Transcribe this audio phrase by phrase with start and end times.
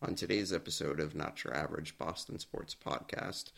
[0.00, 3.50] On today's episode of Not Your Average Boston Sports Podcast,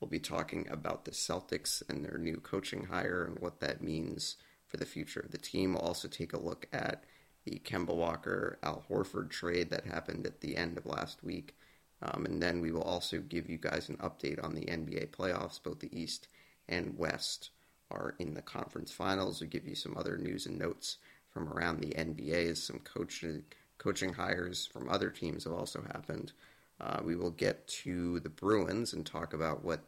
[0.00, 4.36] we'll be talking about the Celtics and their new coaching hire and what that means
[4.66, 5.74] for the future of the team.
[5.74, 7.04] We'll also take a look at
[7.44, 11.54] the Kemba Walker Al Horford trade that happened at the end of last week.
[12.02, 15.62] Um, and then we will also give you guys an update on the NBA playoffs.
[15.62, 16.26] Both the East
[16.68, 17.50] and West
[17.92, 19.40] are in the conference finals.
[19.40, 20.96] We'll give you some other news and notes
[21.32, 23.44] from around the NBA some coaching
[23.78, 26.32] coaching hires from other teams have also happened.
[26.80, 29.80] Uh, we will get to the Bruins and talk about what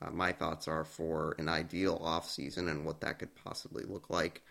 [0.00, 4.42] uh, my thoughts are for an ideal offseason and what that could possibly look like.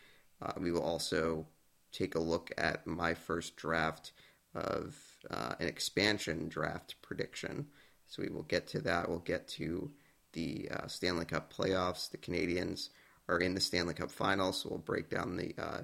[0.42, 1.46] Uh, we will also
[1.92, 4.14] take a look at my first draft
[4.56, 4.96] of
[5.30, 7.68] uh, an expansion draft prediction.
[8.08, 9.08] So we will get to that.
[9.08, 9.92] We'll get to
[10.34, 12.10] the uh, Stanley Cup playoffs.
[12.10, 12.90] The Canadiens
[13.28, 15.82] are in the Stanley Cup final, so we'll break down the uh,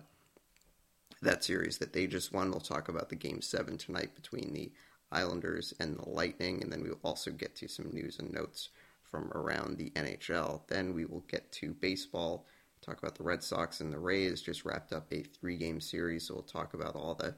[1.21, 2.51] that series that they just won.
[2.51, 4.71] We'll talk about the game seven tonight between the
[5.11, 8.69] Islanders and the Lightning, and then we will also get to some news and notes
[9.09, 10.61] from around the NHL.
[10.67, 12.45] Then we will get to baseball,
[12.81, 14.41] talk about the Red Sox and the Rays.
[14.41, 17.35] Just wrapped up a three game series, so we'll talk about all the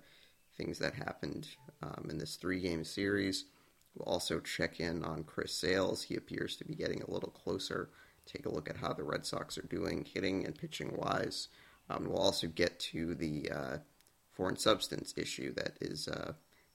[0.57, 1.47] things that happened
[1.83, 3.45] um, in this three game series.
[3.95, 6.03] We'll also check in on Chris Sales.
[6.03, 7.89] He appears to be getting a little closer.
[8.25, 11.49] Take a look at how the Red Sox are doing, hitting and pitching wise.
[11.89, 13.77] Um, we'll also get to the uh,
[14.31, 16.33] foreign substance issue that is uh,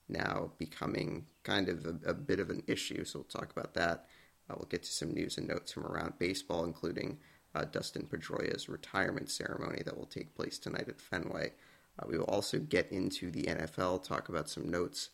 [0.09, 3.05] now becoming kind of a, a, bit of an issue.
[3.05, 4.07] So we'll talk about that.
[4.51, 7.19] Uh, we'll get to some news and notes from around baseball, including
[7.55, 11.53] uh, Dustin Pedroia's retirement ceremony that will take place tonight at Fenway.
[11.99, 15.11] Uh, we will also get into the NFL, talk about some notes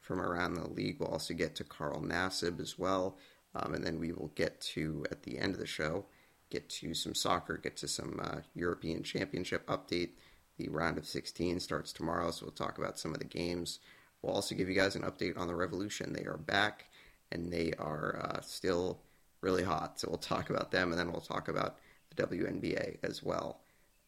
[0.00, 0.96] from around the league.
[0.98, 3.18] We'll also get to Carl Nassib as well.
[3.54, 6.06] Um, and then we will get to, at the end of the show,
[6.54, 10.10] get to some soccer, get to some uh, European Championship update.
[10.56, 13.80] The round of 16 starts tomorrow, so we'll talk about some of the games.
[14.22, 16.12] We'll also give you guys an update on the Revolution.
[16.12, 16.84] They are back
[17.32, 19.00] and they are uh, still
[19.40, 21.78] really hot, so we'll talk about them and then we'll talk about
[22.14, 23.60] the WNBA as well.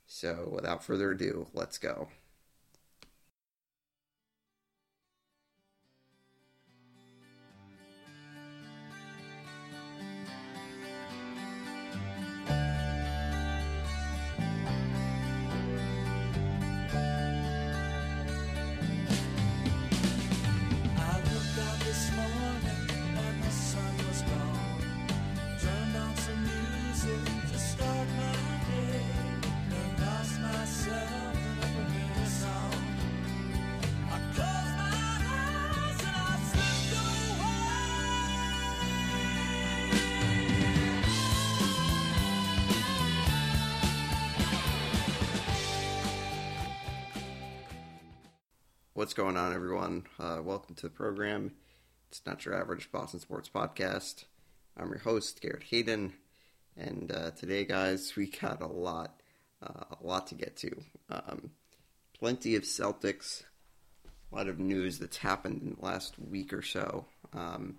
[0.06, 2.08] So without further ado, let's go.
[49.16, 50.04] Going on, everyone?
[50.20, 51.50] Uh, welcome to the program.
[52.10, 54.24] It's not your average Boston sports podcast.
[54.76, 56.12] I'm your host, Garrett Hayden,
[56.76, 59.22] and uh, today, guys, we got a lot,
[59.62, 60.82] uh, a lot to get to.
[61.08, 61.52] Um,
[62.20, 63.44] plenty of Celtics,
[64.30, 67.06] a lot of news that's happened in the last week or so.
[67.32, 67.76] Um,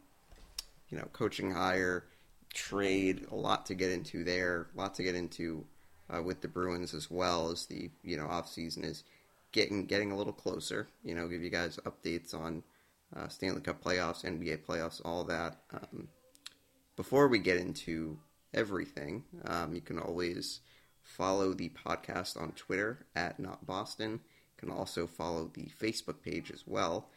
[0.90, 2.06] you know, coaching hire,
[2.52, 4.69] trade, a lot to get into there.
[4.74, 5.66] A lot to get into
[6.09, 9.04] uh, with the Bruins as well as the you know off season is
[9.52, 10.88] getting getting a little closer.
[11.03, 12.63] You know, give you guys updates on
[13.16, 15.62] uh, Stanley Cup playoffs, NBA playoffs, all that.
[15.72, 16.09] Um,
[16.96, 18.19] before we get into
[18.53, 20.62] everything, um, you can always
[21.03, 24.13] follow the podcast on Twitter at Not Boston.
[24.13, 27.09] You can also follow the Facebook page as well.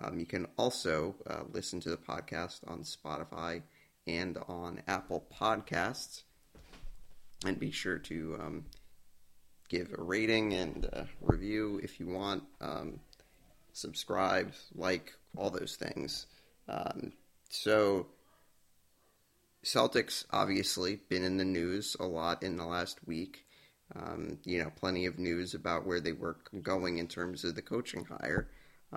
[0.00, 3.62] Um, you can also uh, listen to the podcast on Spotify
[4.06, 6.22] and on Apple Podcasts.
[7.44, 8.64] And be sure to um,
[9.72, 12.42] give a rating and a review if you want.
[12.60, 13.00] Um,
[13.72, 16.26] subscribe, like, all those things.
[16.68, 17.12] Um,
[17.48, 18.08] so,
[19.64, 23.46] Celtics obviously been in the news a lot in the last week.
[23.96, 27.62] Um, you know, plenty of news about where they were going in terms of the
[27.62, 28.48] coaching hire.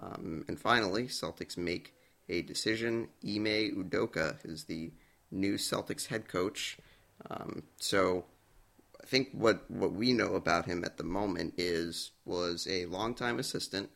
[0.01, 1.93] Um, and finally, Celtics make
[2.27, 3.07] a decision.
[3.23, 4.91] Ime Udoka is the
[5.31, 6.77] new Celtics head coach.
[7.29, 8.25] Um, so
[9.05, 13.37] I think what, what we know about him at the moment is was a longtime
[13.37, 13.91] assistant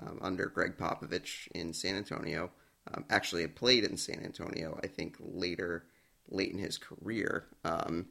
[0.00, 2.52] um, under Gregg Popovich in San Antonio.
[2.94, 4.78] Um, actually, had played in San Antonio.
[4.80, 5.86] I think later,
[6.28, 7.46] late in his career.
[7.64, 8.06] Um,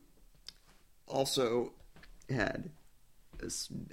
[1.08, 1.72] also,
[2.30, 2.70] had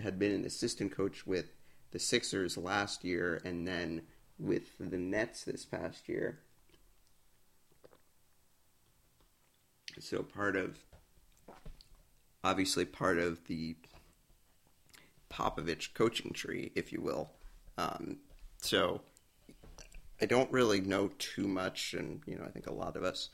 [0.02, 1.52] had been an assistant coach with
[1.92, 4.02] the Sixers last year, and then
[4.36, 6.40] with the Nets this past year.
[10.00, 10.78] So part of
[12.44, 13.76] obviously part of the
[15.30, 17.30] Popovich coaching tree, if you will.
[17.76, 18.18] Um,
[18.60, 19.02] so
[20.20, 23.30] I don't really know too much, and you know, I think a lot of us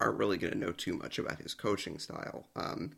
[0.00, 2.46] aren't really going to know too much about his coaching style.
[2.54, 2.92] Um,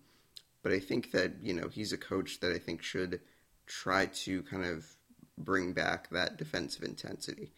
[0.62, 3.20] but I think that you know he's a coach that I think should
[3.66, 4.86] try to kind of
[5.38, 7.52] bring back that defensive intensity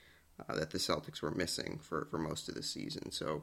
[0.48, 3.10] uh, that the Celtics were missing for for most of the season.
[3.10, 3.42] So.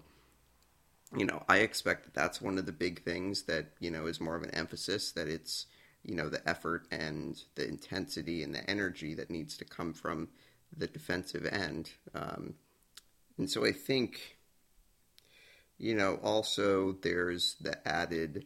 [1.15, 4.21] You know, I expect that that's one of the big things that you know is
[4.21, 5.65] more of an emphasis that it's
[6.03, 10.29] you know the effort and the intensity and the energy that needs to come from
[10.75, 11.91] the defensive end.
[12.13, 12.55] Um,
[13.37, 14.37] and so I think,
[15.77, 18.45] you know, also there's the added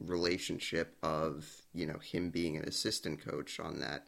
[0.00, 4.06] relationship of, you know, him being an assistant coach on that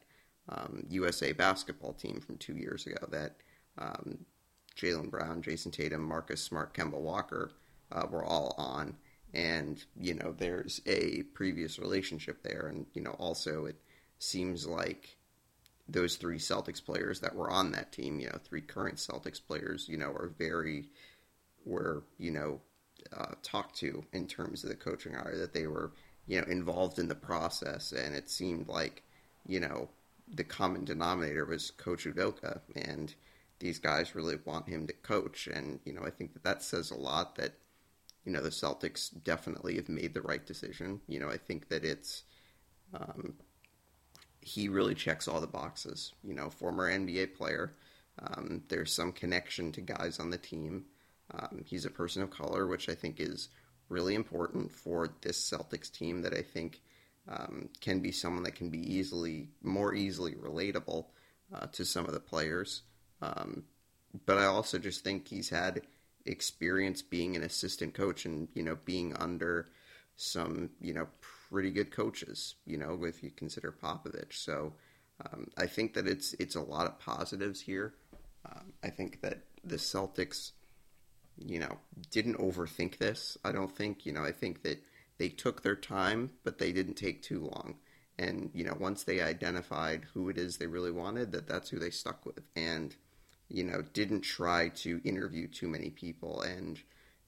[0.49, 3.37] um, USA basketball team from two years ago that
[3.79, 4.19] um,
[4.77, 7.53] Jaylen Brown, Jayson Tatum, Marcus Smart, Kemba Walker
[7.93, 8.97] uh, were all on.
[9.33, 12.67] And, you know, there's a previous relationship there.
[12.69, 13.77] And, you know, also it
[14.19, 15.17] seems like
[15.89, 19.89] those three Celtics players that were on that team, you know, three current Celtics players,
[19.89, 20.89] you know, are very
[21.65, 22.61] were you know
[23.17, 25.93] uh, talked to in terms of the coaching hire that they were
[26.27, 29.03] you know involved in the process, and it seemed like
[29.47, 29.89] you know
[30.33, 33.15] the common denominator was Coach Udoka, and
[33.59, 36.91] these guys really want him to coach, and you know I think that that says
[36.91, 37.55] a lot that
[38.25, 41.01] you know the Celtics definitely have made the right decision.
[41.07, 42.23] You know I think that it's
[42.95, 43.35] um,
[44.41, 46.13] he really checks all the boxes.
[46.25, 47.75] You know, former NBA player.
[48.19, 50.85] Um, there's some connection to guys on the team.
[51.33, 53.49] Um, he's a person of color, which I think is
[53.89, 56.23] really important for this Celtics team.
[56.23, 56.81] That I think
[57.29, 61.07] um, can be someone that can be easily, more easily relatable
[61.55, 62.83] uh, to some of the players.
[63.23, 63.65] Um,
[64.27, 65.83] but I also just think he's had
[66.27, 69.69] experience being an assistant coach and you know being under
[70.17, 71.07] some you know
[71.51, 74.35] pretty good coaches, you know, if you consider Popovich.
[74.35, 74.73] So
[75.25, 77.95] um, I think that it's it's a lot of positives here.
[78.47, 80.53] Um, I think that the Celtics,
[81.37, 81.79] you know,
[82.11, 83.37] didn't overthink this.
[83.45, 84.83] I don't think, you know, I think that
[85.19, 87.77] they took their time, but they didn't take too long.
[88.19, 91.79] And you know, once they identified who it is they really wanted, that that's who
[91.79, 92.95] they stuck with, and
[93.51, 96.81] you know, didn't try to interview too many people, and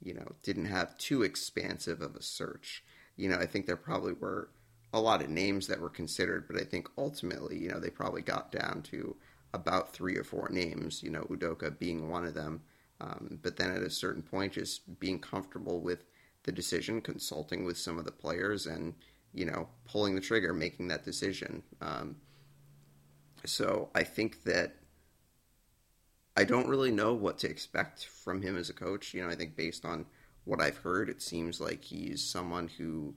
[0.02, 2.82] you know, didn't have too expansive of a search
[3.16, 4.48] you know, I think there probably were
[4.92, 8.22] a lot of names that were considered, but I think ultimately, you know, they probably
[8.22, 9.16] got down to
[9.54, 12.62] about three or four names, you know, Udoka being one of them.
[13.00, 16.04] Um, but then at a certain point, just being comfortable with
[16.44, 18.94] the decision, consulting with some of the players, and,
[19.32, 21.62] you know, pulling the trigger, making that decision.
[21.80, 22.16] Um,
[23.44, 24.76] so I think that
[26.36, 29.12] I don't really know what to expect from him as a coach.
[29.12, 30.06] You know, I think based on
[30.44, 33.14] what I've heard, it seems like he's someone who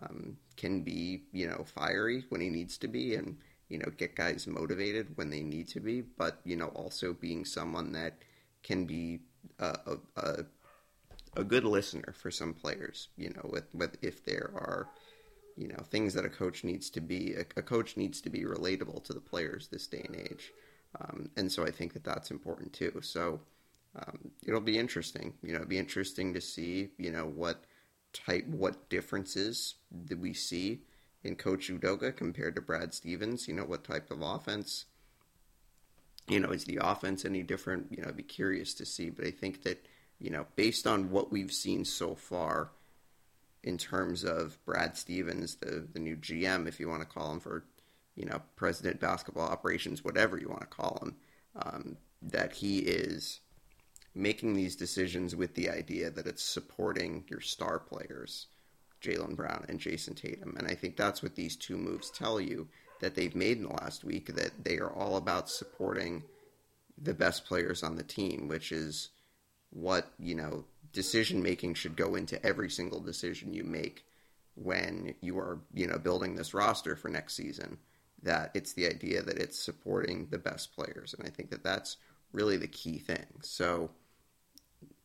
[0.00, 3.36] um, can be, you know, fiery when he needs to be, and
[3.68, 6.00] you know, get guys motivated when they need to be.
[6.00, 8.14] But you know, also being someone that
[8.62, 9.20] can be
[9.58, 10.44] a, a,
[11.36, 13.08] a good listener for some players.
[13.16, 14.88] You know, with with if there are
[15.56, 18.44] you know things that a coach needs to be, a, a coach needs to be
[18.44, 20.50] relatable to the players this day and age.
[21.00, 23.00] Um, and so I think that that's important too.
[23.02, 23.40] So
[23.96, 25.34] um, it'll be interesting.
[25.42, 27.64] You know, it'll be interesting to see, you know, what
[28.12, 29.74] type, what differences
[30.04, 30.80] did we see
[31.22, 33.48] in Coach Udoka compared to Brad Stevens?
[33.48, 34.86] You know, what type of offense?
[36.28, 37.86] You know, is the offense any different?
[37.90, 39.10] You know, I'd be curious to see.
[39.10, 39.86] But I think that,
[40.18, 42.70] you know, based on what we've seen so far
[43.62, 47.40] in terms of Brad Stevens, the, the new GM, if you want to call him
[47.40, 47.64] for,
[48.14, 51.16] you know, president basketball operations, whatever you want to call him,
[51.56, 53.40] um, that he is
[54.14, 58.46] making these decisions with the idea that it's supporting your star players,
[59.02, 60.54] Jaylen Brown and Jayson Tatum.
[60.56, 62.68] And I think that's what these two moves tell you
[63.00, 66.22] that they've made in the last week that they are all about supporting
[66.96, 69.10] the best players on the team, which is
[69.70, 74.04] what, you know, decision making should go into every single decision you make
[74.54, 77.76] when you are, you know, building this roster for next season.
[78.24, 81.14] That it's the idea that it's supporting the best players.
[81.14, 81.96] And I think that that's
[82.32, 83.26] really the key thing.
[83.42, 83.90] So,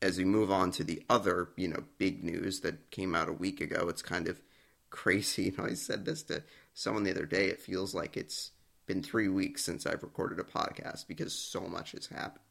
[0.02, 3.34] as we move on to the other, you know, big news that came out a
[3.34, 4.42] week ago, it's kind of
[4.90, 5.44] crazy.
[5.44, 7.48] You know, I said this to someone the other day.
[7.48, 8.52] It feels like it's
[8.88, 12.44] been three weeks since I've recorded a podcast because so much has happened.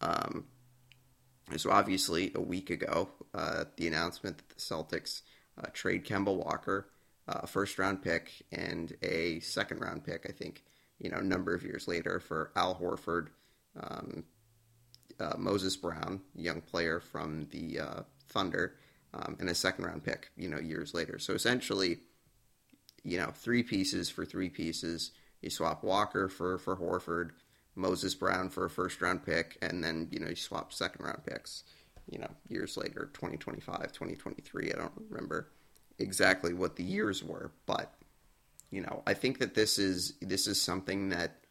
[0.00, 0.44] Um,
[1.56, 5.22] so obviously, a week ago, uh, the announcement that the Celtics
[5.58, 6.88] uh, trade Kemba Walker,
[7.28, 10.64] uh, a first round pick and a second round pick, I think,
[10.98, 13.28] you know, a number of years later for Al Horford,
[13.80, 14.24] um,
[15.18, 18.74] uh, Moses Brown, young player from the uh, Thunder,
[19.14, 21.18] um, and a second round pick, you know, years later.
[21.18, 21.98] So essentially,
[23.02, 25.12] you know, three pieces for three pieces.
[25.42, 27.30] You swap Walker for for Horford,
[27.74, 31.24] Moses Brown for a first round pick, and then you know you swap second round
[31.24, 31.62] picks.
[32.10, 34.72] You know, years later, 2025, 2023.
[34.72, 35.50] I don't remember
[35.98, 37.92] exactly what the years were, but
[38.70, 41.44] you know, I think that this is this is something that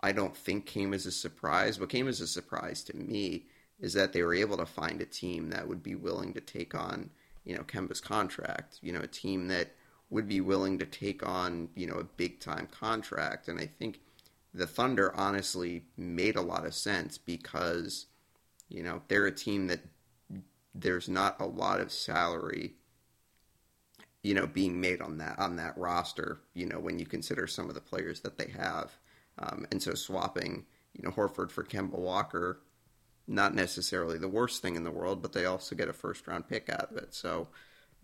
[0.00, 1.80] I don't think came as a surprise.
[1.80, 3.46] What came as a surprise to me
[3.80, 6.74] is that they were able to find a team that would be willing to take
[6.74, 7.10] on,
[7.44, 8.78] you know, Kemba's contract.
[8.82, 9.70] You know, a team that
[10.10, 13.48] would be willing to take on, you know, a big time contract.
[13.48, 14.00] And I think
[14.54, 18.06] the Thunder honestly made a lot of sense because,
[18.68, 19.80] you know, they're a team that
[20.74, 22.74] there's not a lot of salary
[24.26, 27.68] you know being made on that on that roster you know when you consider some
[27.68, 28.90] of the players that they have.
[29.38, 30.64] Um, and so swapping
[30.94, 32.60] you know Horford for Kemba Walker
[33.28, 36.48] not necessarily the worst thing in the world but they also get a first round
[36.48, 37.14] pick out of it.
[37.14, 37.48] So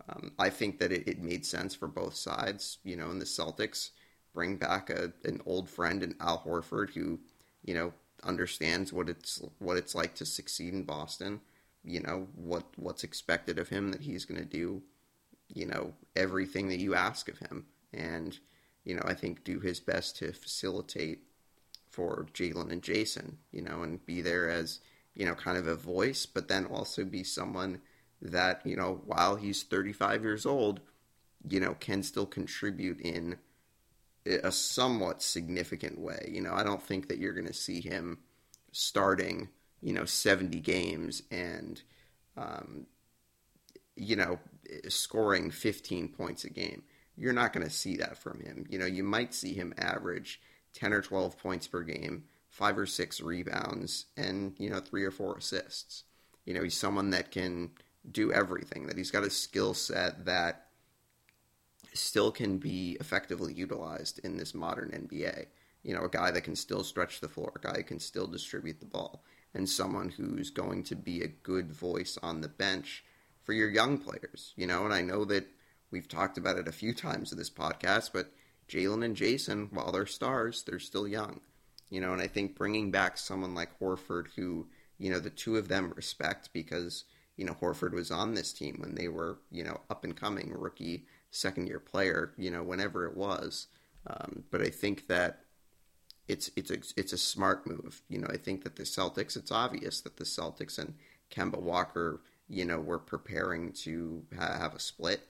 [0.07, 3.25] um, I think that it, it, made sense for both sides you know and the
[3.25, 3.89] Celtics
[4.33, 7.19] bring back a, an old friend in Al Horford who
[7.65, 7.91] you know
[8.23, 11.41] understands what it's what it's like to succeed in Boston
[11.83, 14.81] you know what what's expected of him that he's going to do
[15.47, 17.65] you know, everything that you ask of him.
[17.93, 18.37] And,
[18.83, 21.23] you know, I think do his best to facilitate
[21.89, 24.79] for Jaylen and Jayson, you know, and be there as,
[25.13, 27.81] you know, kind of a voice, but then also be someone
[28.21, 30.79] that, you know, while he's 35 years old,
[31.47, 33.37] you know, can still contribute in
[34.25, 36.29] a somewhat significant way.
[36.31, 38.19] You know, I don't think that you're going to see him
[38.71, 39.49] starting,
[39.81, 41.81] you know, 70 games and,
[42.37, 42.87] um,
[43.95, 44.39] you know,
[44.89, 46.83] scoring 15 points a game.
[47.15, 48.65] You're not going to see that from him.
[48.69, 50.41] You know, you might see him average
[50.73, 55.11] 10 or 12 points per game, five or six rebounds, and, you know, three or
[55.11, 56.03] four assists.
[56.45, 57.71] You know, he's someone that can
[58.09, 60.67] do everything, that he's got a skill set that
[61.93, 65.45] still can be effectively utilized in this modern NBA.
[65.83, 68.27] You know, a guy that can still stretch the floor, a guy who can still
[68.27, 73.03] distribute the ball, and someone who's going to be a good voice on the bench
[73.43, 75.47] for your young players, you know, and I know that
[75.91, 78.31] we've talked about it a few times in this podcast, but
[78.67, 81.41] Jaylen and Jayson, while they're stars, they're still young,
[81.89, 85.57] you know, and I think bringing back someone like Horford, who, you know, the two
[85.57, 87.03] of them respect because,
[87.35, 90.53] you know, Horford was on this team when they were, you know, up and coming
[90.55, 93.67] rookie, second year player, you know, whenever it was.
[94.07, 95.39] Um, but I think that
[96.27, 98.01] it's it's a it's a smart move.
[98.07, 99.35] You know, I think that the Celtics.
[99.35, 100.95] It's obvious that the Celtics and
[101.31, 102.21] Kemba Walker
[102.53, 105.27] you know, we're preparing to ha- have a split.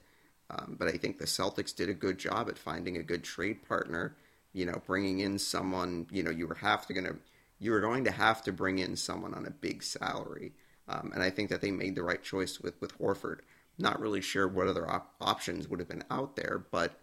[0.50, 3.66] Um, but I think the Celtics did a good job at finding a good trade
[3.66, 4.16] partner.
[4.52, 6.06] You know, bringing in someone.
[6.10, 7.16] You know, you were have to gonna
[7.58, 10.52] you were going to have to bring in someone on a big salary,
[10.86, 13.40] um, and I think that they made the right choice with with Horford.
[13.78, 17.00] Not really sure what other op- options would have been out there, but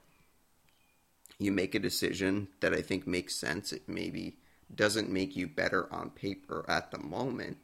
[1.39, 3.73] you make a decision that I think makes sense.
[3.73, 4.37] It maybe
[4.73, 7.57] doesn't make you better on paper at the moment,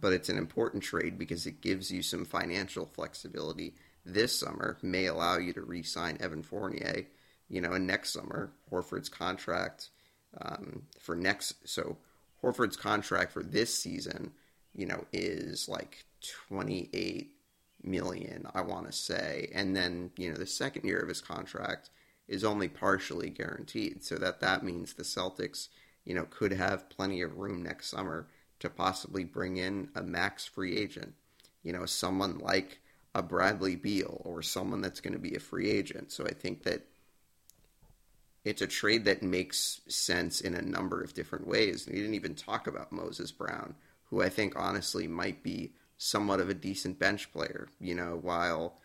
[0.00, 3.74] but it's an important trade because it gives you some financial flexibility
[4.04, 7.06] this summer, may allow you to re sign Evan Fournier,
[7.48, 9.90] you know, and next summer, Horford's contract
[10.40, 11.96] um, for next, so
[12.42, 14.32] Horford's contract for this season,
[14.74, 16.04] you know, is like
[16.48, 17.30] 28
[17.82, 19.50] million, I want to say.
[19.54, 21.90] And then, you know, the second year of his contract
[22.28, 24.04] is only partially guaranteed.
[24.04, 25.68] So that that means the Celtics,
[26.04, 28.28] you know, could have plenty of room next summer
[28.60, 31.14] to possibly bring in a max free agent.
[31.62, 32.80] You know, someone like
[33.14, 36.12] a Bradley Beal or someone that's going to be a free agent.
[36.12, 36.86] So I think that
[38.44, 41.86] it's a trade that makes sense in a number of different ways.
[41.86, 43.74] And we didn't even talk about Moses Brown,
[44.04, 47.68] who I think honestly might be somewhat of a decent bench player.
[47.80, 48.78] You know, while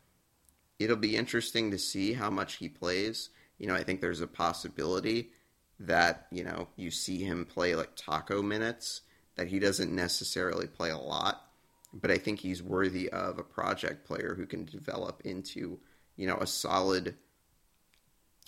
[0.79, 4.27] it'll be interesting to see how much he plays, you know, I think there's a
[4.27, 5.31] possibility
[5.79, 9.01] that, you know, you see him play like taco minutes
[9.35, 11.47] that he doesn't necessarily play a lot,
[11.93, 15.79] but I think he's worthy of a project player who can develop into,
[16.15, 17.15] you know, a solid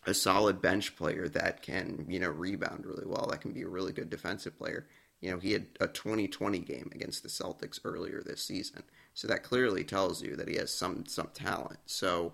[0.07, 3.67] a solid bench player that can, you know, rebound really well, that can be a
[3.67, 4.85] really good defensive player.
[5.19, 8.83] You know, he had a 2020 game against the Celtics earlier this season.
[9.15, 11.79] So that clearly tells you that he has some some talent.
[11.87, 12.33] So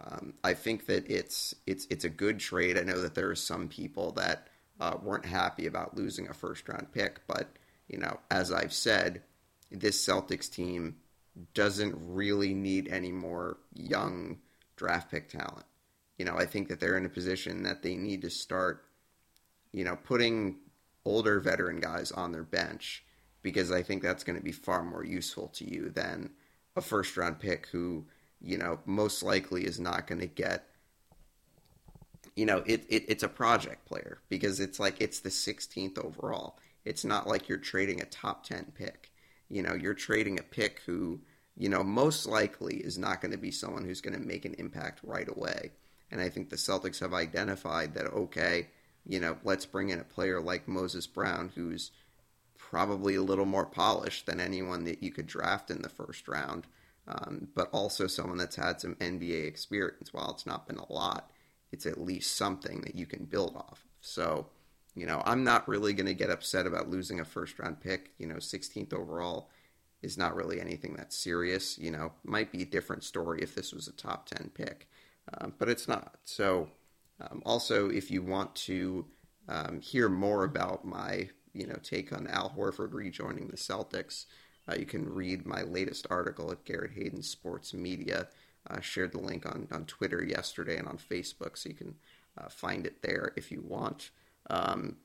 [0.00, 2.78] um, I think that it's it's it's a good trade.
[2.78, 4.48] I know that there are some people that
[4.82, 7.20] uh, weren't happy about losing a first round pick.
[7.28, 7.48] But,
[7.86, 9.22] you know, as I've said,
[9.70, 10.96] this Celtics team
[11.54, 14.38] doesn't really need any more young
[14.74, 15.66] draft pick talent.
[16.18, 18.84] You know, I think that they're in a position that they need to start,
[19.72, 20.56] you know, putting
[21.04, 23.04] older veteran guys on their bench
[23.40, 26.30] because I think that's going to be far more useful to you than
[26.74, 28.04] a first round pick who,
[28.40, 30.66] you know, most likely is not going to get
[32.34, 36.58] you know, it, it it's a project player because it's like it's the 16th overall.
[36.84, 39.10] It's not like you're trading a top 10 pick.
[39.48, 41.20] You know, you're trading a pick who,
[41.56, 44.54] you know, most likely is not going to be someone who's going to make an
[44.54, 45.70] impact right away.
[46.10, 48.68] And I think the Celtics have identified that, okay,
[49.06, 51.90] you know, let's bring in a player like Moses Brown, who's
[52.56, 56.66] probably a little more polished than anyone that you could draft in the first round,
[57.08, 60.12] um, but also someone that's had some NBA experience.
[60.12, 61.30] While it's not been a lot,
[61.72, 63.84] it's at least something that you can build off.
[64.00, 64.46] So,
[64.94, 68.10] you know, I'm not really going to get upset about losing a first round pick.
[68.18, 69.48] You know, 16th overall
[70.02, 71.78] is not really anything that's serious.
[71.78, 74.88] You know, might be a different story if this was a top 10 pick,
[75.38, 76.16] um, but it's not.
[76.24, 76.68] So,
[77.20, 79.06] um, also, if you want to
[79.48, 84.26] um, hear more about my, you know, take on Al Horford rejoining the Celtics,
[84.68, 88.28] uh, you can read my latest article at Garrett Hayden Sports Media.
[88.70, 91.96] Uh, shared the link on, on Twitter yesterday and on Facebook, so you can
[92.38, 94.10] uh, find it there if you want.
[94.50, 94.96] Um,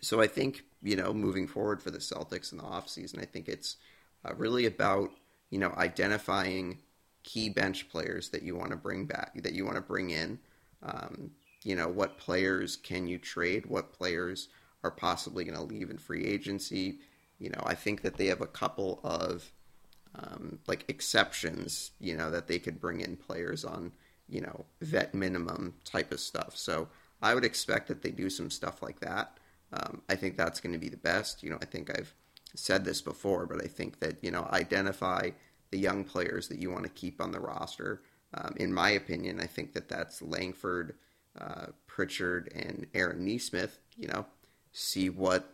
[0.00, 3.48] so I think, you know, moving forward for the Celtics in the offseason, I think
[3.48, 3.76] it's
[4.24, 5.10] uh, really about,
[5.50, 6.78] you know, identifying
[7.24, 10.38] key bench players that you want to bring back, that you want to bring in.
[10.82, 11.32] Um,
[11.64, 13.66] you know, what players can you trade?
[13.66, 14.48] What players
[14.84, 17.00] are possibly going to leave in free agency?
[17.40, 19.50] You know, I think that they have a couple of
[20.18, 23.92] um, like exceptions, you know, that they could bring in players on,
[24.28, 26.56] you know, vet minimum type of stuff.
[26.56, 26.88] So
[27.22, 29.38] I would expect that they do some stuff like that.
[29.72, 31.42] Um, I think that's going to be the best.
[31.42, 32.14] You know, I think I've
[32.54, 35.30] said this before, but I think that, you know, identify
[35.70, 38.02] the young players that you want to keep on the roster.
[38.34, 40.94] Um, in my opinion, I think that that's Langford,
[41.38, 43.78] uh, Pritchard, and Aaron Nesmith.
[43.96, 44.26] You know,
[44.72, 45.52] see what,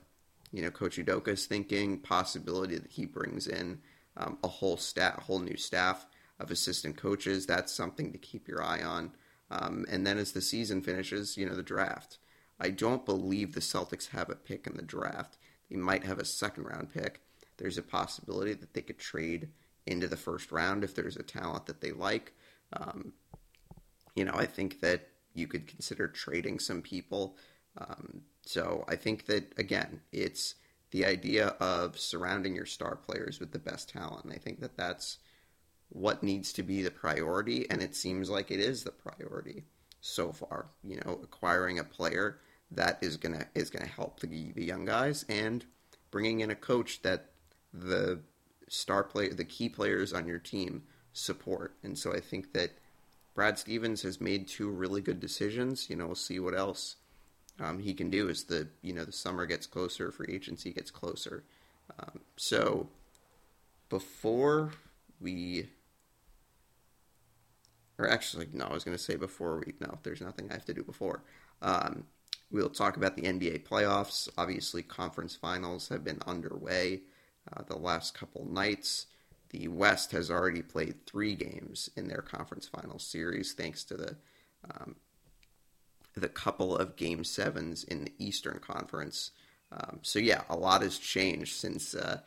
[0.52, 3.80] you know, Coach Udoka is thinking, possibility that he brings in
[4.16, 6.06] um, a whole staff, whole new staff
[6.38, 7.46] of assistant coaches.
[7.46, 9.12] That's something to keep your eye on.
[9.50, 12.18] Um, and then as the season finishes, you know, the draft.
[12.58, 15.36] I don't believe the Celtics have a pick in the draft.
[15.70, 17.20] They might have a second round pick.
[17.58, 19.48] There's a possibility that they could trade
[19.86, 22.32] into the first round if there's a talent that they like.
[22.72, 23.12] Um,
[24.14, 27.36] you know, I think that you could consider trading some people.
[27.78, 30.54] Um, so I think that, again, it's
[30.92, 34.24] the idea of surrounding your star players with the best talent.
[34.24, 35.18] And I think that that's
[35.88, 39.64] what needs to be the priority, and it seems like it is the priority
[40.00, 40.66] so far.
[40.84, 42.38] You know, acquiring a player
[42.70, 45.64] that is gonna is gonna help the the young guys, and
[46.10, 47.30] bringing in a coach that
[47.72, 48.20] the
[48.68, 51.74] star player, the key players on your team support.
[51.82, 52.70] And so I think that
[53.34, 55.88] Brad Stevens has made two really good decisions.
[55.88, 56.96] You know, we'll see what else
[57.62, 60.90] um, he can do as the you know the summer gets closer, free agency gets
[60.90, 61.44] closer.
[61.98, 62.88] Um, so
[63.88, 64.72] before
[65.20, 65.68] we,
[67.98, 69.74] or actually, no, I was going to say before we.
[69.80, 71.22] No, there's nothing I have to do before.
[71.60, 72.04] Um,
[72.50, 74.28] we'll talk about the NBA playoffs.
[74.36, 77.02] Obviously, conference finals have been underway
[77.52, 79.06] uh, the last couple nights.
[79.50, 84.16] The West has already played three games in their conference final series, thanks to the
[84.70, 84.96] um,
[86.14, 89.30] the couple of game sevens in the Eastern Conference.
[89.70, 92.20] Um, so yeah, a lot has changed since uh,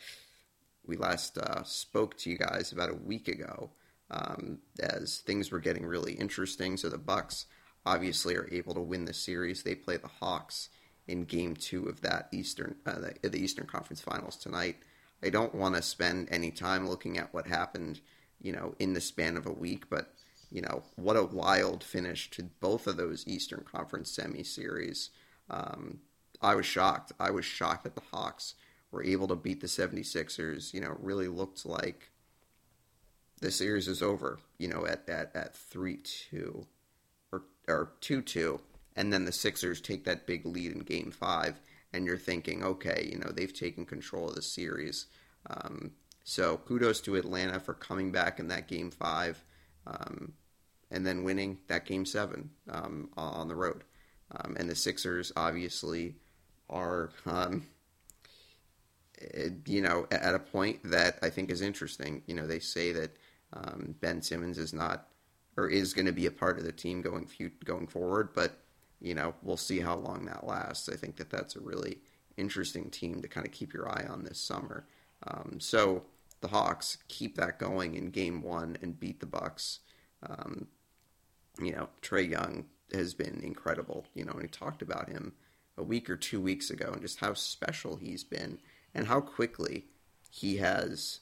[0.86, 3.72] we last uh, spoke to you guys about a week ago.
[4.12, 7.48] Um, as things were getting really interesting, so the Bucks
[7.88, 9.64] obviously are able to win the series.
[9.64, 10.70] They play the Hawks
[11.08, 14.78] in Game Two of that Eastern uh, the, the Eastern Conference Finals tonight.
[15.24, 18.00] I don't want to spend any time looking at what happened,
[18.40, 20.14] you know, in the span of a week, but
[20.56, 25.10] you know, what a wild finish to both of those Eastern Conference semi series.
[25.50, 26.00] Um,
[26.42, 27.12] I was shocked.
[27.20, 28.56] I was shocked that the Hawks
[28.90, 30.74] were able to beat the 76ers.
[30.74, 32.10] You know, really looked like
[33.42, 36.66] the series is over, you know, at, at, at 3 2
[37.34, 38.62] or, or 2 2.
[38.96, 41.60] And then the Sixers take that big lead in game five.
[41.92, 45.08] And you're thinking, okay, you know, they've taken control of the series.
[45.50, 45.92] Um,
[46.24, 49.44] so kudos to Atlanta for coming back in that game five
[49.86, 50.32] um,
[50.96, 53.84] and then winning that game seven um, on the road.
[54.32, 56.16] Um, and the Sixers obviously
[56.70, 57.68] are, um,
[59.22, 62.24] eh, you know, at a point that I think is interesting.
[62.26, 63.18] You know, they say that
[63.54, 65.08] um, Ben Simmons is not
[65.58, 67.30] or is going to be a part of the team going
[67.64, 68.60] going forward, but
[69.02, 70.90] you know, we'll see how long that lasts.
[70.90, 72.00] I think that that's a really
[72.38, 74.88] interesting team to kind of keep your eye on this summer.
[75.28, 76.04] Um, so
[76.42, 79.80] the Hawks keep that going in Game One and beat the Bucks.
[80.28, 80.68] Um,
[81.60, 84.06] you know, Trae Young has been incredible.
[84.14, 85.34] You know, and we talked about him
[85.78, 88.60] a week or two weeks ago and just how special he's been
[88.94, 89.86] and how quickly
[90.30, 91.20] he has,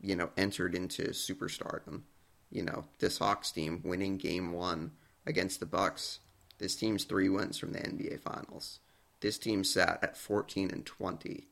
[0.00, 2.02] you know, entered into superstardom.
[2.50, 4.92] You know, this Hawks team winning Game One
[5.26, 6.20] against the Bucks
[6.58, 8.78] This team's three wins from the NBA Finals.
[9.20, 11.48] This team sat at 14 and 20,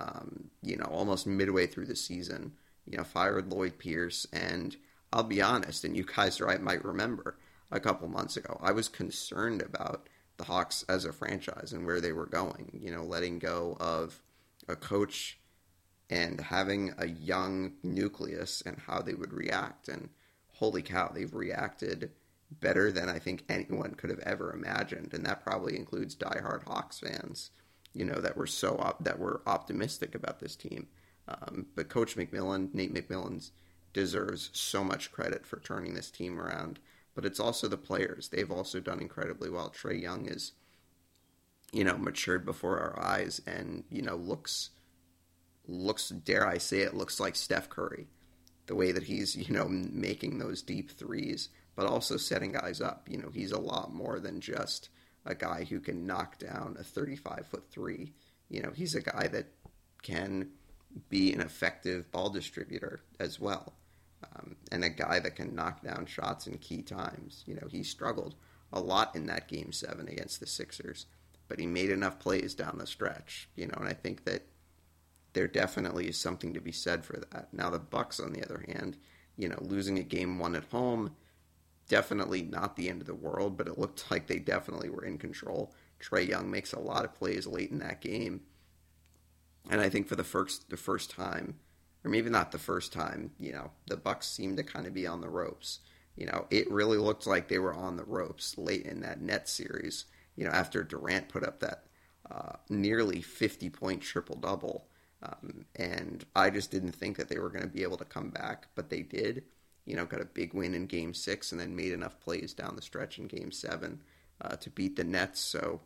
[0.00, 2.52] um, you know, almost midway through the season.
[2.86, 4.76] You know, fired Lloyd Pierce, and
[5.12, 7.36] I'll be honest, and you guys are right might remember
[7.70, 12.00] a couple months ago, I was concerned about the Hawks as a franchise and where
[12.00, 12.78] they were going.
[12.80, 14.22] You know, letting go of
[14.68, 15.38] a coach
[16.10, 19.88] and having a young nucleus and how they would react.
[19.88, 20.08] And
[20.54, 22.10] holy cow, they've reacted
[22.50, 27.00] better than I think anyone could have ever imagined, and that probably includes diehard Hawks
[27.00, 27.50] fans.
[27.92, 30.88] You know that were so op- that were optimistic about this team.
[31.26, 33.50] Um, but Coach McMillan, Nate McMillan,
[33.92, 36.78] deserves so much credit for turning this team around.
[37.18, 39.70] But it's also the players; they've also done incredibly well.
[39.70, 40.52] Trae Young is,
[41.72, 44.70] you know, matured before our eyes, and you know looks
[45.66, 48.06] looks dare I say it looks like Steph Curry,
[48.66, 53.08] the way that he's you know making those deep threes but also setting guys up.
[53.10, 54.88] You know, he's a lot more than just
[55.26, 58.14] a guy who can knock down a 35 foot three.
[58.48, 59.46] You know, he's a guy that
[60.02, 60.50] can
[61.08, 63.74] be an effective ball distributor as well.
[64.24, 67.44] Um, and a guy that can knock down shots in key times.
[67.46, 68.34] You know, he struggled
[68.72, 71.06] a lot in that game seven against the Sixers,
[71.46, 73.48] but he made enough plays down the stretch.
[73.54, 74.42] You know, and I think that
[75.34, 77.48] there definitely is something to be said for that.
[77.52, 78.96] Now the Bucks, on the other hand,
[79.36, 81.12] you know, losing a game one at home
[81.88, 85.18] definitely not the end of the world, but it looked like they definitely were in
[85.18, 85.72] control.
[86.00, 88.42] Trae Young makes a lot of plays late in that game.
[89.70, 91.56] And I think for the first the first time,
[92.08, 95.06] or maybe not the first time, you know, the Bucks seemed to kind of be
[95.06, 95.80] on the ropes.
[96.16, 99.48] You know, it really looked like they were on the ropes late in that net
[99.48, 100.06] series.
[100.36, 101.84] You know, after Durant put up that
[102.30, 104.86] uh, nearly 50 point triple double.
[105.22, 108.30] Um, and I just didn't think that they were going to be able to come
[108.30, 109.44] back, but they did
[109.88, 112.76] you know, got a big win in game six and then made enough plays down
[112.76, 113.98] the stretch in game seven
[114.42, 115.40] uh, to beat the Nets.
[115.40, 115.80] So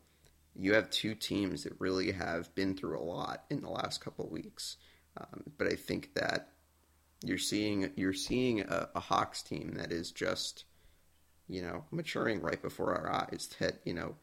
[0.57, 4.29] you have two teams that really have been through a lot in the last couple
[4.29, 4.77] weeks.
[5.17, 6.49] Um, but I think that
[7.25, 10.65] you're seeing you're seeing a, a Hawks team that is just
[11.49, 13.49] you know maturing right before our eyes.
[13.59, 14.17] That you know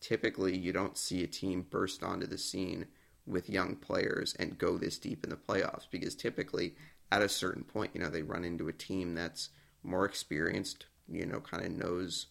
[0.00, 2.86] typically you don't see a team burst onto the scene
[3.26, 6.74] with young players and go this deep in the playoffs because typically
[7.10, 9.50] at a certain point, you know, they run into a team that's
[9.82, 12.26] more experienced, you know, kind of knows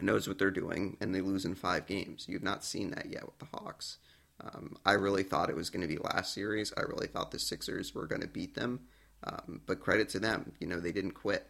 [0.00, 2.26] knows what they're doing, and they lose in five games.
[2.28, 3.98] You've not seen that yet with the Hawks.
[4.40, 6.72] Um, I really thought it was going to be last series.
[6.76, 8.80] I really thought the Sixers were going to beat them,
[9.24, 11.46] um, but credit to them, you know, they didn't quit.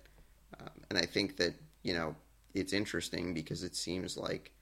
[0.61, 2.15] Um, and I think that you know
[2.53, 4.53] it's interesting because it seems like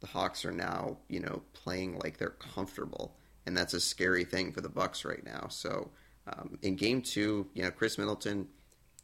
[0.00, 4.52] the Hawks are now, you know, playing like they're comfortable, and that's a scary thing
[4.52, 5.48] for the Bucks right now.
[5.48, 5.90] So
[6.26, 8.48] um, in game two, you know, Khris Middleton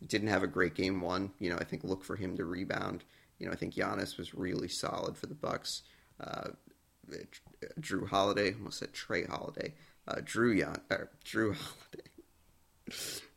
[0.07, 1.31] didn't have a great game one.
[1.38, 3.05] You know, I think look for him to rebound.
[3.38, 5.83] You know, I think Giannis was really solid for the Bucks.
[6.20, 6.51] Uh,
[7.80, 9.74] Jrue Holiday, almost said Trey Holiday.
[10.06, 12.10] Uh, Drew Young, uh, Jrue Holiday.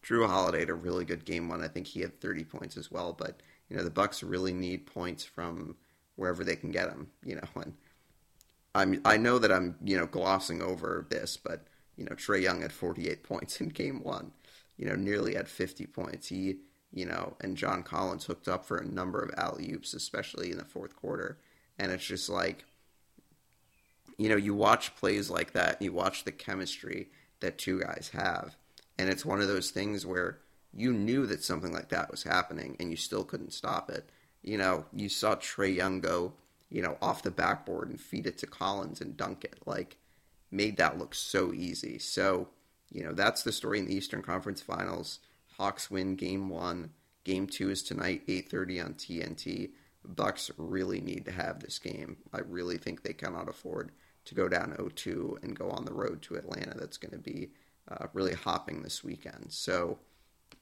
[0.03, 1.63] Jrue Holiday had a really good game one.
[1.63, 3.13] I think he had 30 points as well.
[3.13, 5.75] But you know, the Bucks really need points from
[6.15, 7.07] wherever they can get them.
[7.23, 7.73] You know, and
[8.73, 12.61] I'm I know that I'm you know glossing over this, but you know, Trae Young
[12.61, 14.31] had 48 points in game one,
[14.77, 16.27] you know, nearly had 50 points.
[16.27, 16.57] He,
[16.91, 20.57] you know, and John Collins hooked up for a number of alley oops, especially in
[20.57, 21.39] the fourth quarter.
[21.77, 22.65] And it's just like,
[24.17, 28.11] you know, you watch plays like that, and you watch the chemistry that two guys
[28.13, 28.55] have.
[28.97, 30.39] And it's one of those things where
[30.73, 34.09] you knew that something like that was happening and you still couldn't stop it.
[34.41, 36.33] You know, you saw Trae Young go,
[36.69, 39.59] you know, off the backboard and feed it to Collins and dunk it.
[39.65, 39.97] Like,
[40.51, 41.97] made that look so easy.
[41.97, 42.49] So,
[42.91, 45.19] you know, that's the story in the Eastern Conference Finals.
[45.57, 46.91] Hawks win game one.
[47.23, 49.71] Game two is tonight, 8.30 on TNT.
[50.03, 52.17] Bucks really need to have this game.
[52.31, 53.91] I really think they cannot afford
[54.25, 56.75] to go down 0-2 and go on the road to Atlanta.
[56.77, 57.51] That's going to be
[57.89, 59.47] uh, really hopping this weekend.
[59.49, 59.99] So,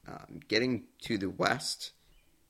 [0.06, 1.92] um, getting to the West,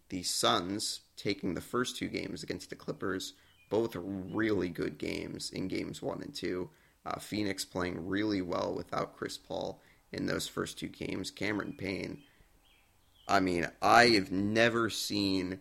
[0.08, 3.34] the Suns taking the first two games against the Clippers,
[3.70, 6.70] both really good games in games one and two.
[7.06, 9.80] Uh, Phoenix playing really well without Chris Paul
[10.12, 11.30] in those first two games.
[11.30, 12.22] Cameron Payne.
[13.28, 15.60] I mean, I have never seen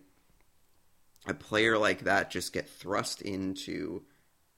[1.25, 4.03] a player like that just get thrust into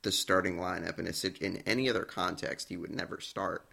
[0.06, 3.68] the starting lineup in a in any other context he would never start,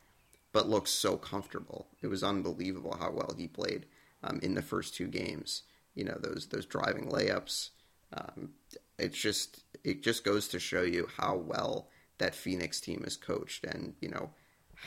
[0.53, 1.87] but looks so comfortable.
[2.03, 3.87] It was unbelievable how well he played
[4.25, 5.63] um, in the first two games.
[5.95, 7.71] You know those those driving layups.
[8.19, 8.51] Um,
[8.99, 13.65] it's just it just goes to show you how well that Phoenix team is coached
[13.65, 14.31] and, you know,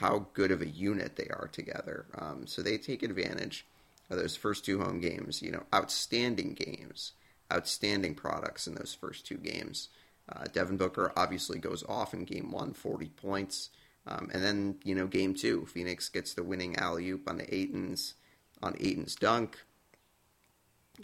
[0.01, 2.05] how good of a unit they are together.
[2.17, 3.65] Um, so they take advantage
[4.10, 7.13] of those first two home games, you know, outstanding games.
[7.51, 9.89] outstanding products in those first two games.
[10.31, 13.69] Uh, Devin Booker obviously goes off in game one, 40 points.
[14.07, 17.55] Um, and then, you know, game two, Phoenix gets the winning alley oop on the
[17.55, 18.15] Ayton's
[18.61, 19.57] on Ayton's dunk.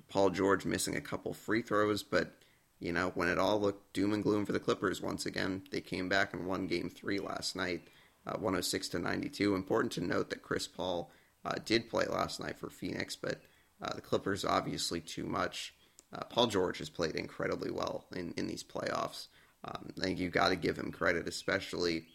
[0.07, 2.41] Paul George missing a couple free throws, but
[2.79, 5.81] you know, when it all looked doom and gloom for the Clippers once again, they
[5.81, 7.87] came back and won game three last night,
[8.25, 9.53] uh, 106 to 92.
[9.53, 11.11] Important to note that Chris Paul
[11.45, 13.41] uh, did play last night for Phoenix, but
[13.81, 15.75] uh, the Clippers obviously too much.
[16.13, 19.27] Uh, Paul George has played incredibly well in, in these playoffs.
[19.63, 22.05] Um, I think you've got to give him credit, especially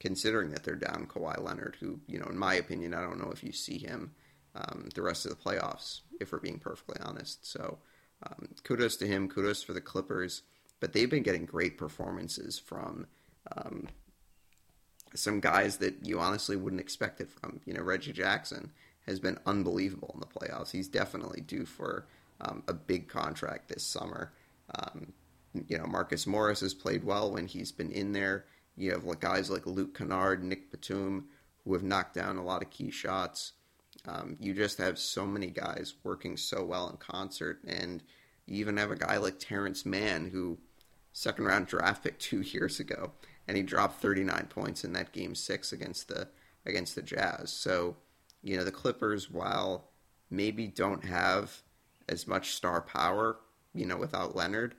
[0.00, 3.30] considering that they're down Kawhi Leonard, who, you know, in my opinion, I don't know
[3.32, 4.12] if you see him
[4.54, 7.50] um, the rest of the playoffs, if we're being perfectly honest.
[7.50, 7.78] So
[8.22, 10.42] um, kudos to him, kudos for the Clippers.
[10.80, 13.06] But they've been getting great performances from
[13.56, 13.88] um,
[15.14, 17.60] some guys that you honestly wouldn't expect it from.
[17.64, 18.72] You know, Reggie Jackson
[19.06, 20.72] has been unbelievable in the playoffs.
[20.72, 22.06] He's definitely due for
[22.40, 24.32] um, a big contract this summer.
[24.74, 25.12] Um,
[25.68, 28.44] you know, Marcus Morris has played well when he's been in there.
[28.76, 31.28] You have guys like Luke Kennard, Nick Batum,
[31.64, 33.52] who have knocked down a lot of key shots.
[34.06, 38.02] Um, you just have so many guys working so well in concert, and
[38.46, 40.58] you even have a guy like Terance Mann, who
[41.12, 43.12] second round draft pick two years ago,
[43.48, 46.28] and he dropped 39 points in that game six against the
[46.66, 47.52] against the Jazz.
[47.52, 47.96] So,
[48.42, 49.88] you know, the Clippers, while
[50.30, 51.62] maybe don't have
[52.08, 53.38] as much star power,
[53.74, 54.74] you know, without Leonard,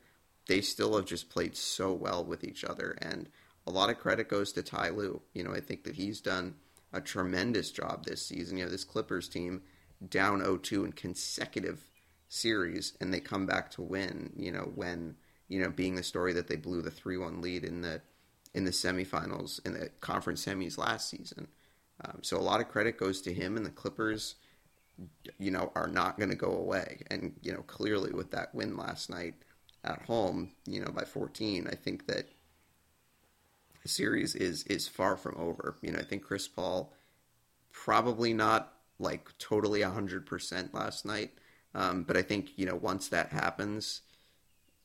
[0.48, 3.30] they still have just played so well with each other, and
[3.66, 5.22] a lot of credit goes to Ty Lue.
[5.34, 6.56] You know, I think that he's done
[6.94, 8.58] a tremendous job this season.
[8.58, 9.62] You know, this Clippers team
[10.08, 11.82] down 0-2 in consecutive
[12.30, 14.32] series, and they come back to win.
[14.36, 15.16] You know, when
[15.48, 18.02] you know being the story that they blew the 3-1 lead in the
[18.54, 21.48] in the semifinals in the conference semis last season.
[22.04, 24.36] Um, so a lot of credit goes to him and the Clippers.
[25.38, 28.78] You know, are not going to go away, and you know clearly with that win
[28.78, 29.36] last night
[29.84, 32.28] at home, you know by 14, I think that
[33.84, 35.76] the series is is far from over.
[35.82, 36.94] You know, I think Chris Paul
[37.72, 41.32] probably not like totally 100% last night.
[41.76, 44.02] Um, but I think, you know, once that happens,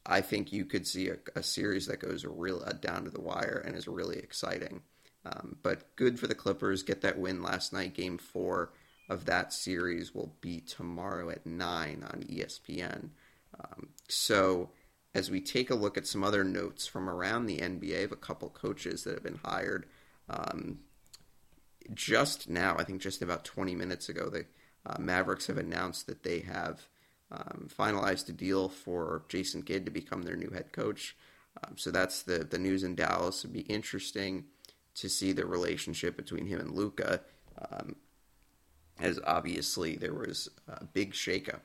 [0.05, 3.21] I think you could see a, a series that goes real uh, down to the
[3.21, 4.83] wire and is really exciting.
[5.25, 6.83] Um, but good for the Clippers.
[6.83, 7.95] Get that win last night.
[7.95, 8.73] Game four
[9.13, 13.11] of that series will be tomorrow at 9 on ESPN.
[13.61, 14.71] Um, so
[15.15, 18.17] as we take a look at some other notes from around the NBA of a
[18.17, 19.87] couple coaches that have been hired.
[20.29, 20.79] Um,
[21.93, 24.47] just now, I think just about 20 minutes ago, the
[24.87, 26.89] uh, Mavericks have announced that they have
[27.31, 31.17] um, finalized a deal for Jason Kidd to become their new head coach.
[31.63, 33.41] Um, so that's the, the news in Dallas.
[33.41, 34.45] It'd be interesting
[34.95, 37.21] to see the relationship between him and Luka.
[37.71, 37.97] Um,
[39.01, 41.61] as obviously there was a big shakeup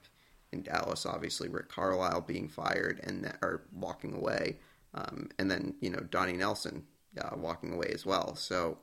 [0.51, 4.57] in Dallas, obviously Rick Carlisle being fired and that, or walking away,
[4.93, 6.83] um, and then you know Donnie Nelson
[7.19, 8.35] uh, walking away as well.
[8.35, 8.77] So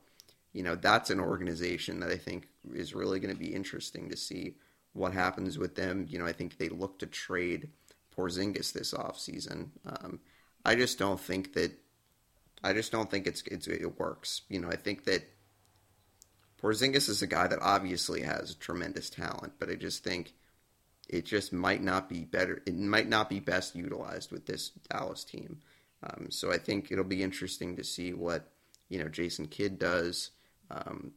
[0.52, 4.16] you know that's an organization that I think is really going to be interesting to
[4.16, 4.54] see
[4.92, 6.06] what happens with them.
[6.08, 7.68] You know, I think they look to trade
[8.16, 9.68] Porzingis this offseason.
[9.86, 10.20] Um,
[10.64, 11.72] I just don't think that.
[12.62, 14.42] I just don't think it's, it's it works.
[14.48, 15.28] You know, I think that
[16.64, 20.32] Porzingis is a guy that obviously has tremendous talent, but I just think
[21.10, 22.62] it just might not be better.
[22.64, 25.58] It might not be best utilized with this Dallas team.
[26.02, 28.50] Um, so I think it'll be interesting to see what
[28.88, 30.30] you know Jason Kidd does.
[30.70, 31.12] Um,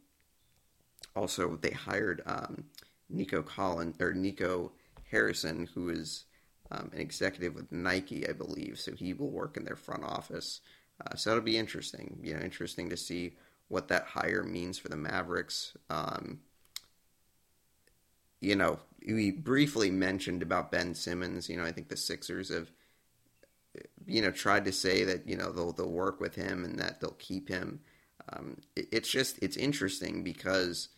[1.16, 2.66] also, they hired um,
[3.10, 4.74] Nico Collin or Nico
[5.10, 6.26] Harrison, who is
[6.72, 8.80] um, an executive with Nike, I believe.
[8.80, 10.60] So he will work in their front office.
[11.00, 12.20] Uh, so it'll be interesting.
[12.22, 15.75] You know, interesting to see what that hire means for the Mavericks.
[15.89, 16.39] Um,
[18.39, 21.49] you know, we briefly mentioned about Ben Simmons.
[21.49, 22.69] You know, I think the Sixers have,
[24.06, 27.01] you know, tried to say that you know they'll they'll work with him and that
[27.01, 27.82] they'll keep him.
[28.32, 30.89] Um, it, it's just it's interesting because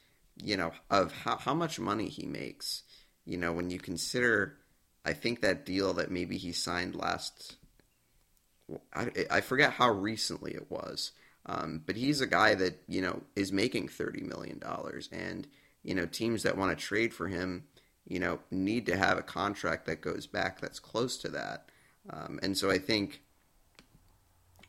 [0.44, 2.84] you know of how how much money he makes.
[3.26, 4.58] You know, when you consider,
[5.06, 7.58] I think that deal that maybe he signed last.
[8.94, 11.12] I, I forget how recently it was,
[11.50, 15.48] um, but he's a guy that you know is making thirty million dollars, and
[15.84, 17.64] you know teams that want to trade for him
[18.10, 21.70] you know, need to have a contract that goes back that's close to that.
[22.10, 23.22] Um, and so I think,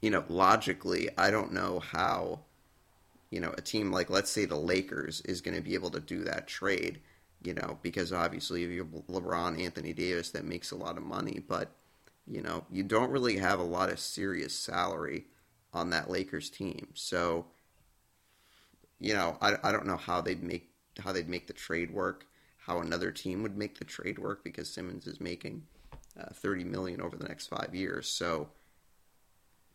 [0.03, 2.41] you know, logically, I don't know how,
[3.31, 6.01] you know, a team like, let's say the Lakers is going to be able to
[6.01, 7.01] do that trade,
[7.43, 11.43] you know, because obviously you have LeBron, Anthony Davis, that makes a lot of money,
[11.49, 11.71] but,
[12.27, 15.25] you know, you don't really have a lot of serious salary
[15.73, 16.89] on that Lakers team.
[16.95, 17.47] So,
[18.99, 22.27] you know, I, I don't know how they'd make how they'd make the trade work
[22.71, 25.63] how another team would make the trade work because Simmons is making
[26.19, 28.07] uh, 30 million over the next five years.
[28.07, 28.49] So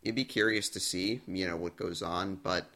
[0.01, 2.67] you'd be curious to see, you know, what goes on, but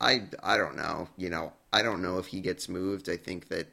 [0.00, 1.08] I, I don't know.
[1.16, 3.08] You know, I don't know if he gets moved.
[3.08, 3.68] I think that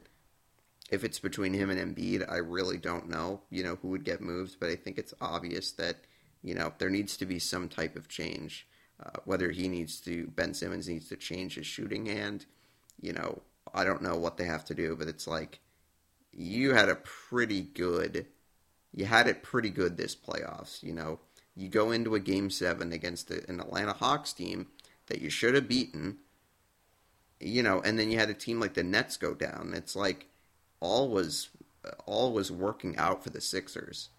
[0.90, 4.20] if it's between him and Embiid, I really don't know, you know, who would get
[4.20, 5.96] moved, but I think it's obvious that,
[6.42, 8.66] you know, there needs to be some type of change.
[9.04, 12.46] Uh, whether he needs to, Ben Simmons needs to change his shooting hand,
[13.00, 13.42] you know,
[13.74, 15.60] I don't know what they have to do, but it's like
[16.32, 18.26] you had a pretty good,
[18.94, 20.82] you had it pretty good this playoffs.
[20.82, 21.20] You know,
[21.56, 24.68] you go into a game seven against an Atlanta Hawks team
[25.06, 26.18] that you should have beaten,
[27.40, 29.72] you know, and then you had a team like the Nets go down.
[29.74, 30.26] It's like
[30.80, 31.48] all was
[32.06, 34.10] all was working out for the Sixers,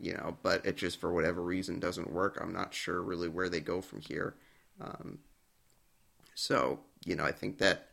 [0.00, 2.38] you know, but it just for whatever reason doesn't work.
[2.40, 4.34] I'm not sure really where they go from here.
[4.80, 5.18] Um,
[6.34, 7.88] so you know, I think that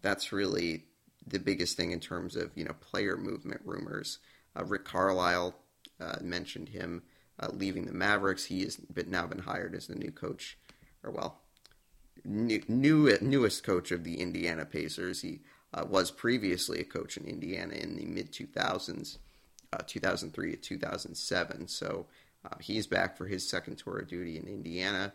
[0.00, 0.84] that's really
[1.26, 4.18] the biggest thing in terms of you know player movement rumors.
[4.58, 5.54] Uh, Rick Carlisle
[6.00, 7.02] uh, mentioned him
[7.40, 8.46] uh, leaving the Mavericks.
[8.46, 10.58] He has been, now been hired as the new coach,
[11.02, 11.40] or well,
[12.24, 15.22] new, new newest coach of the Indiana Pacers.
[15.22, 15.40] He
[15.74, 19.18] uh, was previously a coach in Indiana in the mid 2000s,
[19.72, 21.68] uh, 2003 to 2007.
[21.68, 22.06] So
[22.44, 25.12] uh, he's back for his second tour of duty in Indiana.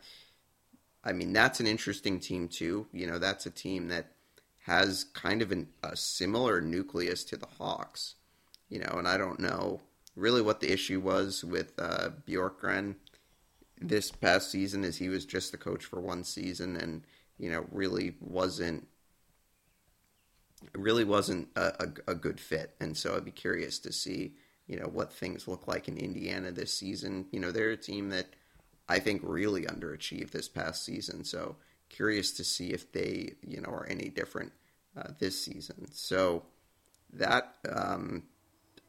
[1.03, 2.87] I mean, that's an interesting team too.
[2.93, 4.07] You know, that's a team that
[4.65, 8.15] has kind of an, a similar nucleus to the Hawks.
[8.69, 9.81] You know, and I don't know
[10.15, 12.95] really what the issue was with uh, Bjorkgren
[13.79, 17.03] this past season, as he was just the coach for one season, and
[17.37, 18.87] you know, really wasn't
[20.73, 22.73] really wasn't a, a, a good fit.
[22.79, 24.33] And so I'd be curious to see
[24.67, 27.25] you know what things look like in Indiana this season.
[27.31, 28.27] You know, they're a team that
[28.87, 31.23] I think really underachieved this past season.
[31.23, 31.55] So
[31.89, 34.51] curious to see if they, you know, are any different
[34.97, 35.87] uh, this season.
[35.91, 36.43] So
[37.13, 38.23] that um,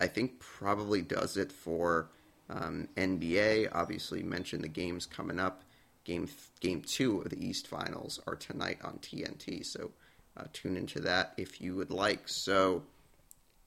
[0.01, 2.11] I think probably does it for
[2.49, 3.69] um, NBA.
[3.73, 5.63] Obviously, mentioned the games coming up.
[6.05, 6.29] Game
[6.61, 9.65] game two of the East Finals are tonight on TNT.
[9.65, 9.91] So
[10.37, 12.29] uh, tune into that if you would like.
[12.29, 12.83] So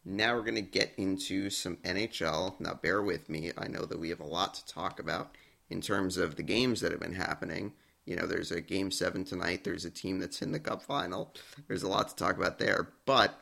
[0.07, 2.59] now we're going to get into some NHL.
[2.61, 3.51] Now, bear with me.
[3.57, 5.35] I know that we have a lot to talk about
[5.69, 7.73] in terms of the games that have been happening.
[8.05, 9.65] You know, there's a game seven tonight.
[9.65, 11.33] There's a team that's in the cup final.
[11.67, 12.93] There's a lot to talk about there.
[13.05, 13.37] But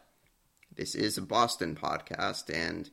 [0.75, 2.89] this is a Boston podcast, and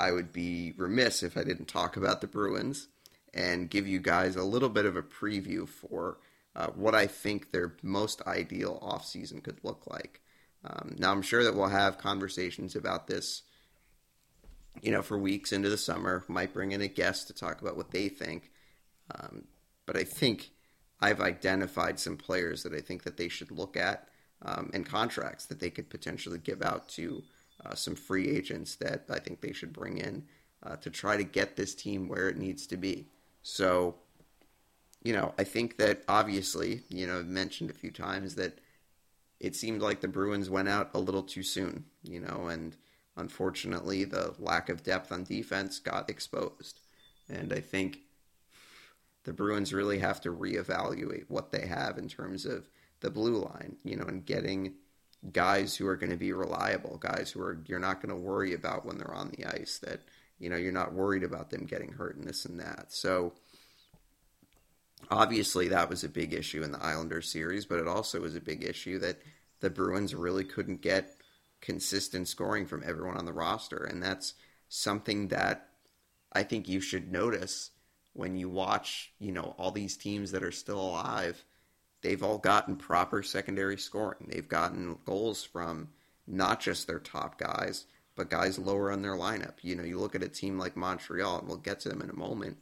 [0.00, 2.88] I would be remiss if I didn't talk about the Bruins
[3.32, 6.18] and give you guys a little bit of a preview for
[6.56, 10.20] uh, what I think their most ideal offseason could look like.
[10.64, 13.42] Um, now, I'm sure that we'll have conversations about this,
[14.82, 16.24] you know, for weeks into the summer.
[16.28, 18.50] Might bring in a guest to talk about what they think.
[19.14, 19.44] Um,
[19.86, 20.50] but I think
[21.00, 24.08] I've identified some players that I think that they should look at
[24.42, 27.22] um, and contracts that they could potentially give out to
[27.64, 30.24] uh, some free agents that I think they should bring in
[30.62, 33.08] uh, to try to get this team where it needs to be.
[33.42, 33.96] So,
[35.02, 38.58] you know, I think that obviously, you know, I've mentioned a few times that
[39.44, 42.74] it seemed like the Bruins went out a little too soon, you know, and
[43.14, 46.80] unfortunately the lack of depth on defense got exposed.
[47.28, 47.98] And I think
[49.24, 53.76] the Bruins really have to reevaluate what they have in terms of the blue line,
[53.84, 54.76] you know, and getting
[55.30, 58.54] guys who are going to be reliable, guys who are you're not going to worry
[58.54, 60.00] about when they're on the ice that
[60.38, 62.92] you know you're not worried about them getting hurt and this and that.
[62.92, 63.34] So
[65.10, 68.40] obviously that was a big issue in the Islanders series, but it also was a
[68.40, 69.20] big issue that
[69.60, 71.16] the Bruins really couldn't get
[71.60, 74.34] consistent scoring from everyone on the roster, and that's
[74.68, 75.68] something that
[76.32, 77.70] I think you should notice
[78.12, 81.44] when you watch, you know, all these teams that are still alive,
[82.02, 84.28] they've all gotten proper secondary scoring.
[84.30, 85.88] They've gotten goals from
[86.26, 89.54] not just their top guys, but guys lower on their lineup.
[89.62, 92.10] You know, you look at a team like Montreal, and we'll get to them in
[92.10, 92.58] a moment,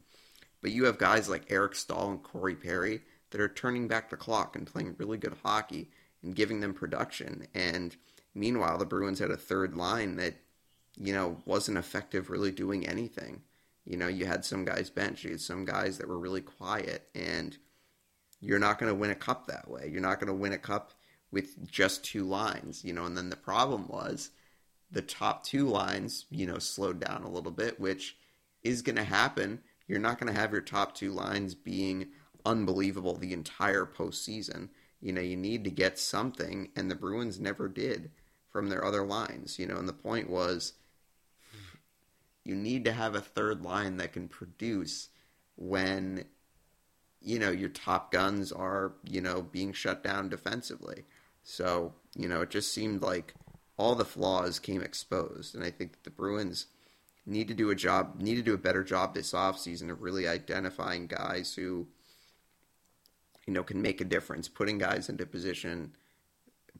[0.62, 4.16] but you have guys like Eric Staal and Corey Perry that are turning back the
[4.16, 5.90] clock and playing really good hockey
[6.22, 7.46] and giving them production.
[7.54, 7.94] And
[8.34, 10.34] meanwhile, the Bruins had a third line that,
[10.96, 13.42] you know, wasn't effective really doing anything.
[13.84, 17.08] You know, you had some guys bench, you had some guys that were really quiet,
[17.14, 17.56] and
[18.40, 19.88] you're not going to win a cup that way.
[19.90, 20.92] You're not going to win a cup
[21.32, 23.04] with just two lines, you know.
[23.04, 24.30] And then the problem was
[24.92, 28.16] the top two lines, you know, slowed down a little bit, which
[28.62, 29.60] is going to happen.
[29.86, 32.08] You're not going to have your top two lines being
[32.44, 34.68] unbelievable the entire postseason.
[35.00, 38.10] You know, you need to get something, and the Bruins never did
[38.50, 39.76] from their other lines, you know.
[39.76, 40.74] And the point was
[42.44, 45.08] you need to have a third line that can produce
[45.56, 46.24] when
[47.20, 51.04] you know your top guns are you know being shut down defensively
[51.42, 53.34] so you know it just seemed like
[53.76, 56.66] all the flaws came exposed and i think the bruins
[57.26, 60.26] need to do a job, need to do a better job this offseason of really
[60.26, 61.86] identifying guys who,
[63.46, 65.92] you know, can make a difference, putting guys into position,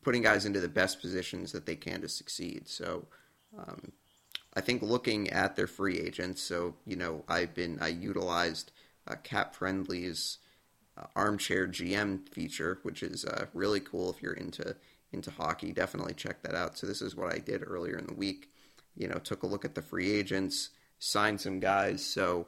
[0.03, 2.69] putting guys into the best positions that they can to succeed.
[2.69, 3.07] So,
[3.57, 3.93] um,
[4.55, 8.73] I think looking at their free agents, so you know, I've been I utilized
[9.07, 10.39] uh, CapFriendly's
[10.97, 14.77] uh, armchair GM feature, which is uh, really cool if you're into
[15.13, 15.73] into hockey.
[15.73, 16.77] Definitely check that out.
[16.77, 18.52] So this is what I did earlier in the week.
[18.97, 22.05] You know, took a look at the free agents, signed some guys.
[22.05, 22.47] So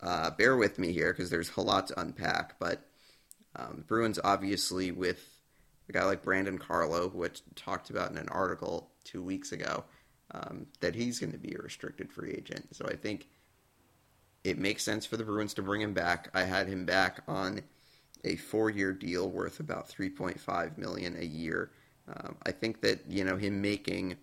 [0.00, 2.58] uh, bear with me here because there's a lot to unpack.
[2.58, 2.86] But
[3.56, 5.24] um, Bruins, obviously, with
[5.88, 9.84] a guy like Brandon Carlo, which talked about in an article two weeks ago,
[10.32, 12.74] um, that he's going to be a restricted free agent.
[12.74, 13.28] So I think
[14.44, 16.30] it makes sense for the Bruins to bring him back.
[16.34, 17.62] I had him back on
[18.24, 21.70] a four-year deal worth about 3.5 million a year.
[22.08, 24.16] Um, I think that you know him making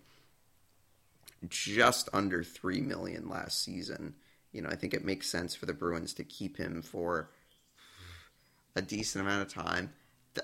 [1.48, 4.14] just under three million last season.
[4.52, 7.30] You know, I think it makes sense for the Bruins to keep him for
[8.74, 9.92] a decent amount of time.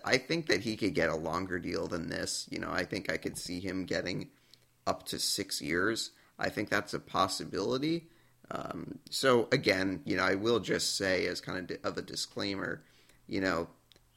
[0.04, 2.46] I think that he could get a longer deal than this.
[2.50, 4.28] You know, I think I could see him getting
[4.86, 6.10] up to six years.
[6.38, 8.08] I think that's a possibility.
[8.50, 12.82] Um, so again, you know, I will just say as kind of of a disclaimer,
[13.26, 13.68] you know,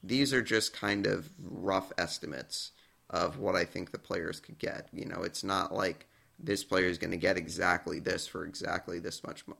[0.04, 2.72] these are just kind of rough estimates
[3.10, 4.88] of what I think the players could get.
[4.94, 6.08] You know, it's not like
[6.42, 9.60] this player is going to get exactly this for exactly this much money.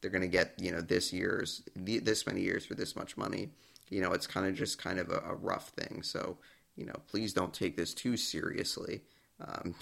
[0.00, 3.50] They're going to get, you know, this year's this many years for this much money.
[3.88, 6.02] You know, it's kind of just kind of a, a rough thing.
[6.02, 6.38] So,
[6.76, 9.02] you know, please don't take this too seriously.
[9.40, 9.74] Um,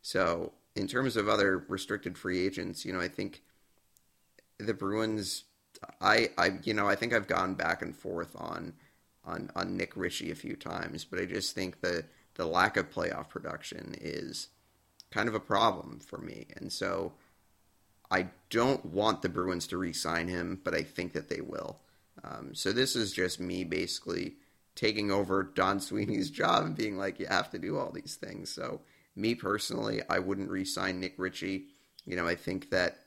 [0.00, 3.42] so, in terms of other restricted free agents, you know, I think
[4.58, 5.44] the Bruins.
[6.00, 8.74] I, I, you know, I think I've gone back and forth on,
[9.24, 12.04] on, on Nick Ritchie a few times, but I just think the
[12.34, 14.48] the lack of playoff production is
[15.12, 17.12] kind of a problem for me, and so
[18.10, 21.78] I don't want the Bruins to re-sign him, but I think that they will.
[22.22, 24.34] Um, so this is just me basically
[24.74, 28.50] taking over Don Sweeney's job and being like, you have to do all these things.
[28.50, 28.82] So
[29.16, 31.68] me personally, I wouldn't re-sign Nick Ritchie.
[32.04, 32.98] You know, I think that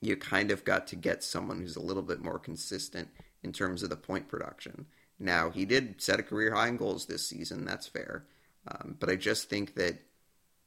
[0.00, 3.08] you kind of got to get someone who's a little bit more consistent
[3.42, 4.86] in terms of the point production.
[5.18, 8.24] Now, he did set a career high in goals this season, that's fair.
[8.68, 9.98] Um, but I just think that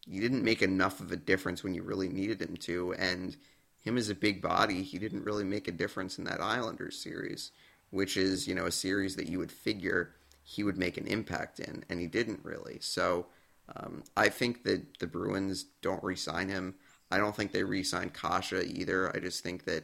[0.05, 2.93] you didn't make enough of a difference when you really needed him to.
[2.93, 3.35] And
[3.83, 7.51] him as a big body, he didn't really make a difference in that Islanders series,
[7.91, 11.59] which is, you know, a series that you would figure he would make an impact
[11.59, 12.79] in, and he didn't really.
[12.81, 13.27] So
[13.75, 16.73] um, I think that the Bruins don't re-sign him.
[17.11, 19.15] I don't think they re-sign Kase either.
[19.15, 19.83] I just think that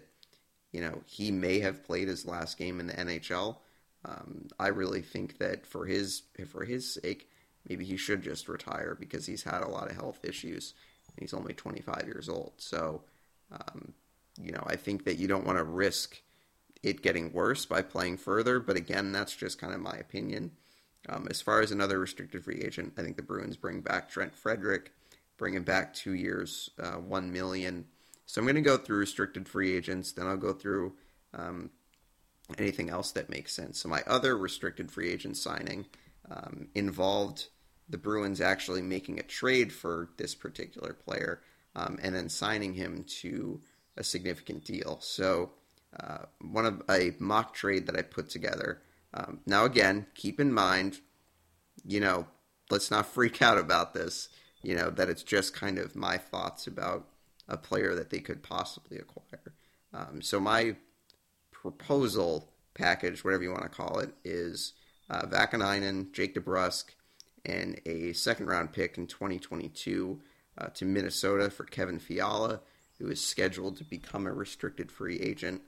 [0.71, 3.57] you know he may have played his last game in the NHL.
[4.03, 7.29] Um, I really think that for his for his sake,
[7.67, 10.73] maybe he should just retire because he's had a lot of health issues
[11.07, 12.53] and he's only 25 years old.
[12.57, 13.01] So,
[13.51, 13.93] um,
[14.41, 16.21] you know, I think that you don't want to risk
[16.83, 18.59] it getting worse by playing further.
[18.59, 20.51] But again, that's just kind of my opinion.
[21.07, 24.35] Um, as far as another restricted free agent, I think the Bruins bring back Trent
[24.35, 24.91] Frederic,
[25.37, 27.85] bring him back two years, uh, one million.
[28.25, 30.93] So I'm going to go through restricted free agents, then I'll go through
[31.33, 31.69] um,
[32.57, 33.79] anything else that makes sense.
[33.79, 35.85] So my other restricted free agent signing
[36.29, 37.47] um, involved
[37.89, 41.41] the Bruins actually making a trade for this particular player
[41.75, 43.61] um, and then signing him to
[43.97, 44.97] a significant deal.
[45.01, 45.51] So
[45.99, 48.81] uh, one of a mock trade that I put together
[49.15, 50.99] um, now, again, keep in mind,
[51.85, 52.27] you know,
[52.69, 54.29] let's not freak out about this.
[54.61, 57.07] You know that it's just kind of my thoughts about
[57.47, 59.53] a player that they could possibly acquire.
[59.93, 60.75] Um, so my
[61.51, 64.73] proposal package, whatever you want to call it, is
[65.09, 66.85] uh, Vaakanainen, Jake DeBrusk,
[67.45, 70.19] and a second round pick in 2022
[70.57, 72.61] uh, to Minnesota for Kevin Fiala,
[72.99, 75.61] who is scheduled to become a restricted free agent.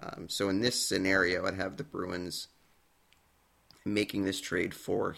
[0.00, 2.48] Um, so in this scenario, I'd have the Bruins
[3.84, 5.16] making this trade for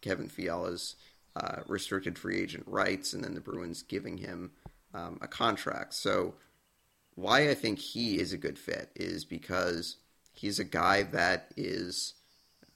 [0.00, 0.96] Kevin Fiala's
[1.34, 4.52] uh, restricted free agent rights, and then the Bruins giving him
[4.94, 5.92] um, a contract.
[5.94, 6.34] So,
[7.14, 9.96] why I think he is a good fit is because
[10.32, 12.14] he's a guy that is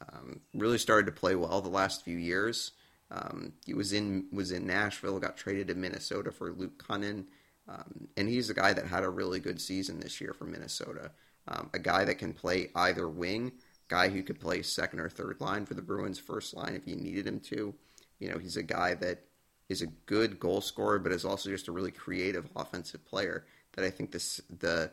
[0.09, 2.73] um, really started to play well the last few years.
[3.11, 7.25] Um, he was in was in Nashville, got traded to Minnesota for Luke Kunin,
[7.69, 11.11] um, and he's a guy that had a really good season this year for Minnesota.
[11.49, 13.53] Um, a guy that can play either wing,
[13.89, 16.97] guy who could play second or third line for the Bruins first line if you
[16.97, 17.75] needed him to.
[18.21, 19.25] You know, he's a guy that
[19.69, 23.85] is a good goal scorer, but is also just a really creative offensive player that
[23.85, 24.93] I think this the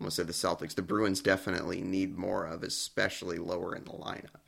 [0.00, 4.42] Almost said the Celtics, the Bruins definitely need more of, especially lower in the lineup.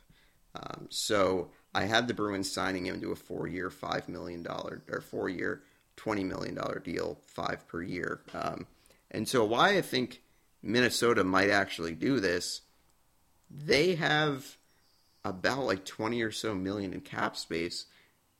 [0.54, 5.00] Um, so I had the Bruins signing him to a four-year, five million dollar or
[5.00, 5.62] four-year,
[5.96, 8.20] $20 million deal, five per year.
[8.34, 8.66] Um,
[9.10, 10.22] and so, why I think
[10.62, 12.62] Minnesota might actually do this,
[13.50, 14.56] they have
[15.24, 17.86] about like 20 or so million in cap space,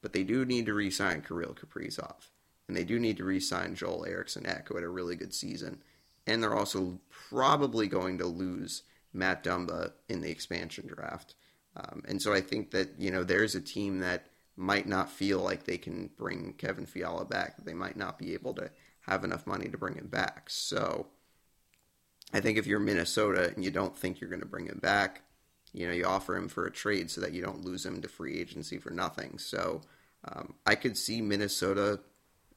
[0.02, 2.28] but they do need to re sign Kirill Kaprizov.
[2.66, 5.34] And they do need to re sign Joel Eriksson Ek, who had a really good
[5.34, 5.82] season.
[6.28, 7.00] And they're also
[7.30, 11.34] probably going to lose Matt Dumba in the expansion draft.
[11.74, 14.26] Um, and so I think that, you know, there's a team that
[14.56, 17.64] might not feel like they can bring Kevin Fiala back.
[17.64, 18.70] They might not be able to
[19.02, 20.50] have enough money to bring him back.
[20.50, 21.06] So
[22.32, 25.22] I think if you're Minnesota and you don't think you're going to bring him back,
[25.72, 28.08] you know, you offer him for a trade so that you don't lose him to
[28.08, 29.38] free agency for nothing.
[29.38, 29.80] So
[30.24, 32.00] um, I could see Minnesota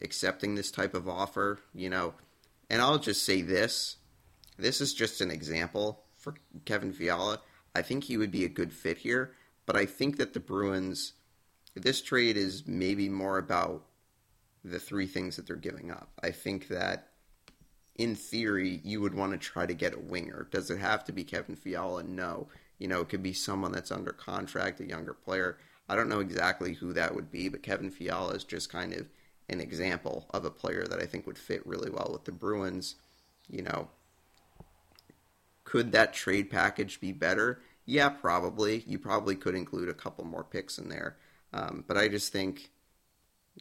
[0.01, 2.15] accepting this type of offer, you know,
[2.71, 3.97] and I'll just say this
[4.57, 7.41] this is just an example for Kevin Fiala.
[7.75, 9.33] I think he would be a good fit here,
[9.65, 11.13] but I think that the Bruins,
[11.75, 13.85] this trade is maybe more about
[14.63, 16.11] the three things that they're giving up.
[16.23, 17.09] I think that
[17.95, 20.47] in theory, you would want to try to get a winger.
[20.51, 22.03] Does it have to be Kevin Fiala?
[22.03, 22.47] No.
[22.77, 25.57] You know, it could be someone that's under contract, a younger player.
[25.89, 29.09] I don't know exactly who that would be, but Kevin Fiala is just kind of
[29.51, 32.95] an example of a player that I think would fit really well with the Bruins.
[33.49, 33.89] You know,
[35.63, 37.61] could that trade package be better?
[37.85, 38.83] Yeah, probably.
[38.87, 41.17] You probably could include a couple more picks in there.
[41.53, 42.71] Um, but I just think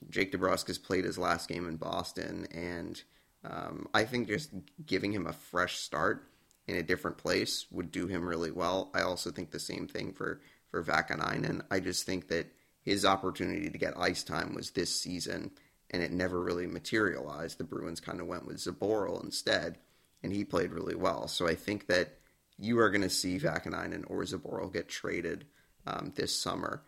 [0.09, 3.03] Jake DeBrusk has played his last game in Boston, and
[3.45, 4.51] um, I think just
[4.86, 6.28] giving him a fresh start
[6.66, 8.91] in a different place would do him really well.
[8.95, 11.62] I also think the same thing for for Vaakanainen.
[11.70, 12.47] I just think that
[12.82, 15.51] his opportunity to get ice time was this season,
[15.91, 17.59] and it never really materialized.
[17.59, 19.78] The Bruins kind of went with Zboril instead,
[20.22, 21.28] and he played really well.
[21.28, 22.18] So I think that
[22.59, 25.47] you are going to see Vaakanainen or Zboril get traded
[25.86, 26.82] um, this summer.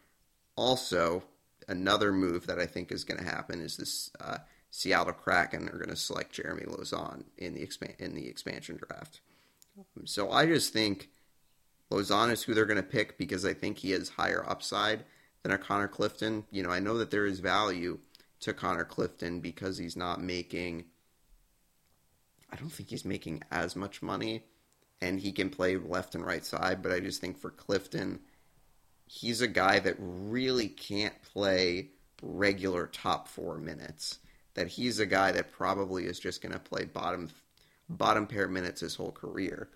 [0.57, 1.25] Also,
[1.69, 4.39] another move that I think is going to happen is this uh,
[4.71, 9.21] Seattle Kraken are going to select Jeremy Lauzon in the expan- in the expansion draft.
[10.05, 11.09] So I just think
[11.91, 15.05] Lauzon is who they're going to pick because I think he has higher upside
[15.43, 16.45] than a Connor Clifton.
[16.51, 17.99] You know, I know that there is value
[18.43, 20.85] to Connor Clifton because he's not making
[22.53, 24.45] I don't think he's making as much money
[25.01, 28.21] and he can play left and right side, but I just think for Clifton,
[29.07, 31.91] he's a guy that really can't play
[32.21, 34.19] regular top four minutes.
[34.55, 37.31] That he's a guy that probably is just going to play bottom
[37.89, 39.71] bottom pair minutes his whole career.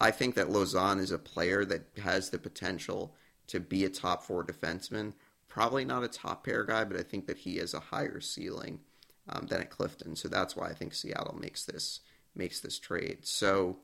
[0.00, 3.14] I think that Lauzon is a player that has the potential
[3.48, 5.12] to be a top four defenseman.
[5.50, 8.80] Probably not a top pair guy, but I think that he has a higher ceiling
[9.28, 10.16] um, than at Clifton.
[10.16, 12.00] So that's why I think Seattle makes this
[12.34, 13.18] makes this trade.
[13.22, 13.78] So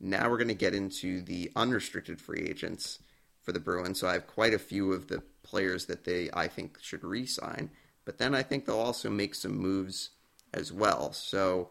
[0.00, 3.00] now we're going to get into the unrestricted free agents
[3.42, 3.98] for the Bruins.
[3.98, 7.70] So I have quite a few of the players that they I think should re-sign,
[8.04, 10.10] but then I think they'll also make some moves
[10.54, 11.12] as well.
[11.12, 11.70] So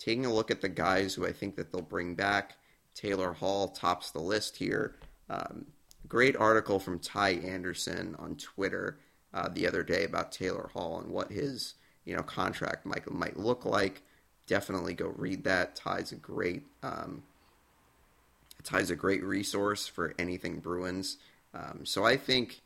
[0.00, 2.56] taking a look at the guys who I think that they'll bring back,
[2.94, 4.96] Taylor Hall tops the list here.
[5.28, 5.66] Um,
[6.08, 8.98] great article from Ty Anderson on Twitter
[9.34, 13.38] uh, the other day about Taylor Hall and what his you know contract might might
[13.38, 14.02] look like.
[14.46, 15.76] Definitely go read that.
[15.76, 17.22] Ty's a great um,
[18.64, 21.18] Ty's a great resource for anything Bruins.
[21.54, 22.60] Um, so I think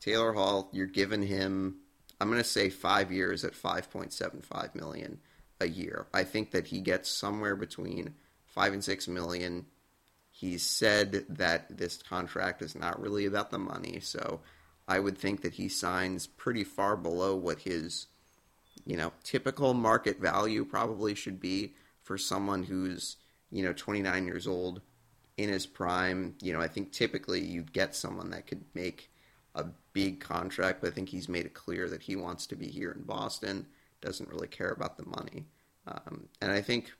[0.00, 1.76] Taylor Hall, you're giving him,
[2.20, 5.18] I'm going to say five years at 5.75 million
[5.60, 6.06] a year.
[6.12, 8.14] I think that he gets somewhere between
[8.46, 9.66] five and six million.
[10.36, 14.40] He's said that this contract is not really about the money, so
[14.88, 18.08] I would think that he signs pretty far below what his
[18.84, 23.16] you know, typical market value probably should be for someone who's,
[23.50, 24.82] you know, 29 years old
[25.36, 26.34] in his prime.
[26.42, 29.10] You know, I think typically you'd get someone that could make
[29.54, 32.66] a big contract, but I think he's made it clear that he wants to be
[32.66, 33.66] here in Boston,
[34.00, 35.46] doesn't really care about the money.
[35.86, 36.92] Um, and I think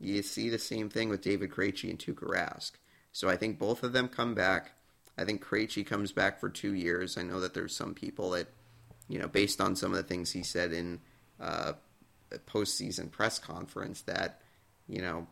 [0.00, 2.72] you see the same thing with David Krejci and Tuukka Rask.
[3.12, 4.72] So I think both of them come back.
[5.18, 7.18] I think Krejci comes back for two years.
[7.18, 8.48] I know that there's some people that,
[9.08, 11.00] you know, based on some of the things he said in
[11.38, 11.72] uh,
[12.46, 14.40] postseason press conference that
[14.86, 15.26] you know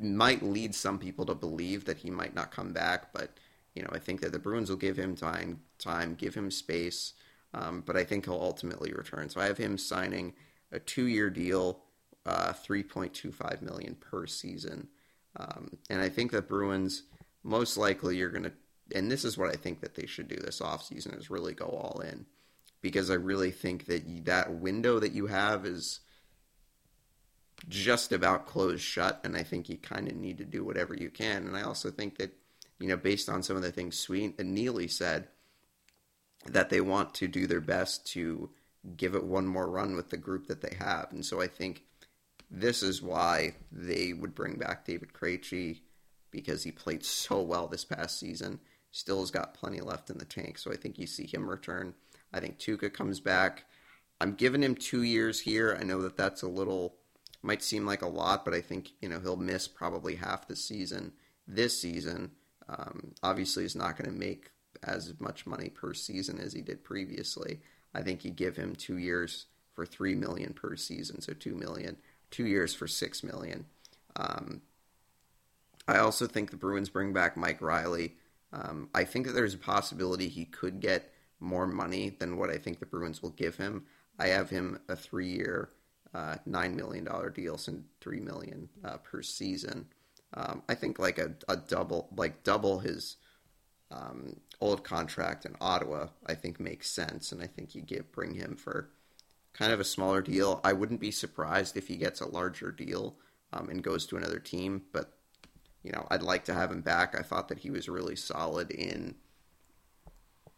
[0.00, 3.12] might lead some people to believe that he might not come back.
[3.12, 3.30] But
[3.74, 7.14] you know, I think that the Bruins will give him time, time, give him space.
[7.52, 9.28] Um, but I think he'll ultimately return.
[9.28, 10.34] So I have him signing
[10.70, 11.80] a two-year deal,
[12.26, 14.88] uh, three point two five million per season.
[15.36, 17.04] Um, and I think that Bruins
[17.42, 18.52] most likely you're going to,
[18.94, 21.66] and this is what I think that they should do this offseason is really go
[21.66, 22.26] all in
[22.82, 26.00] because I really think that you, that window that you have is
[27.68, 31.10] just about closed shut, and I think you kind of need to do whatever you
[31.10, 31.46] can.
[31.46, 32.34] And I also think that
[32.80, 35.28] you know, based on some of the things Sweeney and Neely said,
[36.46, 38.48] that they want to do their best to
[38.96, 41.08] give it one more run with the group that they have.
[41.12, 41.82] And so I think
[42.50, 45.80] this is why they would bring back David Krejci
[46.30, 48.60] because he played so well this past season.
[48.92, 51.94] Still has got plenty left in the tank, so I think you see him return.
[52.32, 53.64] I think Tuukka comes back.
[54.20, 55.76] I'm giving him two years here.
[55.80, 56.96] I know that that's a little
[57.42, 60.56] might seem like a lot, but I think you know he'll miss probably half the
[60.56, 61.12] season
[61.46, 62.32] this season.
[62.68, 64.50] Um, obviously, he's not going to make
[64.82, 67.60] as much money per season as he did previously.
[67.94, 71.96] I think you give him two years for three million per season, so two million.
[72.30, 73.66] Two years for six million.
[74.16, 74.62] Um,
[75.88, 78.14] I also think the Bruins bring back Mike Reilly.
[78.52, 82.58] Um, I think that there's a possibility he could get more money than what I
[82.58, 83.84] think the Bruins will give him.
[84.18, 85.70] I have him a three-year,
[86.12, 89.86] uh, nine million dollar deal, so three million uh, per season.
[90.34, 93.16] Um, I think like a, a double, like double his
[93.90, 98.34] um, old contract in Ottawa, I think makes sense, and I think you get bring
[98.34, 98.90] him for
[99.52, 100.60] kind of a smaller deal.
[100.64, 103.16] I wouldn't be surprised if he gets a larger deal
[103.52, 105.12] um, and goes to another team, but
[105.82, 107.18] you know, I'd like to have him back.
[107.18, 109.14] I thought that he was really solid in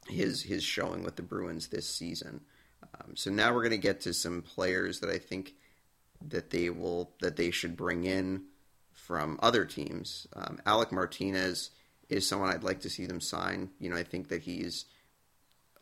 [0.09, 2.40] his his showing with the Bruins this season.
[2.82, 5.55] Um, so now we're going to get to some players that I think
[6.28, 8.45] that they will that they should bring in
[8.93, 10.26] from other teams.
[10.34, 11.70] Um, Alec Martinez
[12.09, 13.70] is someone I'd like to see them sign.
[13.78, 14.84] You know, I think that he's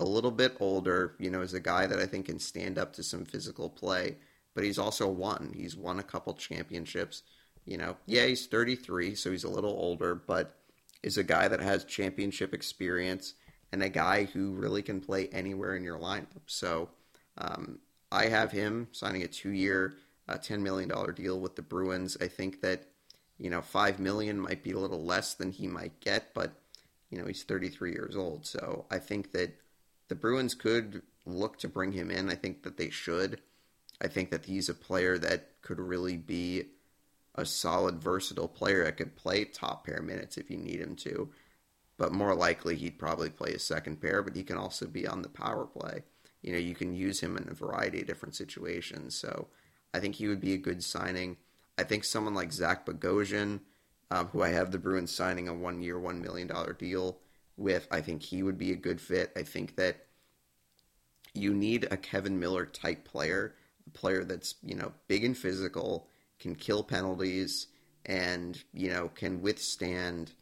[0.00, 1.14] a little bit older.
[1.18, 4.16] You know, is a guy that I think can stand up to some physical play,
[4.54, 5.52] but he's also won.
[5.54, 7.22] He's won a couple championships.
[7.64, 10.56] You know, yeah, he's 33, so he's a little older, but
[11.02, 13.34] is a guy that has championship experience
[13.72, 16.42] and a guy who really can play anywhere in your lineup.
[16.46, 16.88] So
[17.38, 17.78] um,
[18.10, 19.94] I have him signing a two-year,
[20.28, 22.16] uh, $10 million deal with the Bruins.
[22.20, 22.86] I think that
[23.40, 26.52] you know, 5 million might be a little less than he might get, but
[27.08, 28.46] you know, he's 33 years old.
[28.46, 29.58] So I think that
[30.10, 32.28] the Bruins could look to bring him in.
[32.28, 33.40] I think that they should.
[34.02, 36.64] I think that he's a player that could really be
[37.36, 41.30] a solid, versatile player that could play top pair minutes if you need him to.
[41.96, 45.22] But more likely, he'd probably play a second pair, but he can also be on
[45.22, 46.02] the power play.
[46.42, 49.14] You know, you can use him in a variety of different situations.
[49.14, 49.46] So
[49.94, 51.36] I think he would be a good signing.
[51.78, 53.60] I think someone like Zach Bogosian,
[54.10, 57.18] um, who I have the Bruins signing a one year, $1 million deal
[57.60, 59.32] with, I think he would be a good fit.
[59.36, 60.06] I think that
[61.34, 63.54] you need a Kevan Miller type player,
[63.86, 66.08] a player that's, you know, big and physical,
[66.40, 67.68] can kill penalties,
[68.06, 70.32] and, you know, can withstand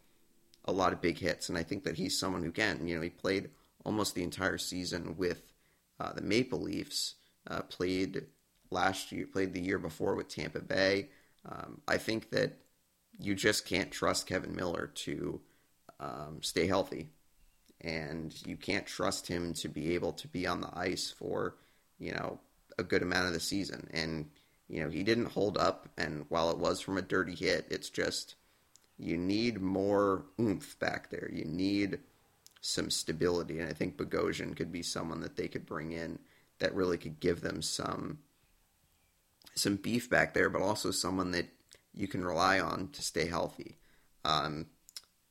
[0.64, 1.48] a lot of big hits.
[1.48, 2.86] And I think that he's someone who can.
[2.86, 3.50] You know, he played
[3.84, 5.52] almost the entire season with
[5.98, 7.16] uh, the Maple Leafs,
[7.50, 8.26] uh, played
[8.70, 11.08] last year, played the year before with Tampa Bay.
[11.44, 12.58] Um, I think that
[13.18, 15.40] you just can't trust Kevan Miller to
[16.01, 17.09] um, stay healthy,
[17.80, 21.57] and you can't trust him to be able to be on the ice for
[21.99, 22.40] you know
[22.78, 23.88] a good amount of the season.
[23.92, 24.30] And
[24.68, 27.90] you know he didn't hold up, and while it was from a dirty hit, it's
[27.90, 28.34] just
[28.99, 31.30] you need more oomph back there.
[31.32, 32.01] You need
[32.61, 36.18] some stability, and I think Bogosian could be someone that they could bring in
[36.59, 38.18] that really could give them some
[39.55, 41.46] some beef back there, but also someone that
[41.94, 43.76] you can rely on to stay healthy.
[44.24, 44.66] Um,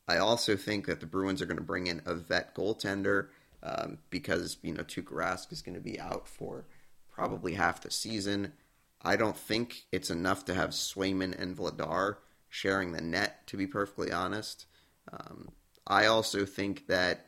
[0.07, 3.27] I also think that the Bruins are going to bring in a vet goaltender
[3.63, 6.65] um, because you know Tuukka Rask is going to be out for
[7.11, 8.53] probably half the season.
[9.01, 12.17] I don't think it's enough to have Swayman and Vladar
[12.49, 13.45] sharing the net.
[13.47, 14.65] To be perfectly honest,
[15.11, 15.49] um,
[15.85, 17.27] I also think that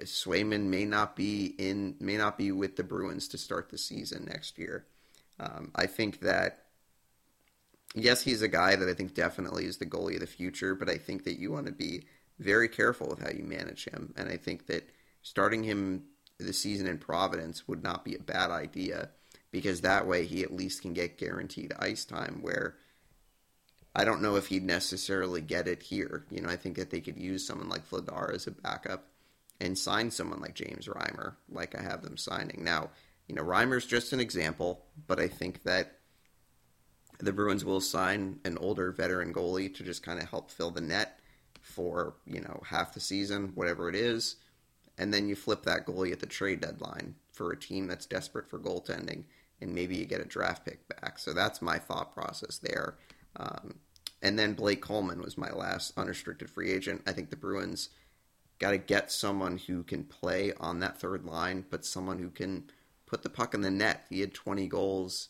[0.00, 4.24] Swayman may not be in may not be with the Bruins to start the season
[4.24, 4.86] next year.
[5.38, 6.61] Um, I think that
[7.94, 10.88] yes, he's a guy that I think definitely is the goalie of the future, but
[10.88, 12.04] I think that you want to be
[12.38, 14.88] very careful with how you manage him, and I think that
[15.22, 16.04] starting him
[16.38, 19.10] the season in Providence would not be a bad idea
[19.50, 22.76] because that way he at least can get guaranteed ice time where
[23.94, 26.24] I don't know if he'd necessarily get it here.
[26.30, 29.04] You know, I think that they could use someone like Vladar as a backup
[29.60, 32.64] and sign someone like James Reimer, like I have them signing.
[32.64, 32.90] Now,
[33.28, 35.98] you know, Reimer's just an example, but I think that
[37.22, 40.80] the Bruins will sign an older veteran goalie to just kind of help fill the
[40.80, 41.20] net
[41.60, 44.36] for, you know, half the season, whatever it is.
[44.98, 48.50] And then you flip that goalie at the trade deadline for a team that's desperate
[48.50, 49.24] for goaltending,
[49.60, 51.18] and maybe you get a draft pick back.
[51.18, 52.96] So that's my thought process there.
[53.36, 53.76] Um,
[54.20, 57.02] and then Blake Coleman was my last unrestricted free agent.
[57.06, 57.88] I think the Bruins
[58.58, 62.64] got to get someone who can play on that third line, but someone who can
[63.06, 64.06] put the puck in the net.
[64.10, 65.28] He had 20 goals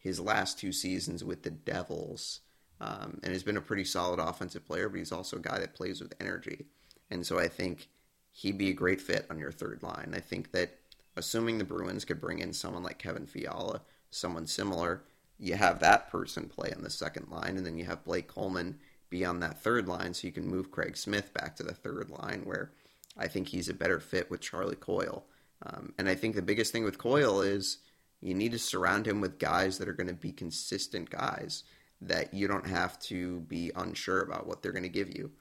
[0.00, 2.40] his last two seasons with the Devils,
[2.80, 4.88] um, and has been a pretty solid offensive player.
[4.88, 6.66] But he's also a guy that plays with energy,
[7.10, 7.88] and so I think
[8.32, 10.12] he'd be a great fit on your third line.
[10.16, 10.78] I think that
[11.16, 15.02] assuming the Bruins could bring in someone like Kevin Fiala, someone similar,
[15.38, 18.78] you have that person play on the second line, and then you have Blake Coleman
[19.10, 22.10] be on that third line, so you can move Craig Smith back to the third
[22.10, 22.70] line, where
[23.18, 25.24] I think he's a better fit with Charlie Coyle.
[25.62, 27.78] Um, and I think the biggest thing with Coyle is
[28.20, 31.64] you need to surround him with guys that are going to be consistent guys
[32.00, 35.32] that you don't have to be unsure about what they're going to give you.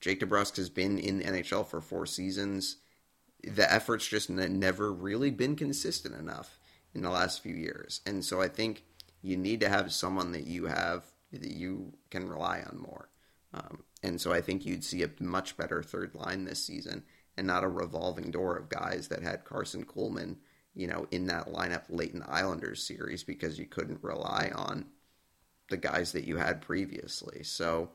[0.00, 2.76] Jake DeBrusk has been in the NHL for four seasons.
[3.42, 6.58] The effort's just never really been consistent enough
[6.94, 8.00] in the last few years.
[8.06, 8.84] And so I think
[9.22, 13.08] you need to have someone that you have that you can rely on more.
[13.52, 17.04] Um, and so I think you'd see a much better third line this season
[17.36, 20.36] and not a revolving door of guys that had Karson Kuhlman,
[20.76, 24.84] you know, in that lineup late in the Islanders series because you couldn't rely on
[25.70, 27.42] the guys that you had previously.
[27.42, 27.90] So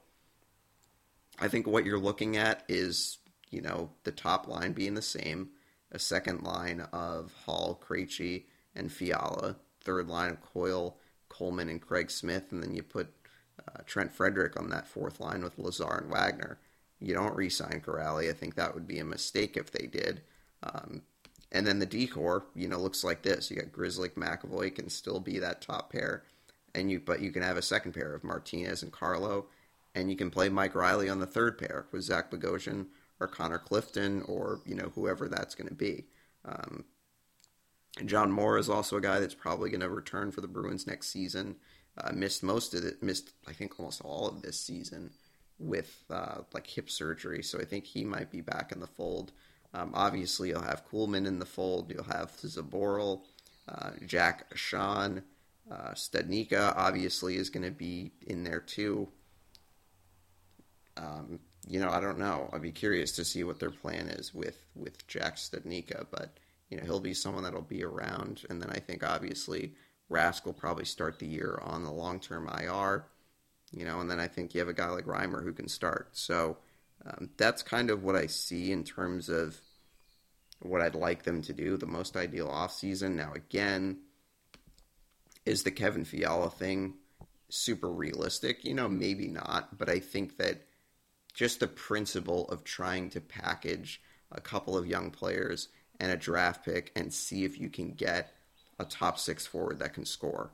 [1.39, 3.19] I think what you're looking at is,
[3.51, 5.49] you know, the top line being the same,
[5.91, 10.97] a second line of Hall, Krejci, and Fiala, third line of Coyle,
[11.29, 13.13] Coleman, and Craig Smith, and then you put
[13.59, 16.59] uh, Trent Frederic on that fourth line with Lazar and Wagner.
[16.99, 18.29] You don't re-sign Kuraly.
[18.29, 20.21] I think that would be a mistake if they did.
[20.63, 21.03] Um,
[21.51, 23.49] and then the D corps, you know, looks like this.
[23.51, 26.23] You got Grzelcyk McAvoy can still be that top pair,
[26.73, 29.47] and you but you can have a second pair of Martinez and Carlo,
[29.93, 32.87] and you can play Mike Reilly on the third pair with Zach Bogosian
[33.19, 36.05] or Connor Clifton or you know whoever that's going to be.
[36.45, 36.85] Um,
[38.05, 41.07] John Moore is also a guy that's probably going to return for the Bruins next
[41.07, 41.57] season.
[41.97, 45.11] Uh, missed most of it, missed I think almost all of this season
[45.59, 49.33] with uh, like hip surgery, so I think he might be back in the fold.
[49.73, 51.91] Um, obviously, you'll have Kuhlman in the fold.
[51.91, 53.21] You'll have Zboril,
[53.69, 55.23] uh, Jack Ahcan,
[55.71, 56.73] uh, Studnicka.
[56.75, 59.07] Obviously, is going to be in there too.
[60.97, 62.49] Um, you know, I don't know.
[62.51, 66.37] I'd be curious to see what their plan is with with Jack Studnicka, but
[66.69, 68.43] you know, he'll be someone that'll be around.
[68.49, 69.73] And then I think obviously
[70.09, 73.05] Rask will probably start the year on the long term IR.
[73.71, 76.09] You know, and then I think you have a guy like Reimer who can start.
[76.11, 76.57] So
[77.05, 79.59] um, that's kind of what I see in terms of
[80.61, 81.77] what I'd like them to do.
[81.77, 83.15] The most ideal offseason.
[83.15, 83.99] Now, again,
[85.45, 86.95] is the Kevin Fiala thing
[87.49, 88.63] super realistic?
[88.63, 90.67] You know, maybe not, but I think that
[91.33, 96.65] just the principle of trying to package a couple of young players and a draft
[96.65, 98.33] pick and see if you can get
[98.79, 100.51] a top six forward that can score.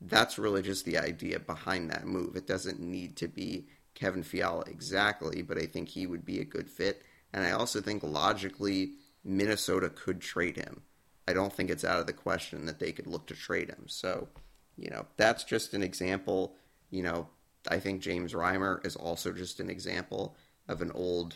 [0.00, 2.36] That's really just the idea behind that move.
[2.36, 3.66] It doesn't need to be
[3.96, 7.02] Kevin Fiala exactly, but I think he would be a good fit.
[7.32, 8.92] And I also think logically,
[9.24, 10.82] Minnesota could trade him.
[11.26, 13.84] I don't think it's out of the question that they could look to trade him.
[13.88, 14.28] So,
[14.76, 16.54] you know, that's just an example.
[16.90, 17.28] You know,
[17.68, 20.36] I think James Reimer is also just an example
[20.68, 21.34] of an old,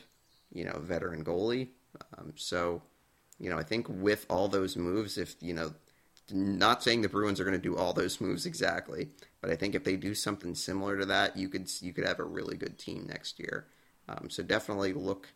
[0.52, 1.68] you know, veteran goalie.
[2.16, 2.82] Um, so,
[3.38, 5.72] you know, I think with all those moves, if, you know,
[6.32, 9.08] not saying the Bruins are going to do all those moves exactly,
[9.40, 12.18] but I think if they do something similar to that, you could you could have
[12.18, 13.66] a really good team next year.
[14.08, 15.28] Um, so definitely look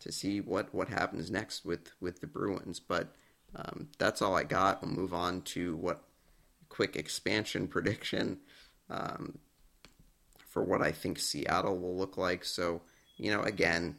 [0.00, 2.80] to see what, what happens next with, with the Bruins.
[2.80, 3.14] But
[3.54, 4.82] um, that's all I got.
[4.82, 6.02] We'll move on to what
[6.68, 8.38] quick expansion prediction
[8.90, 9.38] um,
[10.50, 12.44] for what I think Seattle will look like.
[12.44, 12.82] So
[13.16, 13.96] you know, again,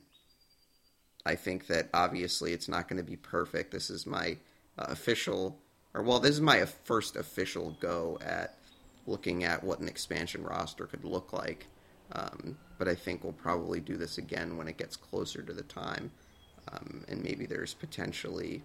[1.26, 3.72] I think that obviously it's not going to be perfect.
[3.72, 4.38] This is my
[4.78, 5.60] uh, official
[5.94, 8.58] or well, this is my first official go at
[9.06, 11.68] looking at what an expansion roster could look like.
[12.12, 15.64] Um, but I think we'll probably do this again when it gets closer to the
[15.64, 16.12] time,
[16.72, 18.64] um, and maybe there's potentially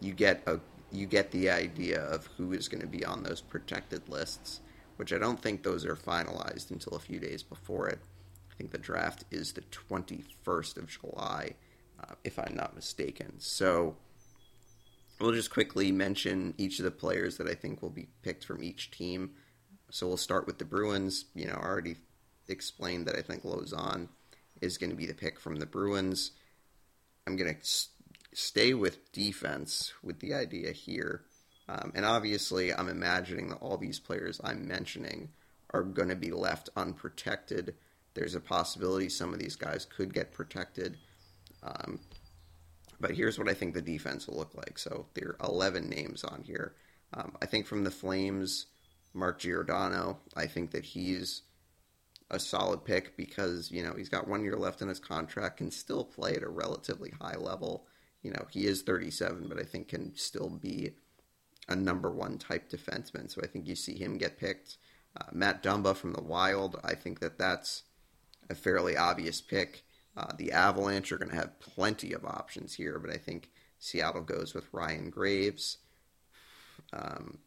[0.00, 0.60] you get a
[0.92, 4.60] you get the idea of who is going to be on those protected lists,
[4.96, 8.00] which I don't think those are finalized until a few days before it.
[8.50, 11.54] I think the draft is the 21st of July,
[12.02, 13.34] uh, if I'm not mistaken.
[13.38, 13.94] So
[15.20, 18.62] We'll just quickly mention each of the players that I think will be picked from
[18.62, 19.32] each team.
[19.90, 21.26] So we'll start with the Bruins.
[21.34, 21.96] You know, I already
[22.48, 24.08] explained that I think Lauzon
[24.62, 26.32] is going to be the pick from the Bruins.
[27.26, 27.60] I'm going to
[28.32, 31.22] stay with defense with the idea here.
[31.68, 35.28] Um, and obviously, I'm imagining that all these players I'm mentioning
[35.72, 37.74] are going to be left unprotected.
[38.14, 40.96] There's a possibility some of these guys could get protected.
[41.62, 42.00] Um,
[43.00, 44.78] but here's what I think the defense will look like.
[44.78, 46.74] So there are 11 names on here.
[47.14, 48.66] Um, I think from the Flames,
[49.14, 51.42] Mark Giordano, I think that he's
[52.30, 55.70] a solid pick because, you know, he's got one year left in his contract, can
[55.70, 57.86] still play at a relatively high level.
[58.22, 60.92] You know, he is 37, but I think can still be
[61.68, 63.30] a number one type defenseman.
[63.30, 64.76] So I think you see him get picked.
[65.16, 67.82] Uh, Matt Dumba from the Wild, I think that that's
[68.48, 69.82] a fairly obvious pick.
[70.16, 74.22] Uh, the Avalanche are going to have plenty of options here, but I think Seattle
[74.22, 75.78] goes with Ryan Graves.
[76.92, 77.38] Um,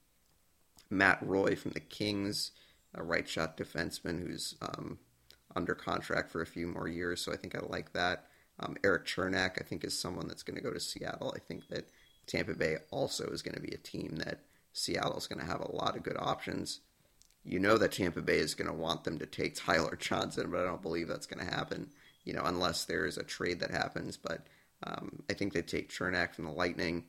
[0.89, 2.51] Matt Roy from the Kings,
[2.93, 4.99] a right shot defenseman who's um,
[5.55, 8.27] under contract for a few more years, so I think I like that.
[8.59, 11.33] Um, Erik Cernak, I think, is someone that's going to go to Seattle.
[11.35, 11.89] I think that
[12.27, 14.41] Tampa Bay also is going to be a team that
[14.73, 16.81] Seattle is going to have a lot of good options.
[17.43, 20.61] You know that Tampa Bay is going to want them to take Tyler Johnson, but
[20.61, 21.89] I don't believe that's going to happen.
[22.23, 24.17] You know, unless there is a trade that happens.
[24.17, 24.47] But
[24.83, 27.05] um, I think they take Cernak from the Lightning,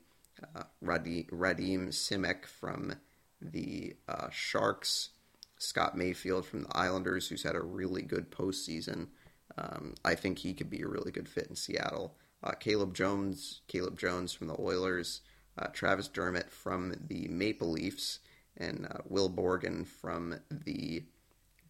[0.56, 2.94] uh, Radim, Simek from
[3.40, 5.10] the uh, Sharks,
[5.58, 9.08] Scott Mayfield from the Islanders, who's had a really good postseason.
[9.56, 12.16] Um, I think he could be a really good fit in Seattle.
[12.42, 15.20] Uh, Caleb Jones, Caleb Jones from the Oilers,
[15.58, 18.18] uh, Travis Dermott from the Maple Leafs,
[18.56, 21.04] and uh, Will Borgen from the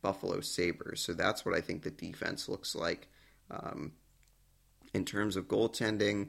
[0.02, 1.00] Buffalo Sabres.
[1.00, 3.08] So that's what I think the defense looks like.
[3.62, 3.92] Um,
[4.92, 6.28] in terms of goaltending,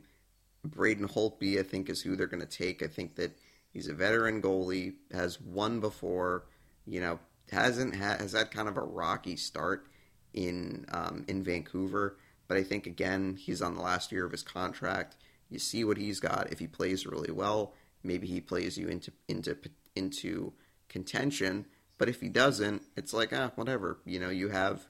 [0.64, 2.82] Braden Holtby, I think, is who they're going to take.
[2.82, 3.38] I think that
[3.72, 6.46] he's a veteran goalie, has won before,
[6.86, 7.20] you know,
[7.52, 9.88] hasn't ha- has had kind of a rocky start
[10.34, 12.18] in um, in Vancouver.
[12.48, 15.16] But I think again, he's on the last year of his contract.
[15.50, 16.52] You see what he's got.
[16.52, 17.74] If he plays really well,
[18.04, 19.58] maybe he plays you into into
[19.96, 20.54] into
[20.90, 21.66] contention.
[21.98, 24.00] But if he doesn't, it's like ah, whatever.
[24.06, 24.88] You know, you have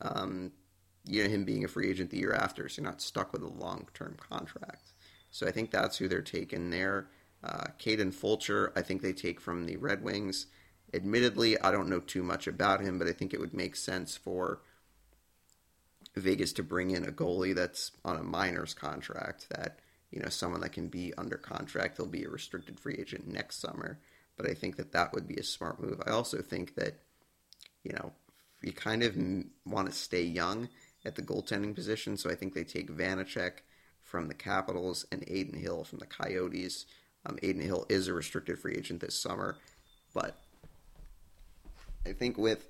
[0.00, 0.52] um,
[1.08, 3.42] you know him being a free agent the year after, so you're not stuck with
[3.42, 4.92] a long term contract.
[5.30, 7.08] So I think that's who they're taking there.
[7.42, 10.46] Uh, Kaden Fulcher, I think they take from the Red Wings.
[10.92, 14.16] Admittedly, I don't know too much about him, but I think it would make sense
[14.16, 14.62] for
[16.16, 19.78] Vegas to bring in a goalie that's on a minors contract that
[20.10, 23.60] you know someone that can be under contract they'll be a restricted free agent next
[23.60, 23.98] summer
[24.36, 26.94] but i think that that would be a smart move i also think that
[27.84, 28.12] you know
[28.62, 29.16] you kind of
[29.64, 30.68] want to stay young
[31.04, 33.62] at the goaltending position so i think they take Vanecek
[34.02, 36.86] from the capitals and Adin hill from the coyotes
[37.26, 39.56] um, adin hill is a restricted free agent this summer
[40.14, 40.38] but
[42.06, 42.68] i think with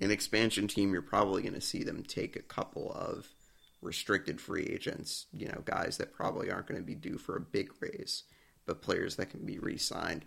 [0.00, 3.28] an expansion team, you're probably going to see them take a couple of
[3.80, 7.40] restricted free agents, you know, guys that probably aren't going to be due for a
[7.40, 8.24] big raise,
[8.66, 10.24] but players that can be re signed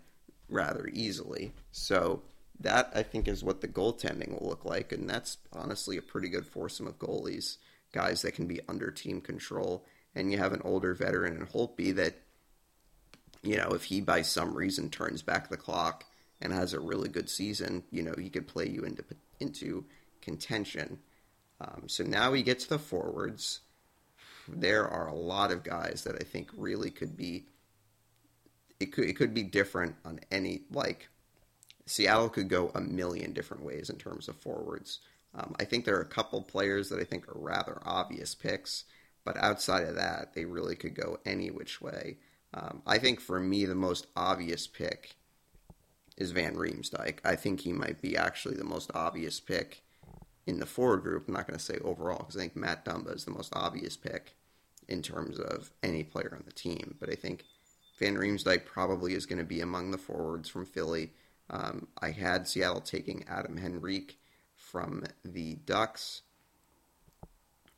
[0.48, 1.52] rather easily.
[1.70, 2.22] So
[2.60, 6.28] that I think is what the goaltending will look like, and that's honestly a pretty
[6.28, 7.58] good foursome of goalies,
[7.92, 9.84] guys that can be under team control.
[10.14, 12.16] And you have an older veteran in Holtby that,
[13.42, 16.04] you know, if he by some reason turns back the clock
[16.40, 19.04] and has a really good season, you know, he could play you into
[19.38, 19.84] into
[20.20, 20.98] contention.
[21.60, 23.60] Um, so now we get to the forwards.
[24.48, 27.46] There are a lot of guys that I think really could be.
[28.80, 31.08] It could it could be different on any like.
[31.88, 35.00] Seattle could go a million different ways in terms of forwards.
[35.34, 38.84] Um, I think there are a couple players that I think are rather obvious picks,
[39.24, 42.18] but outside of that, they really could go any which way.
[42.54, 45.16] Um, I think for me, the most obvious pick
[46.16, 47.18] is Van Riemsdyk.
[47.24, 49.82] I think he might be actually the most obvious pick
[50.46, 51.28] in the forward group.
[51.28, 53.96] I'm not going to say overall because I think Matt Dumba is the most obvious
[53.96, 54.34] pick
[54.88, 56.96] in terms of any player on the team.
[56.98, 57.44] But I think
[57.98, 61.12] Van Riemsdyk probably is going to be among the forwards from Philly.
[61.50, 64.18] Um, I had Seattle taking Adam Henrique
[64.54, 66.22] from the Ducks.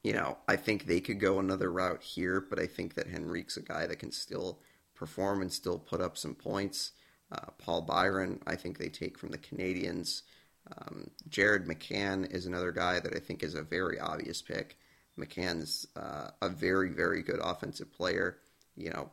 [0.03, 3.57] You know, I think they could go another route here, but I think that Henrique's
[3.57, 4.61] a guy that can still
[4.95, 6.93] perform and still put up some points.
[7.31, 10.23] Uh, Paul Byron, I think they take from the Canadiens.
[10.77, 14.79] Um, Jared McCann is another guy that I think is a very obvious pick.
[15.19, 18.39] McCann's uh, a very, very good offensive player.
[18.77, 19.11] You know,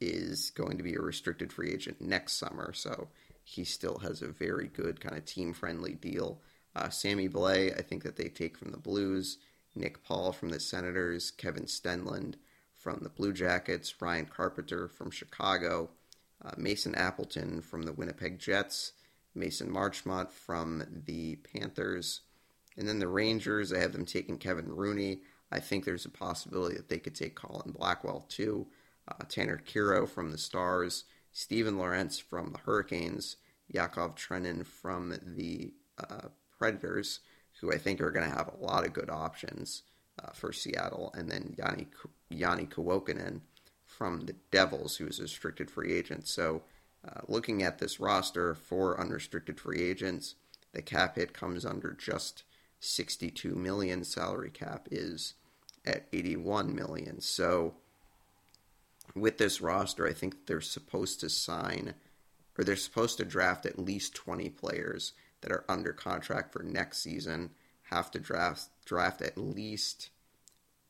[0.00, 3.08] is going to be a restricted free agent next summer, so
[3.48, 6.40] he still has a very good kind of team friendly deal.
[6.74, 9.38] Uh, Sammy Blais, I think that they take from the Blues.
[9.74, 11.30] Nick Paul from the Senators.
[11.30, 12.34] Kevin Stenlund
[12.74, 13.94] from the Blue Jackets.
[14.00, 15.90] Ryan Carpenter from Chicago
[16.44, 18.92] uh, Mason Appleton from the Winnipeg Jets,
[19.34, 22.20] Mason Marchment from the Panthers,
[22.76, 23.72] and then the Rangers.
[23.72, 25.20] I have them taking Kevin Rooney.
[25.50, 28.66] I think there's a possibility that they could take Colin Blackwell too.
[29.08, 31.04] Uh, Tanner Kero from the Stars,
[31.36, 33.36] Steven Lorentz from the Hurricanes,
[33.68, 36.28] Yakov Trenin from the uh,
[36.58, 37.20] Predators,
[37.60, 39.82] who I think are going to have a lot of good options
[40.18, 41.88] uh, for Seattle, and then Janne
[42.32, 43.42] Janne Kuokkanen
[43.84, 46.26] from the Devils, who is a restricted free agent.
[46.26, 46.62] So,
[47.06, 50.36] uh, looking at this roster for unrestricted free agents,
[50.72, 52.44] the cap hit comes under just
[52.80, 54.04] 62 million.
[54.04, 55.34] Salary cap is
[55.84, 57.20] at 81 million.
[57.20, 57.74] So,
[59.16, 61.94] with this roster, I think they're supposed to sign
[62.58, 66.98] or they're supposed to draft at least 20 players that are under contract for next
[66.98, 67.50] season.
[67.90, 70.10] Have to draft draft at least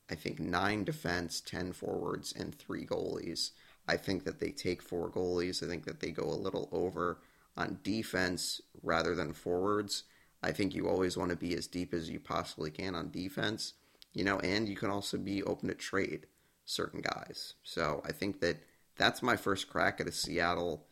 [0.09, 3.51] I think nine defense, 10 forwards, and three goalies.
[3.89, 5.63] I think that they take four goalies.
[5.63, 7.19] I think that they go a little over
[7.57, 10.05] on defense rather than forwards.
[10.43, 13.75] I think you always want to be as deep as you possibly can on defense,
[14.13, 16.27] you know, and you can also be open to trade
[16.67, 17.55] certain guys.
[17.63, 18.59] So I think that
[18.97, 20.87] that's my first crack at a Seattle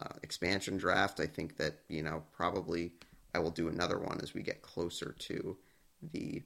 [0.00, 1.18] uh, expansion draft.
[1.18, 2.92] I think that, you know, probably
[3.34, 5.56] I will do another one as we get closer to
[6.12, 6.42] the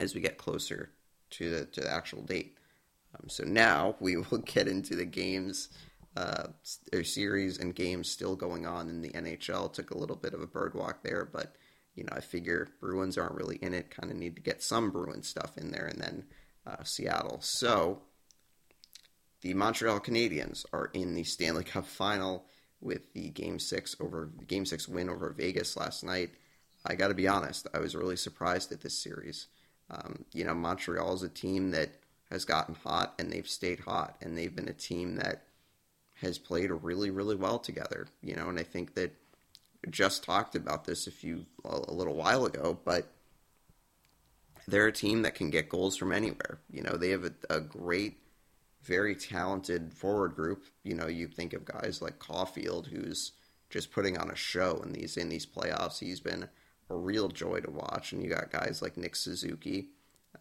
[0.00, 0.90] as we get closer
[1.30, 2.56] to the to the actual date.
[3.14, 5.68] Um, so now we will get into the games
[6.16, 6.48] uh,
[6.92, 9.72] or series and games still going on in the NHL.
[9.72, 11.54] Took a little bit of a bird walk there, but
[11.94, 13.90] you know I figure Bruins aren't really in it.
[13.90, 16.24] Kind of need to get some Bruins stuff in there, and then
[16.68, 17.38] uh, Seattle.
[17.40, 18.02] So
[19.40, 22.44] the Montreal Canadiens are in the Stanley Cup Final
[22.80, 26.30] with the Game Six over Game Six win over Vegas last night.
[26.86, 29.46] I got to be honest, I was really surprised at this series.
[29.90, 31.90] Um, you know, Montreal is a team that
[32.30, 35.44] has gotten hot and they've stayed hot, and they've been a team that
[36.20, 38.06] has played really, really well together.
[38.22, 39.12] You know, and I think that
[39.90, 43.12] just talked about this a few a little while ago, but
[44.68, 46.58] they're a team that can get goals from anywhere.
[46.70, 48.18] You know, they have a, a great,
[48.82, 50.64] very talented forward group.
[50.84, 53.32] You know, you think of guys like Caufield, who's
[53.70, 55.98] just putting on a show in these in these playoffs.
[55.98, 56.48] He's been
[56.90, 59.88] a real joy to watch, and you got guys like Nick Suzuki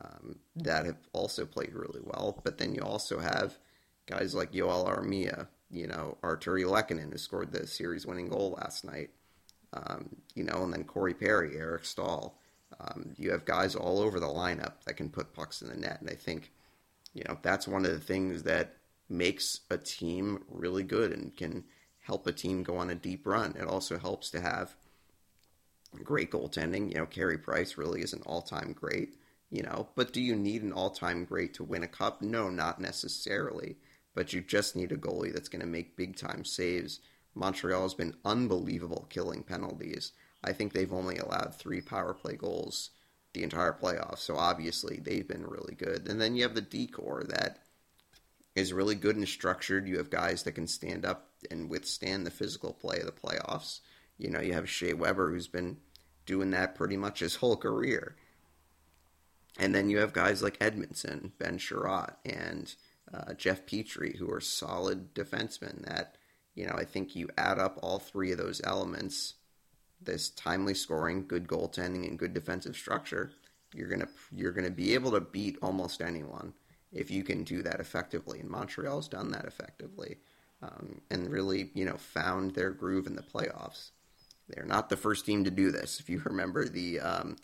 [0.02, 2.42] um, that have also played really well.
[2.44, 3.58] But then you also have
[4.08, 9.12] guys like Joel Armia, you know, Artturi Lehkonen, who scored the series-winning goal last night.
[9.74, 12.38] Um, you know, and then Corey Perry, Eric Staal.
[12.80, 16.00] Um, you have guys all over the lineup that can put pucks in the net,
[16.00, 16.52] and I think,
[17.14, 18.76] you know, that's one of the things that
[19.10, 21.64] makes a team really good and can
[22.00, 23.56] help a team go on a deep run.
[23.60, 24.76] It also helps to have
[26.04, 26.90] great goaltending.
[26.90, 29.16] You know, Carey Price really is an all-time great.
[29.50, 32.22] You know, but do you need an all-time great to win a cup?
[32.22, 33.78] No, not necessarily.
[34.14, 37.00] But you just need a goalie that's going to make big-time saves.
[37.34, 40.12] Montreal has been unbelievable killing penalties.
[40.44, 42.92] I think they've only allowed three power play goals
[43.34, 44.20] the entire playoffs.
[44.20, 46.08] So obviously they've been really good.
[46.08, 47.60] And then you have the D corps that
[48.56, 49.88] is really good and structured.
[49.88, 53.82] You have guys that can stand up and withstand the physical play of the playoffs.
[54.18, 55.78] You know, you have Shea Weber who's been
[56.26, 58.16] doing that pretty much his whole career.
[59.60, 62.74] And then you have guys like Edmundson, Ben Chiarot, and
[63.14, 66.16] uh, Jeff Petry, who are solid defensemen that,
[66.56, 69.36] you know, I think you add up all three of those elements
[70.02, 73.32] this timely scoring, good goaltending, and good defensive structure,
[73.74, 76.54] you're gonna you're gonna be able to beat almost anyone
[76.92, 78.40] if you can do that effectively.
[78.40, 80.18] And Montreal's done that effectively,
[80.62, 83.92] um, and really you know found their groove in the playoffs.
[84.50, 86.00] They're not the first team to do this.
[86.00, 87.36] If you remember the um,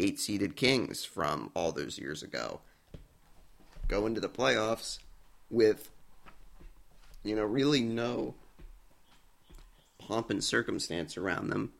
[0.00, 2.60] eight seeded Kings from all those years ago,
[3.86, 4.98] go into the playoffs
[5.50, 5.90] with
[7.22, 8.34] you know really no
[9.98, 11.72] pomp and circumstance around them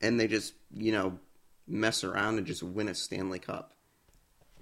[0.00, 1.18] and they just you know
[1.66, 3.74] mess around and just win a Stanley Cup,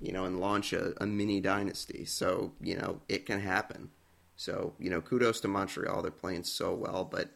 [0.01, 2.05] you know, and launch a, a mini dynasty.
[2.05, 3.91] So you know it can happen.
[4.37, 7.31] So you know, kudos to Montreal; they're playing so well, but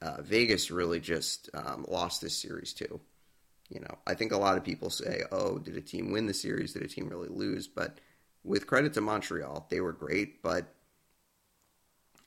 [0.00, 3.00] uh, Vegas really just um, lost this series too.
[3.68, 6.34] You know, I think a lot of people say, "Oh, did a team win the
[6.34, 6.72] series?
[6.72, 7.98] Did a team really lose?" But
[8.44, 10.74] with credit to Montreal, they were great, but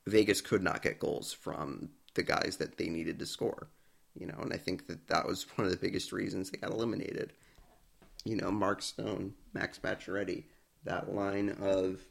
[0.05, 3.69] Vegas could not get goals from the guys that they needed to score
[4.19, 6.71] you know, and I think that that was one of the biggest reasons they got
[6.71, 7.33] eliminated.
[8.23, 10.43] You know, Mark Stone, Max Pacioretty,
[10.83, 12.01] that line of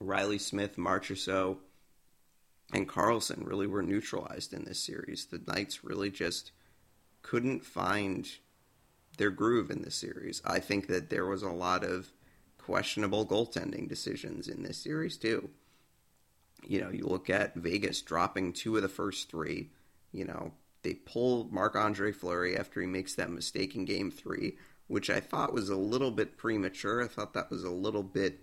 [0.00, 1.58] Reilly Smith, Marchessault,
[2.72, 5.26] and Karlsson really were neutralized in this series.
[5.26, 6.52] The Knights really just
[7.22, 8.28] couldn't find
[9.18, 10.42] their groove in this series.
[10.44, 12.10] I think that there was a lot of
[12.58, 15.50] questionable goaltending decisions in this series too
[16.64, 19.70] you know, you look at Vegas dropping two of the first three.
[20.12, 20.52] You know,
[20.82, 25.20] they pull Marc Andre Fleury after he makes that mistake in game three, which I
[25.20, 27.02] thought was a little bit premature.
[27.02, 28.40] I thought that was a little bit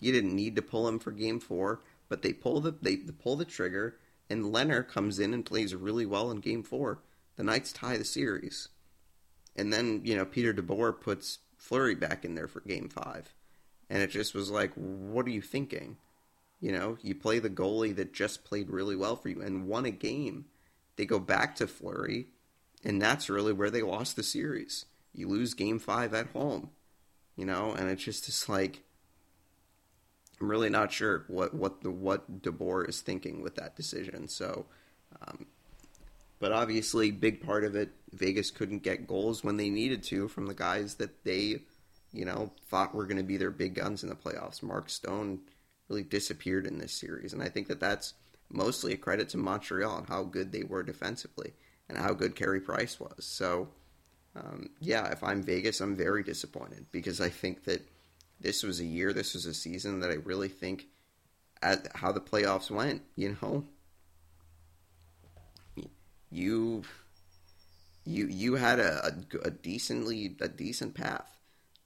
[0.00, 3.36] you didn't need to pull him for game four, but they pull the they pull
[3.36, 3.98] the trigger
[4.28, 7.02] and Lehner comes in and plays really well in game four.
[7.36, 8.68] The Knights tie the series.
[9.54, 13.34] And then, you know, Peter DeBoer puts Fleury back in there for game five.
[13.90, 15.98] And it just was like, what are you thinking?
[16.62, 19.84] You know, you play the goalie that just played really well for you and won
[19.84, 20.46] a game.
[20.94, 22.28] They go back to Fleury,
[22.84, 24.86] and that's really where they lost the series.
[25.12, 26.70] You lose game five at home,
[27.36, 28.84] you know, and it's just it's like
[30.40, 34.28] I'm really not sure what what the what DeBoer is thinking with that decision.
[34.28, 34.66] So,
[35.20, 35.46] um,
[36.38, 40.46] But obviously, big part of it, Vegas couldn't get goals when they needed to from
[40.46, 41.62] the guys that they,
[42.12, 44.60] you know, thought were going to be their big guns in the playoffs.
[44.60, 45.40] Mark Stone
[45.92, 48.14] really disappeared in this series, and I think that that's
[48.50, 51.52] mostly a credit to Montreal and how good they were defensively
[51.88, 53.24] and how good Carey Price was.
[53.24, 53.68] So,
[54.34, 57.86] um, yeah, if I'm Vegas, I'm very disappointed because I think that
[58.40, 60.86] this was a year, this was a season that I really think
[61.60, 63.64] at how the playoffs went, you know,
[66.30, 66.82] you
[68.04, 71.36] you you had a, a, a decently a decent path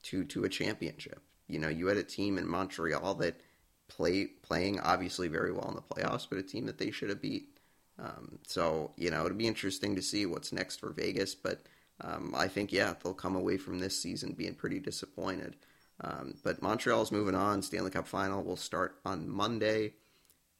[0.03, 1.21] to to a championship.
[1.49, 3.41] You know, you had a team in Montreal that
[3.87, 7.21] play playing obviously very well in the playoffs, but a team that they should have
[7.21, 7.57] beat.
[7.99, 11.61] Um, so you know, it'll be interesting to see what's next for Vegas, but
[12.01, 15.55] um, I think yeah, they'll come away from this season being pretty disappointed.
[16.01, 17.61] Um, but Montreal's moving on.
[17.61, 19.93] Stanley Cup final will start on Monday.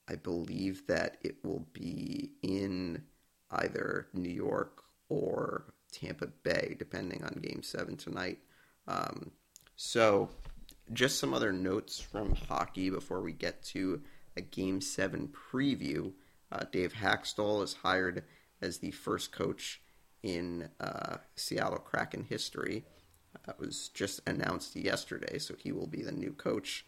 [0.09, 3.03] I believe that it will be in
[3.51, 8.39] either New York or Tampa Bay, depending on Game Seven tonight.
[8.87, 9.31] Um,
[9.75, 10.29] so
[10.93, 14.01] just some other notes from hockey before we get to
[14.35, 16.13] a Game 7 preview.
[16.51, 18.23] Uh, Dave Hakstol is hired
[18.61, 19.81] as the first coach
[20.23, 22.85] in uh, Seattle Kraken history.
[23.45, 26.85] That was just announced yesterday, so he will be the new coach,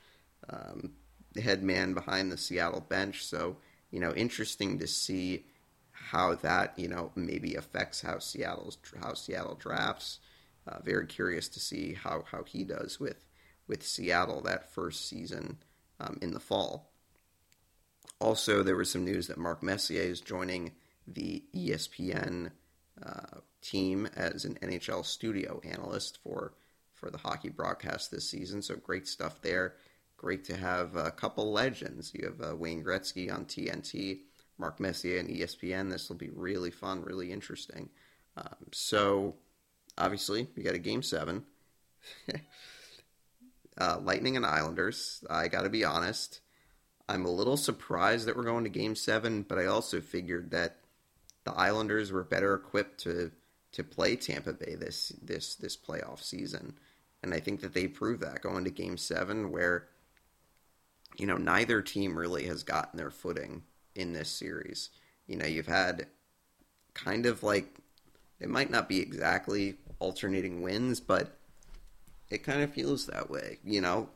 [0.49, 0.91] um,
[1.33, 3.23] the head man behind the Seattle bench.
[3.23, 3.57] So,
[3.91, 5.45] you know, interesting to see
[5.91, 10.19] how that, you know, maybe affects how Seattle's how Seattle drafts.
[10.67, 13.25] Uh, very curious to see how, how he does with
[13.69, 15.57] with Seattle that first season
[15.99, 16.91] um, in the fall.
[18.19, 20.73] Also, there was some news that Mark Messier is joining
[21.07, 22.51] the ESPN
[23.01, 26.53] uh, team as an NHL studio analyst for
[26.93, 28.61] for the hockey broadcast this season.
[28.61, 29.75] So great stuff there.
[30.17, 32.11] Great to have a couple legends.
[32.13, 34.19] You have uh, Wayne Gretzky on TNT,
[34.57, 35.89] Mark Messier on ESPN.
[35.89, 37.87] This will be really fun, really interesting.
[38.35, 39.35] Um, so
[39.97, 41.45] obviously, we got a game seven.
[43.79, 45.23] uh, Lightning and Islanders.
[45.29, 46.41] I got to be honest.
[47.07, 50.77] I'm a little surprised that we're going to Game Seven, but I also figured that
[51.43, 53.31] the Islanders were better equipped to
[53.71, 56.75] to play Tampa Bay this this this playoff season,
[57.23, 59.87] and I think that they proved that going to Game Seven, where
[61.17, 63.63] you know neither team really has gotten their footing
[63.95, 64.89] in this series.
[65.25, 66.07] You know, you've had
[66.93, 67.79] kind of like
[68.39, 71.38] it might not be exactly alternating wins, but
[72.29, 74.09] it kind of feels that way, you know.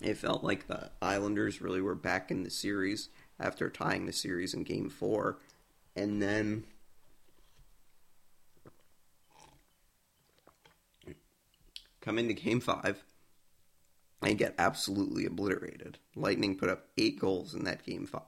[0.00, 3.08] It felt like the Islanders really were back in the series
[3.40, 5.38] after tying the series in game four.
[5.96, 6.64] And then
[12.00, 13.02] come into game five
[14.20, 15.98] and get absolutely obliterated.
[16.14, 18.22] Lightning put up eight goals in that game five.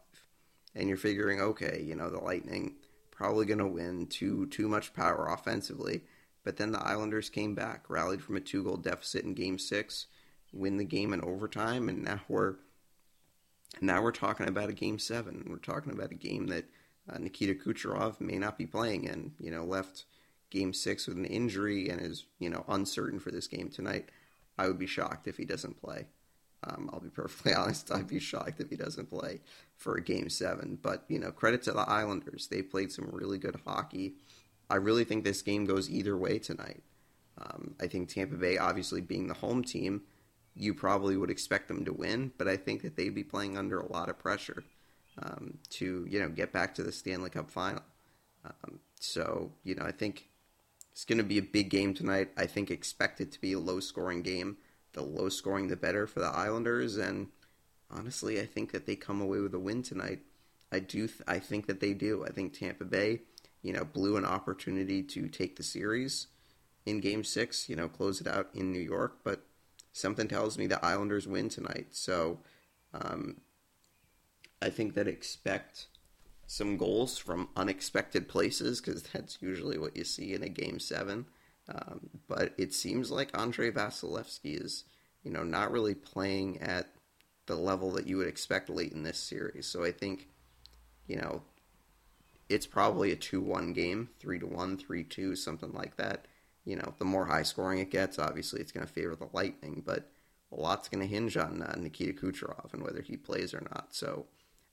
[0.75, 2.77] And you're figuring, okay, you know, the Lightning
[3.11, 6.03] probably going to win too too much power offensively
[6.47, 10.07] but then the Islanders came back, rallied from a two goal deficit in game six,
[10.53, 12.55] win the game in overtime, and now we're
[13.81, 15.45] now we're talking about a game seven.
[15.51, 16.67] We're talking about a game that
[17.13, 19.33] uh, Nikita Kucherov may not be playing in.
[19.41, 20.05] You know, left
[20.49, 24.11] game six with an injury and is you know uncertain for this game tonight.
[24.57, 26.07] I would be shocked if he doesn't play.
[26.63, 27.91] Um, I'll be perfectly honest.
[27.91, 29.41] I'd be shocked if he doesn't play
[29.77, 30.79] for a game seven.
[30.81, 32.47] But you know, credit to the Islanders.
[32.47, 34.15] They played some really good hockey.
[34.69, 36.83] I really think this game goes either way tonight.
[37.39, 40.03] Um, I think Tampa Bay, obviously being the home team,
[40.55, 43.79] you probably would expect them to win, but I think that they'd be playing under
[43.79, 44.65] a lot of pressure
[45.23, 47.83] um, to you know get back to the Stanley Cup final.
[48.45, 50.29] Um, so you know I think
[50.93, 52.31] it's going to be a big game tonight.
[52.37, 54.57] I think expect it to be a low scoring game.
[54.95, 57.29] The low scoring, the better for the Islanders, and
[57.91, 60.21] honestly, I think that they come away with a win tonight.
[60.73, 61.07] I do.
[61.07, 62.25] Th- I think that they do.
[62.25, 63.21] I think Tampa Bay
[63.67, 66.29] you know, blew an opportunity to take the series
[66.85, 69.19] in game six, you know, close it out in New York.
[69.25, 69.43] But
[69.93, 71.89] something tells me the Islanders win tonight.
[71.91, 72.39] So
[72.95, 73.39] um,
[74.63, 75.89] I think that expect
[76.47, 81.27] some goals from unexpected places because that's usually what you see in a game seven.
[81.69, 84.85] Um, but it seems like Andrei Vasilevskiy is,
[85.25, 86.87] you know, not really playing at
[87.47, 89.67] the level that you would expect late in this series.
[89.67, 90.29] So I think,
[91.09, 91.43] you know,
[92.49, 96.27] it's probably a 2 1 game, 3 to 1, 3 2, something like that.
[96.65, 99.83] You know, the more high scoring it gets, obviously it's going to favor the Lightning,
[99.85, 100.11] but
[100.53, 103.89] a lot's going to hinge on uh, Nikita Kucherov and whether he plays or not.
[103.91, 104.27] So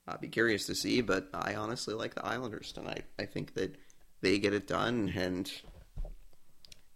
[0.06, 3.04] I'll be curious to see, but I honestly like the Islanders tonight.
[3.18, 3.76] I think that
[4.20, 5.50] they get it done, and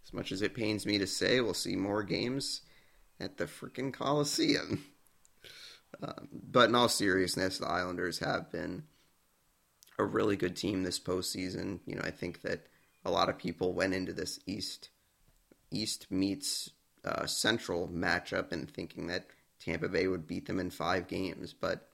[0.03, 2.61] as much as it pains me to say, we'll see more games
[3.19, 4.85] at the freaking Coliseum.
[6.03, 8.83] Um, but in all seriousness, the Islanders have been
[9.99, 11.79] a really good team this postseason.
[11.85, 12.65] You know, I think that
[13.05, 14.89] a lot of people went into this East
[15.71, 16.71] East meets
[17.05, 19.27] uh, Central matchup and thinking that
[19.59, 21.89] Tampa Bay would beat them in five games, but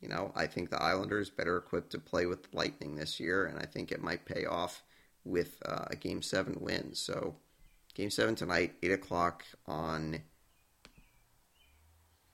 [0.00, 3.58] you know, I think the Islanders better equipped to play with Lightning this year, and
[3.58, 4.82] I think it might pay off
[5.24, 6.94] with uh, a Game Seven win.
[6.94, 7.36] So,
[7.94, 10.18] Game Seven tonight, eight o'clock on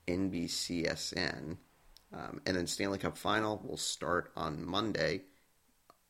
[0.05, 1.57] NBCSN,
[2.13, 5.21] um, and then Stanley Cup Final will start on Monday.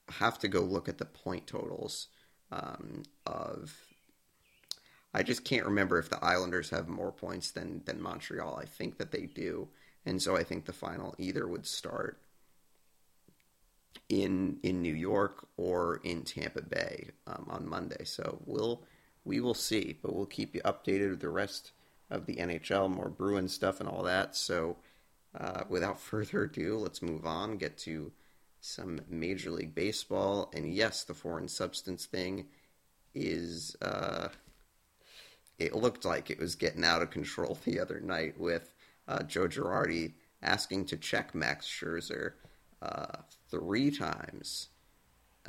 [0.09, 2.07] have to go look at the point totals
[2.51, 3.75] um, of.
[5.13, 8.57] I just can't remember if the Islanders have more points than than Montreal.
[8.57, 9.67] I think that they do,
[10.05, 12.19] and so I think the final either would start
[14.09, 18.03] in in New York or in Tampa Bay um, on Monday.
[18.05, 18.83] So we'll
[19.23, 21.71] we will see, but we'll keep you updated with the rest
[22.09, 24.35] of the NHL, more Bruin stuff and all that.
[24.35, 24.77] So
[25.37, 28.11] uh, without further ado, let's move on, get to
[28.59, 32.47] some Major League Baseball, and yes, the foreign substance thing
[33.13, 33.75] is.
[33.81, 34.29] Uh,
[35.61, 38.73] it looked like it was getting out of control the other night with
[39.07, 42.33] uh, Joe Girardi asking to check Max Scherzer
[42.81, 43.17] uh,
[43.49, 44.69] three times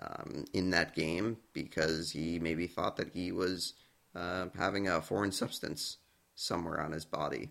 [0.01, 3.75] um, in that game because he maybe thought that he was
[4.15, 5.99] uh, having a foreign substance
[6.35, 7.51] somewhere on his body.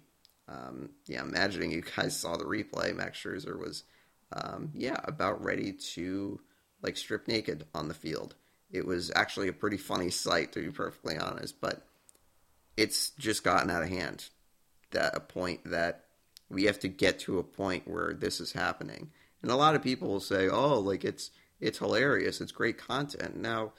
[0.52, 3.84] Um, yeah, imagining you guys saw the replay, Max Scherzer was,
[4.34, 6.40] um, yeah, about ready to
[6.82, 8.36] like strip naked on the field.
[8.72, 11.86] It was actually a pretty funny sight, to be perfectly honest, but
[12.78, 14.30] it's just gotten out of hand.
[14.92, 16.06] That a point that
[16.50, 19.12] we have to get to a point where this is happening.
[19.42, 22.42] And a lot of people will say, "Oh, like it's it's hilarious.
[22.42, 23.74] It's great content." Now,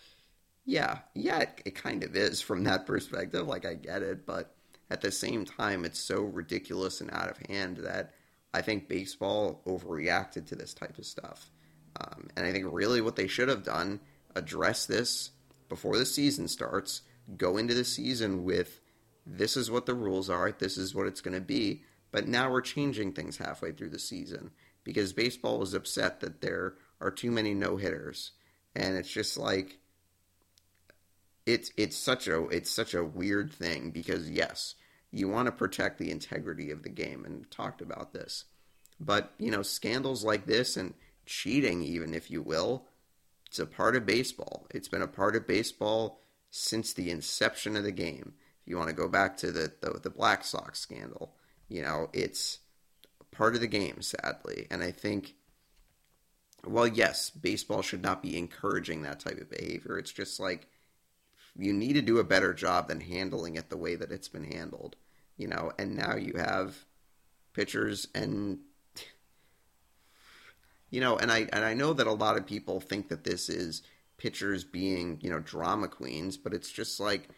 [0.65, 3.47] yeah, yeah, it, it kind of is from that perspective.
[3.47, 4.55] Like I get it, but
[4.93, 8.13] at the same time, it's so ridiculous and out of hand that
[8.53, 11.51] I think baseball overreacted to this type of stuff.
[11.99, 14.01] Um, and I think really what they should have done
[14.35, 15.31] address this
[15.71, 17.01] before the season starts.
[17.39, 18.81] Go into the season with
[19.25, 20.53] this is what the rules are.
[20.53, 21.85] This is what it's going to be.
[22.11, 24.51] But now we're changing things halfway through the season
[24.85, 28.33] because baseball was upset that there are too many no hitters,
[28.77, 29.79] and it's just like
[31.47, 34.75] it's it's such a it's such a weird thing because yes,
[35.13, 38.45] you want to protect the integrity of the game and talked about this,
[38.99, 40.95] but you know scandals like this and
[41.27, 42.87] cheating, even if you will,
[43.47, 44.67] it's a part of baseball.
[44.71, 46.21] It's been a part of baseball
[46.51, 48.35] since the inception of the game.
[48.63, 51.35] If you want to go back to the the, the Black Sox scandal,
[51.69, 52.61] you know it's
[53.33, 54.69] part of the game, sadly.
[54.71, 55.35] And I think,
[56.65, 59.99] well, yes, baseball should not be encouraging that type of behavior.
[59.99, 60.69] It's just like
[61.59, 64.45] you need to do a better job than handling it the way that it's been
[64.45, 64.97] handled,
[65.43, 65.73] you know.
[65.79, 66.87] And now you have
[67.53, 68.61] pitchers and
[70.89, 73.49] you know, and I and I know that a lot of people think that this
[73.49, 73.83] is
[74.19, 77.29] pitchers being, you know, drama queens, but it's just like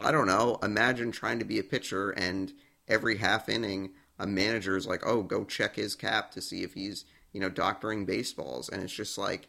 [0.00, 2.52] I don't know, imagine trying to be a pitcher and
[2.88, 6.72] every half inning a manager is like, oh, go check his cap to see if
[6.72, 8.70] he's, you know, doctoring baseballs.
[8.70, 9.48] And it's just like,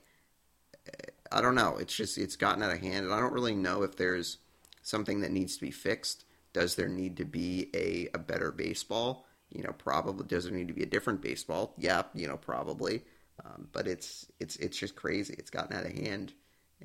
[1.31, 1.77] I don't know.
[1.77, 3.05] It's just, it's gotten out of hand.
[3.05, 4.39] And I don't really know if there's
[4.81, 6.25] something that needs to be fixed.
[6.53, 9.25] Does there need to be a, a better baseball?
[9.49, 10.25] You know, probably.
[10.27, 11.73] Does there need to be a different baseball?
[11.77, 13.03] Yeah, you know, probably.
[13.45, 15.35] Um, but it's it's it's just crazy.
[15.37, 16.33] It's gotten out of hand,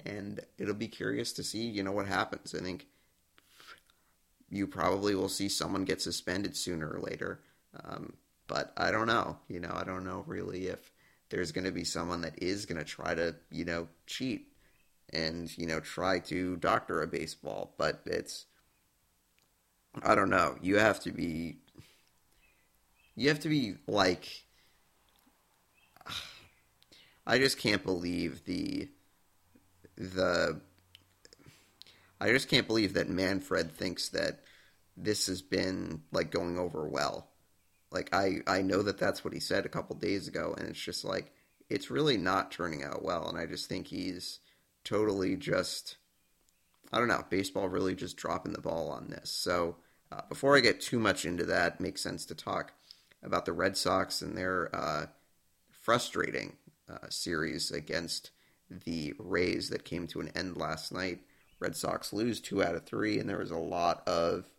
[0.05, 2.55] and it'll be curious to see you know what happens.
[2.55, 2.87] I think
[4.53, 7.41] you probably will see someone get suspended sooner or later.
[7.85, 8.13] Um,
[8.47, 9.39] but I don't know.
[9.49, 10.93] You know, I don't know really if
[11.31, 14.49] there's going to be someone that is going to try to, you know, cheat
[15.11, 17.75] and, you know, try to doctor a baseball.
[17.79, 18.45] But it's,
[20.03, 20.57] I don't know.
[20.63, 21.57] You have to be,
[23.17, 24.45] you have to be like,
[27.27, 28.89] I just can't believe the,
[29.97, 30.61] the,
[32.21, 34.41] I just can't believe that Manfred thinks that
[34.97, 37.29] this has been like going over well.
[37.91, 40.81] Like I I know that that's what he said a couple days ago, and it's
[40.81, 41.33] just like
[41.69, 44.41] it's really not turning out well, and I just think he's
[44.85, 45.97] totally just
[46.93, 49.31] I don't know baseball really just dropping the ball on this.
[49.31, 49.77] So
[50.11, 52.73] uh, before I get too much into that, makes sense to talk
[53.23, 55.07] about the Red Sox and their uh,
[55.71, 56.57] frustrating
[56.91, 58.31] uh, series against
[58.85, 61.21] the Rays that came to an end last night.
[61.61, 64.51] Red Sox lose two out of three, and there was a lot of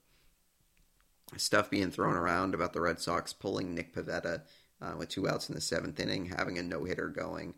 [1.37, 4.43] stuff being thrown around about the Red Sox pulling Nick Pivetta
[4.81, 7.55] uh, with two outs in the seventh inning, having a no hitter going,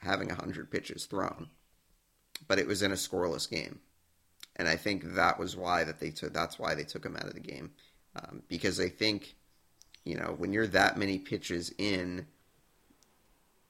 [0.00, 1.48] having 100 pitches thrown.
[2.48, 3.80] But it was in a scoreless game.
[4.56, 7.26] And I think that was why that they took that's why they took him out
[7.26, 7.72] of the game.
[8.16, 9.34] Um, because I think,
[10.04, 12.26] you know, when you're that many pitches in,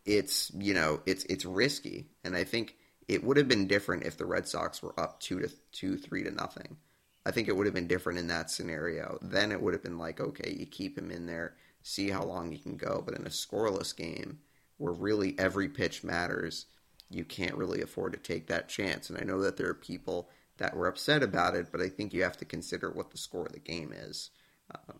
[0.05, 2.77] it's you know it's it's risky, and I think
[3.09, 6.23] it would have been different if the Red Sox were up two to two, three
[6.23, 6.77] to nothing.
[7.25, 9.19] I think it would have been different in that scenario.
[9.21, 12.53] Then it would have been like, okay, you keep him in there, see how long
[12.53, 13.03] he can go.
[13.05, 14.39] But in a scoreless game
[14.79, 16.67] where really every pitch matters,
[17.11, 19.11] you can't really afford to take that chance.
[19.11, 22.13] And I know that there are people that were upset about it, but I think
[22.13, 24.31] you have to consider what the score of the game is.
[24.75, 24.95] Uh,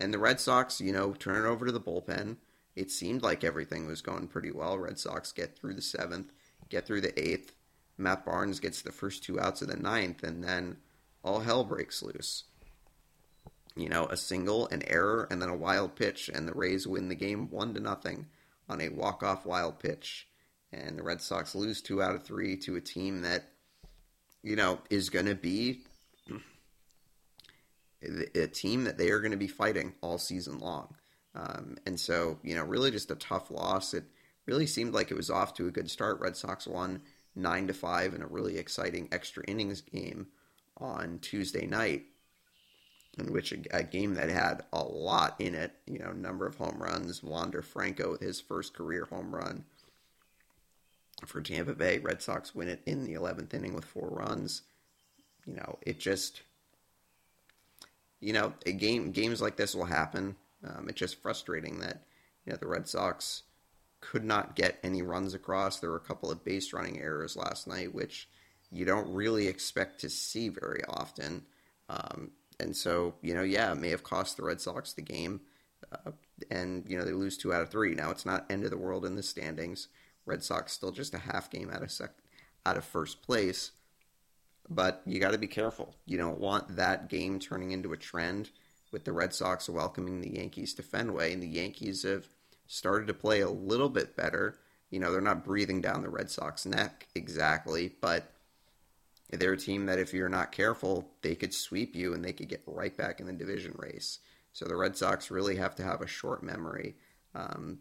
[0.00, 2.36] and the Red Sox, you know, turn it over to the bullpen.
[2.74, 4.78] It seemed like everything was going pretty well.
[4.78, 6.32] Red Sox get through the seventh,
[6.68, 7.54] get through the eighth.
[7.96, 10.76] Matt Barnes gets the first two outs of the ninth, and then
[11.24, 12.44] all hell breaks loose.
[13.74, 17.08] You know, a single, an error, and then a wild pitch, and the Rays win
[17.08, 18.26] the game one to nothing
[18.68, 20.28] on a walk-off wild pitch,
[20.72, 23.52] and the Red Sox lose two out of three to a team that,
[24.46, 25.80] you know, is going to be
[28.36, 30.94] a team that they are going to be fighting all season long.
[31.34, 33.92] Um, and so, you know, really just a tough loss.
[33.92, 34.04] It
[34.46, 36.20] really seemed like it was off to a good start.
[36.20, 37.02] Red Sox won
[37.34, 40.28] nine to five in a really exciting extra innings game
[40.76, 42.04] on Tuesday night,
[43.18, 46.54] in which a, a, game that had a lot in it, you know, number of
[46.54, 47.20] home runs.
[47.20, 49.64] Wander Franco with his first career home run
[51.24, 51.98] for Tampa Bay.
[51.98, 54.62] Red Sox win it in the 11th inning with four runs.
[55.46, 56.42] You know, it just,
[58.20, 60.36] you know, a game games like this will happen.
[60.64, 62.02] Um, it's just frustrating that
[62.44, 63.42] you know the Red Sox
[64.00, 65.78] could not get any runs across.
[65.78, 68.28] There were a couple of base running errors last night, which
[68.70, 71.44] you don't really expect to see very often.
[71.88, 75.40] Um, and so, you know, yeah, it may have cost the Red Sox the game.
[75.92, 76.12] Uh,
[76.50, 77.94] and, you know, they lose two out of three.
[77.94, 79.88] Now, it's not end of the world in the standings.
[80.26, 82.22] Red Sox still just a half game out of sec-
[82.66, 83.70] out of first place.
[84.68, 85.94] But you got to be careful.
[86.04, 88.50] You don't want that game turning into a trend
[88.92, 91.32] with the Red Sox welcoming the Yankees to Fenway.
[91.32, 92.26] And the Yankees have
[92.66, 94.58] started to play a little bit better.
[94.90, 98.32] You know, they're not breathing down the Red Sox neck exactly, but
[99.30, 102.48] they're a team that if you're not careful, they could sweep you and they could
[102.48, 104.18] get right back in the division race.
[104.52, 106.96] So the Red Sox really have to have a short memory
[107.34, 107.80] um,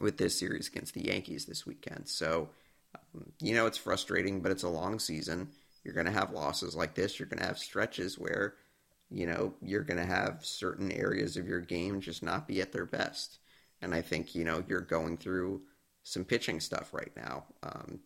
[0.00, 2.08] with this series against the Yankees this weekend.
[2.08, 2.50] So,
[2.94, 5.48] um, you know, it's frustrating, but it's a long season.
[5.84, 7.18] You're going to have losses like this.
[7.18, 8.54] You're going to have stretches where,
[9.10, 12.72] you know, you're going to have certain areas of your game just not be at
[12.72, 13.38] their best.
[13.80, 15.62] And I think, you know, you're going through
[16.02, 17.44] some pitching stuff right now.
[17.62, 18.00] Um,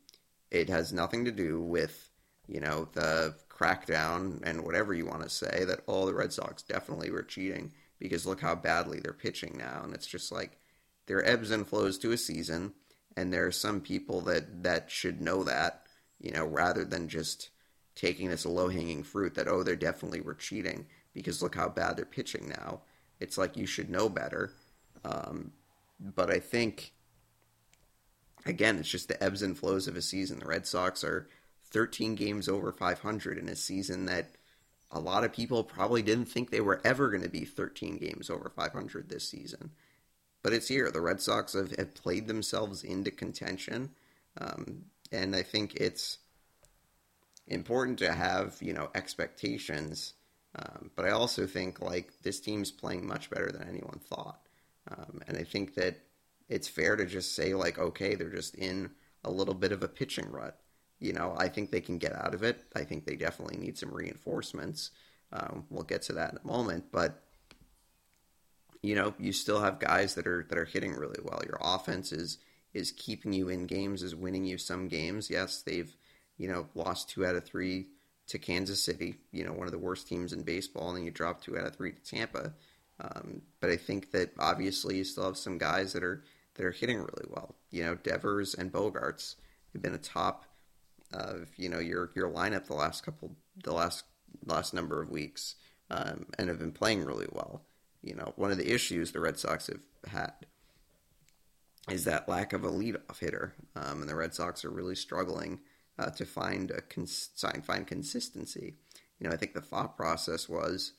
[0.51, 2.11] it has nothing to do with
[2.51, 6.65] you know, the crackdown and whatever you want to say that, oh, the Red Sox
[6.65, 9.83] definitely were cheating because look how badly they're pitching now.
[9.85, 10.59] And it's just like
[11.07, 12.75] there are ebbs and flows to a season.
[13.17, 15.83] And there are some people that, that should know that,
[16.21, 17.51] you know, rather than just
[17.95, 21.97] taking this low hanging fruit that, oh, they're definitely were cheating because look how bad
[21.97, 22.83] they're pitching now.
[23.19, 24.53] It's like you should know better.
[25.05, 25.53] Um,
[25.99, 26.93] but I think,
[28.47, 30.39] again, it's just the ebbs and flows of a season.
[30.39, 31.29] The Red Sox are
[31.71, 34.31] 13 games over 500 in a season that
[34.91, 38.29] a lot of people probably didn't think they were ever going to be 13 games
[38.29, 39.71] over 500 this season.
[40.43, 40.91] But it's here.
[40.91, 43.91] The Red Sox have, have played themselves into contention.
[44.39, 46.19] Um, and I think it's
[47.47, 50.15] important to have, you know, expectations.
[50.57, 54.41] Um, but I also think, like, this team's playing much better than anyone thought.
[54.91, 55.99] Um, and I think that
[56.49, 58.91] it's fair to just say, like, okay, they're just in
[59.25, 60.59] a little bit of a pitching rut.
[60.99, 62.65] You know, I think they can get out of it.
[62.75, 64.91] I think they definitely need some reinforcements.
[65.33, 67.23] Um, we'll get to that in a moment, but
[68.82, 71.43] you know, you still have guys that are that are hitting really well.
[71.44, 72.39] Your offense is
[72.73, 75.31] is keeping you in games, is winning you some games.
[75.31, 75.94] Yes, they've
[76.39, 77.89] you know lost two out of three
[78.28, 81.11] to Kansas City, you know, one of the worst teams in baseball, and then you
[81.11, 82.52] drop two out of three to Tampa.
[83.01, 86.23] Um, but I think that obviously you still have some guys that are
[86.55, 87.57] that are hitting really well.
[87.70, 89.35] You know, Devers and Bogaerts
[89.73, 90.44] have been a top
[91.12, 93.35] of you know your your lineup the last couple
[93.65, 94.05] the last
[94.47, 95.57] last number of weeks
[95.90, 97.62] um, and have been playing really well.
[98.03, 100.33] You know, one of the issues the Red Sox have had
[101.91, 105.61] is that lack of a leadoff hitter, um, and the Red Sox are really struggling
[105.99, 107.31] uh, to find a cons-
[107.65, 108.77] find consistency.
[109.19, 110.93] You know, I think the thought process was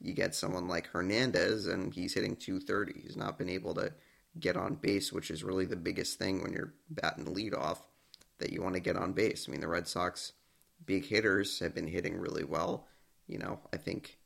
[0.00, 3.00] you get someone like Hernandez, and he's hitting 230.
[3.00, 3.92] He's not been able to
[4.38, 7.78] get on base, which is really the biggest thing when you're batting leadoff
[8.38, 9.46] that you want to get on base.
[9.46, 10.32] I mean, the Red Sox
[10.86, 12.86] big hitters have been hitting really well.
[13.26, 14.18] You know, I think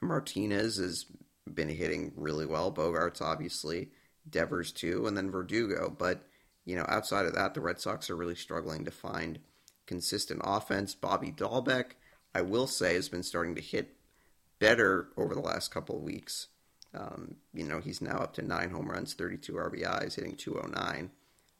[0.00, 1.06] Martinez has
[1.52, 2.72] been hitting really well.
[2.72, 3.90] Bogaerts, obviously,
[4.28, 5.94] Devers too, and then Verdugo.
[5.96, 6.22] But
[6.64, 9.38] you know, outside of that, the Red Sox are really struggling to find
[9.86, 10.94] consistent offense.
[10.94, 11.92] Bobby Dalbec,
[12.34, 13.96] I will say, has been starting to hit
[14.58, 16.48] better over the last couple of weeks.
[16.94, 21.10] Um, you know, he's now up to nine home runs, 32 RBIs, hitting 209.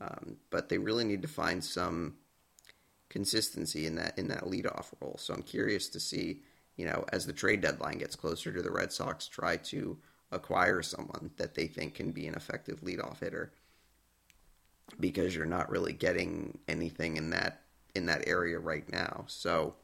[0.00, 2.16] Um, but they really need to find some
[3.08, 5.16] consistency in that in that leadoff role.
[5.18, 6.42] So I'm curious to see,
[6.80, 9.98] you know, as the trade deadline gets closer to the Red Sox, try to
[10.32, 13.52] acquire someone that they think can be an effective leadoff hitter
[14.98, 17.60] because you're not really getting anything in that
[17.94, 19.24] in that area right now.
[19.26, 19.74] So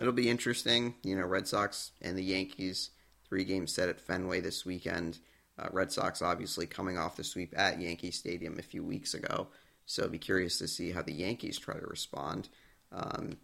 [0.00, 0.94] it'll be interesting.
[1.02, 2.90] You know, Red Sox and the Yankees
[3.28, 5.18] three games set at Fenway this weekend.
[5.58, 9.48] Uh, Red Sox obviously coming off the sweep at Yankee Stadium a few weeks ago,
[9.84, 12.48] so I'll be curious to see how the Yankees try to respond.
[12.92, 13.38] Um,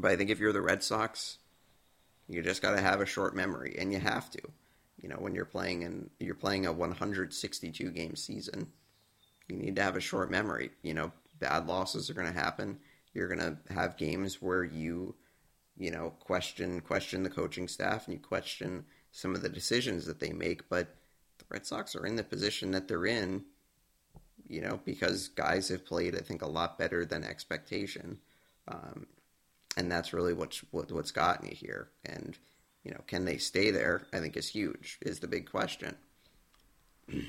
[0.00, 1.38] but I think if you're the Red Sox,
[2.28, 4.40] you just got to have a short memory, and you have to.
[5.00, 8.68] You know, when you're playing and you're playing a 162 game season,
[9.48, 10.70] you need to have a short memory.
[10.82, 12.78] You know, bad losses are going to happen.
[13.14, 15.14] You're going to have games where you,
[15.76, 20.20] you know, question question the coaching staff and you question some of the decisions that
[20.20, 20.68] they make.
[20.68, 20.94] But
[21.38, 23.44] the Red Sox are in the position that they're in,
[24.46, 28.18] you know, because guys have played, I think, a lot better than expectation.
[28.68, 29.06] Um,
[29.76, 31.90] and that's really what's what, what's gotten you here.
[32.04, 32.36] And
[32.84, 34.06] you know, can they stay there?
[34.12, 34.98] I think is huge.
[35.02, 35.96] Is the big question.
[37.08, 37.28] you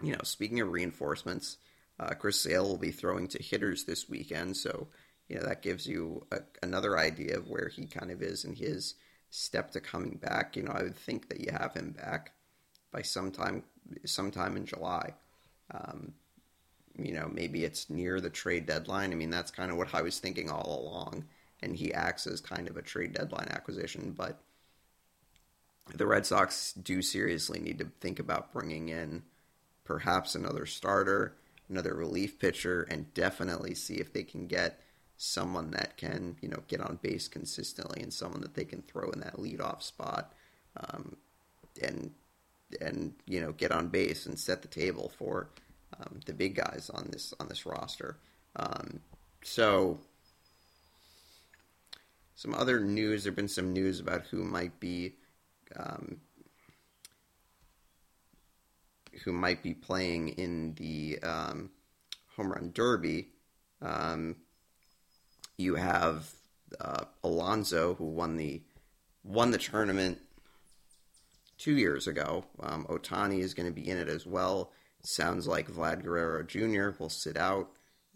[0.00, 1.58] know, speaking of reinforcements,
[1.98, 4.88] uh, Chris Sale will be throwing to hitters this weekend, so
[5.28, 8.54] you know that gives you a, another idea of where he kind of is in
[8.54, 8.94] his
[9.30, 10.56] step to coming back.
[10.56, 12.32] You know, I would think that you have him back
[12.92, 13.64] by sometime
[14.04, 15.14] sometime in July.
[15.72, 16.14] Um,
[16.98, 19.12] you know, maybe it's near the trade deadline.
[19.12, 21.24] I mean, that's kind of what I was thinking all along.
[21.62, 24.14] And he acts as kind of a trade deadline acquisition.
[24.16, 24.38] But
[25.94, 29.22] the Red Sox do seriously need to think about bringing in
[29.84, 31.36] perhaps another starter,
[31.68, 34.80] another relief pitcher, and definitely see if they can get
[35.16, 39.10] someone that can, you know, get on base consistently and someone that they can throw
[39.10, 40.32] in that leadoff spot.
[40.76, 41.16] Um,
[41.82, 42.10] and
[42.80, 45.48] and you know get on base and set the table for
[45.98, 48.16] um, the big guys on this on this roster.
[48.56, 49.00] Um,
[49.42, 49.98] so,
[52.34, 53.24] some other news.
[53.24, 55.14] There've been some news about who might be
[55.76, 56.20] um,
[59.24, 61.70] who might be playing in the um,
[62.36, 63.28] home run derby.
[63.80, 64.36] Um,
[65.56, 66.30] you have
[66.80, 68.62] uh, Alonso, who won the
[69.22, 70.18] won the tournament
[71.58, 72.44] two years ago.
[72.60, 74.72] Um, Ohtani is going to be in it as well
[75.06, 76.90] sounds like Vlad Guerrero Jr.
[76.98, 77.70] will sit out.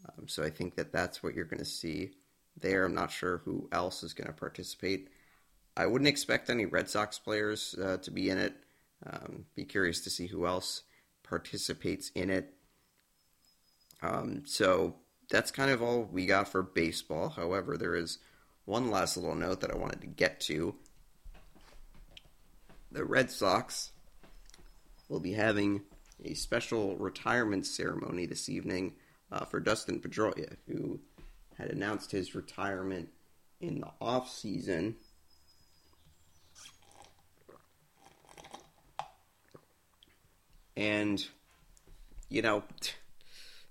[0.06, 2.12] Um, so I think that that's what you're going to see
[2.60, 2.84] there.
[2.84, 5.08] I'm not sure who else is going to participate.
[5.76, 8.54] I wouldn't expect any Red Sox players uh, to be in it.
[9.06, 10.82] Um, be curious to see who else
[11.22, 12.52] participates in it.
[14.02, 14.96] Um, so
[15.30, 17.28] that's kind of all we got for baseball.
[17.28, 18.18] However, there is
[18.64, 20.74] one last little note that I wanted to get to.
[22.90, 23.92] The Red Sox
[25.08, 25.82] will be having
[26.24, 28.94] a special retirement ceremony this evening
[29.30, 31.00] uh, for Dustin Pedroia, who
[31.56, 33.08] had announced his retirement
[33.60, 34.96] in the off season.
[40.76, 41.24] And,
[42.28, 42.62] you know,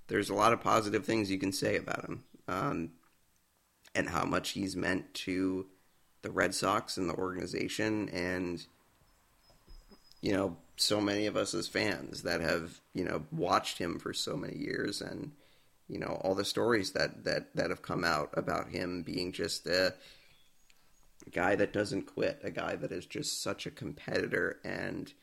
[0.07, 2.91] there's a lot of positive things you can say about him um,
[3.95, 5.67] and how much he's meant to
[6.21, 8.09] the Red Sox and the organization.
[8.09, 8.65] And,
[10.21, 14.13] you know, so many of us as fans that have you know watched him for
[14.13, 15.31] so many years and
[15.87, 19.65] you know all the stories that that that have come out about him being just
[19.67, 19.93] a
[21.31, 25.13] guy that doesn't quit a guy that is just such a competitor and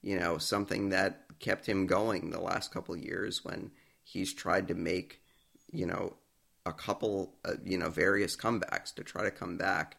[0.00, 3.70] you know something that kept him going the last couple years when
[4.04, 5.20] he's tried to make
[5.72, 6.14] you know
[6.66, 9.96] a couple uh, you know various comebacks to try to come back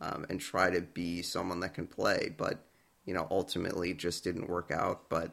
[0.00, 2.34] um, and try to be someone that can play.
[2.36, 2.64] But
[3.04, 5.08] you know, ultimately just didn't work out.
[5.08, 5.32] But,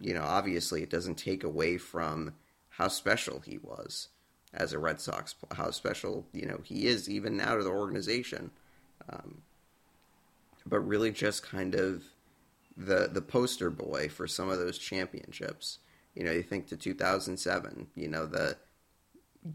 [0.00, 2.34] you know, obviously it doesn't take away from
[2.70, 4.08] how special he was
[4.54, 8.50] as a Red Sox, how special, you know, he is even now to the organization.
[9.08, 9.42] Um,
[10.64, 12.04] but really just kind of
[12.76, 15.78] the the poster boy for some of those championships.
[16.14, 18.56] You know, you think to 2007, you know, the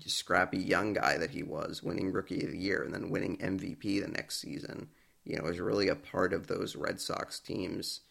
[0.06, 4.02] scrappy young guy that he was, winning Rookie of the Year and then winning MVP
[4.02, 4.90] the next season
[5.26, 8.02] you know, was really a part of those Red Sox teams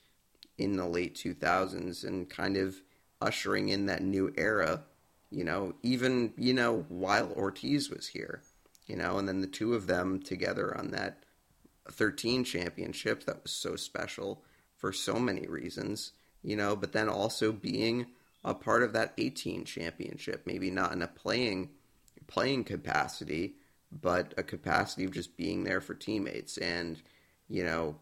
[0.58, 2.76] in the late 2000s and kind of
[3.20, 4.82] ushering in that new era,
[5.30, 8.42] you know, even, you know, while Ortiz was here,
[8.86, 11.24] you know, and then the two of them together on that
[11.90, 14.42] 13 championship that was so special
[14.76, 16.12] for so many reasons,
[16.42, 18.06] you know, but then also being
[18.44, 21.70] a part of that 18 championship, maybe not in a playing
[22.26, 23.54] playing capacity,
[23.92, 26.58] but a capacity of just being there for teammates.
[26.58, 27.02] And,
[27.48, 27.96] you know,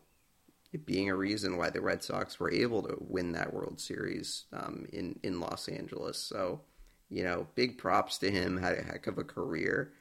[0.85, 4.87] being a reason why the Red Sox were able to win that World Series um,
[4.93, 6.19] in in Los Angeles.
[6.19, 6.61] So,
[7.09, 8.59] you know, big props to him.
[8.59, 9.93] Had a heck of a career.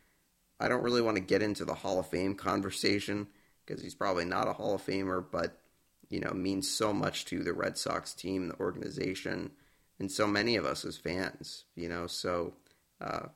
[0.60, 3.28] I don't really want to get into the Hall of Fame conversation
[3.66, 5.62] because he's probably not a Hall of Famer, but
[6.10, 9.52] you know, means so much to the Red Sox team, the organization,
[10.00, 11.66] and so many of us as fans.
[11.76, 12.54] You know, so
[13.00, 13.28] uh,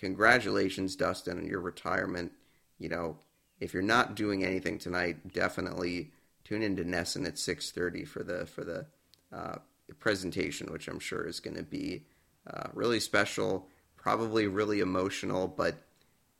[0.00, 2.32] congratulations, Dustin, on your retirement.
[2.78, 3.18] You know,
[3.60, 6.10] if you're not doing anything tonight, definitely
[6.44, 8.86] tune into NESN at 6:30 for the for the
[9.32, 9.56] uh,
[9.98, 12.04] presentation, which I'm sure is going to be
[12.46, 15.76] uh, really special, probably really emotional, but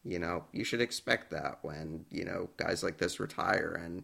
[0.02, 4.02] you know you should expect that when you know guys like this retire, and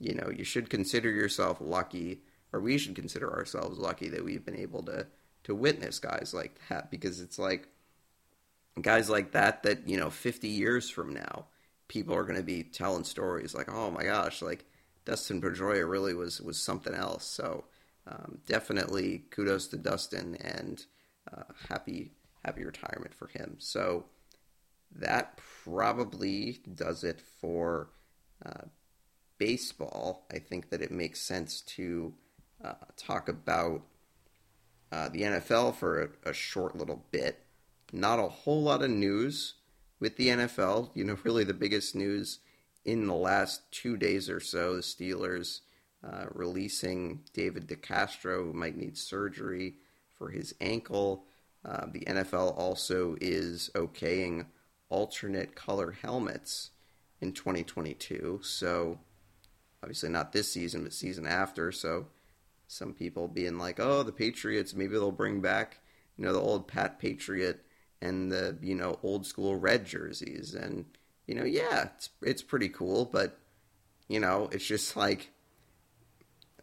[0.00, 2.22] you know you should consider yourself lucky,
[2.52, 5.06] or we should consider ourselves lucky that we've been able to
[5.44, 7.68] to witness guys like that because it's like
[8.80, 11.46] guys like that that you know 50 years from now
[11.88, 14.66] people are going to be telling stories like oh my gosh like
[15.06, 17.24] Dustin Pedroia really was was something else.
[17.24, 17.64] So
[18.06, 20.84] um, definitely kudos to Dustin and
[21.32, 22.10] uh, happy
[22.44, 23.56] happy retirement for him.
[23.58, 24.06] So
[24.94, 27.90] that probably does it for
[28.44, 28.66] uh,
[29.38, 30.26] baseball.
[30.30, 32.12] I think that it makes sense to
[32.64, 33.82] uh, talk about
[34.90, 37.45] uh, the NFL for a, a short little bit
[37.92, 39.54] not a whole lot of news
[40.00, 40.90] with the NFL.
[40.94, 42.40] You know, really the biggest news
[42.84, 45.60] in the last two days or so the Steelers
[46.04, 49.74] uh, releasing David DeCastro, who might need surgery
[50.16, 51.24] for his ankle.
[51.64, 54.46] Uh, the NFL also is okaying
[54.88, 56.70] alternate color helmets
[57.20, 58.40] in 2022.
[58.42, 59.00] So,
[59.82, 61.72] obviously, not this season, but season after.
[61.72, 62.06] So,
[62.68, 65.78] some people being like, oh, the Patriots, maybe they'll bring back,
[66.16, 67.65] you know, the old Pat Patriot
[68.06, 70.54] and the you know old school red jerseys.
[70.54, 70.84] And
[71.26, 73.38] you know yeah it's it's pretty cool but
[74.08, 75.30] you know it's just like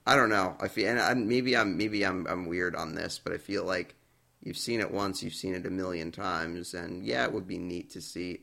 [0.06, 0.58] I don't know.
[0.60, 3.64] I feel and I, maybe I'm maybe I'm I'm weird on this but I feel
[3.64, 3.96] like
[4.42, 7.58] you've seen it once you've seen it a million times and yeah it would be
[7.58, 8.42] neat to see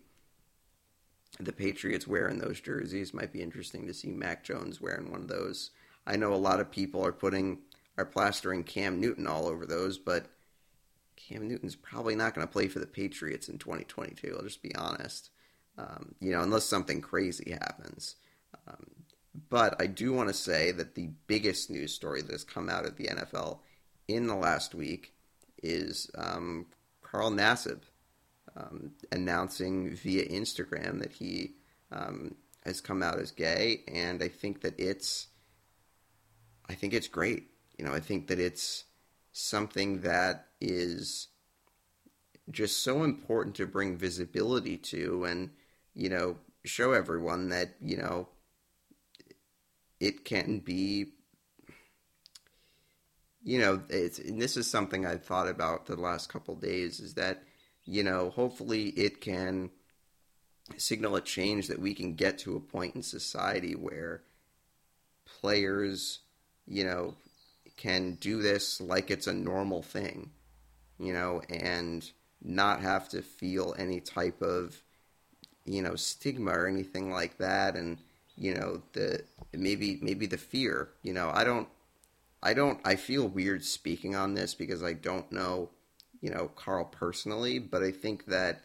[1.38, 3.14] the Patriots wearing those jerseys.
[3.14, 5.70] Might be interesting to see Mac Jones wearing one of those.
[6.06, 7.58] I know a lot of people are putting
[7.96, 10.26] are plastering Cam Newton all over those but
[11.30, 14.34] Cam Newton's probably not going to play for the Patriots in 2022.
[14.36, 15.30] I'll just be honest.
[15.78, 18.16] Um, you know, unless something crazy happens.
[18.66, 18.86] Um,
[19.48, 22.84] but I do want to say that the biggest news story that has come out
[22.84, 23.60] of the NFL
[24.08, 25.14] in the last week
[25.62, 26.66] is um,
[27.00, 27.82] Carl Nassib
[28.56, 31.54] um, announcing via Instagram that he
[31.92, 32.34] um,
[32.64, 35.28] has come out as gay, and I think that it's,
[36.68, 37.50] I think it's great.
[37.78, 38.84] You know, I think that it's
[39.32, 41.28] something that is
[42.50, 45.50] just so important to bring visibility to and
[45.94, 48.28] you know show everyone that you know
[50.00, 51.12] it can be
[53.42, 57.14] you know it's and this is something I've thought about the last couple days is
[57.14, 57.44] that
[57.84, 59.70] you know hopefully it can
[60.76, 64.22] signal a change that we can get to a point in society where
[65.24, 66.20] players
[66.66, 67.14] you know
[67.80, 70.30] can do this like it's a normal thing,
[70.98, 72.10] you know, and
[72.42, 74.82] not have to feel any type of,
[75.64, 77.76] you know, stigma or anything like that.
[77.76, 77.96] And,
[78.36, 79.24] you know, the
[79.54, 81.68] maybe maybe the fear, you know, I don't
[82.42, 85.70] I don't I feel weird speaking on this because I don't know,
[86.20, 88.62] you know, Carl personally, but I think that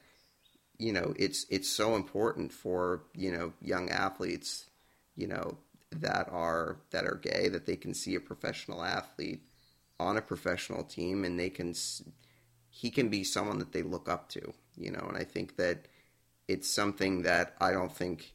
[0.78, 4.66] you know, it's it's so important for, you know, young athletes,
[5.16, 5.58] you know,
[6.02, 9.42] that are that are gay that they can see a professional athlete
[10.00, 11.74] on a professional team and they can
[12.70, 15.86] he can be someone that they look up to you know and i think that
[16.48, 18.34] it's something that i don't think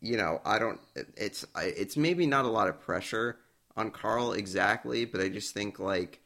[0.00, 0.80] you know i don't
[1.16, 3.38] it's it's maybe not a lot of pressure
[3.76, 6.20] on carl exactly but i just think like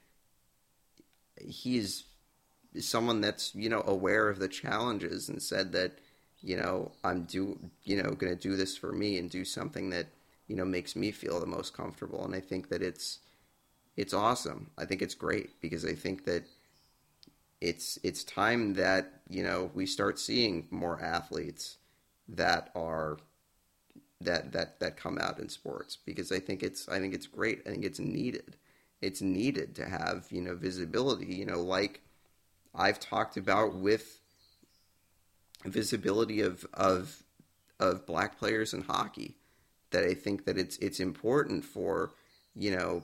[1.47, 2.05] he's
[2.81, 5.99] someone that's you know aware of the challenges and said that
[6.45, 9.91] you know, I'm do you know going to do this for me and do something
[9.91, 10.09] that
[10.49, 12.25] you know makes me feel the most comfortable.
[12.25, 13.21] And I think that it's
[13.97, 14.71] it's awesome.
[14.79, 16.45] I think it's great because I think that
[17.61, 21.79] it's it's time that you know we start seeing more athletes
[22.29, 23.19] that are
[24.21, 27.63] that that that come out in sports because I think it's I think it's great.
[27.67, 28.57] I think it's needed.
[29.01, 31.35] It's needed to have you know visibility.
[31.35, 32.01] You know, like
[32.75, 34.21] I've talked about with
[35.65, 37.23] visibility of of
[37.81, 39.37] of black players in hockey
[39.91, 42.13] that I think that it's it's important for
[42.55, 43.03] you know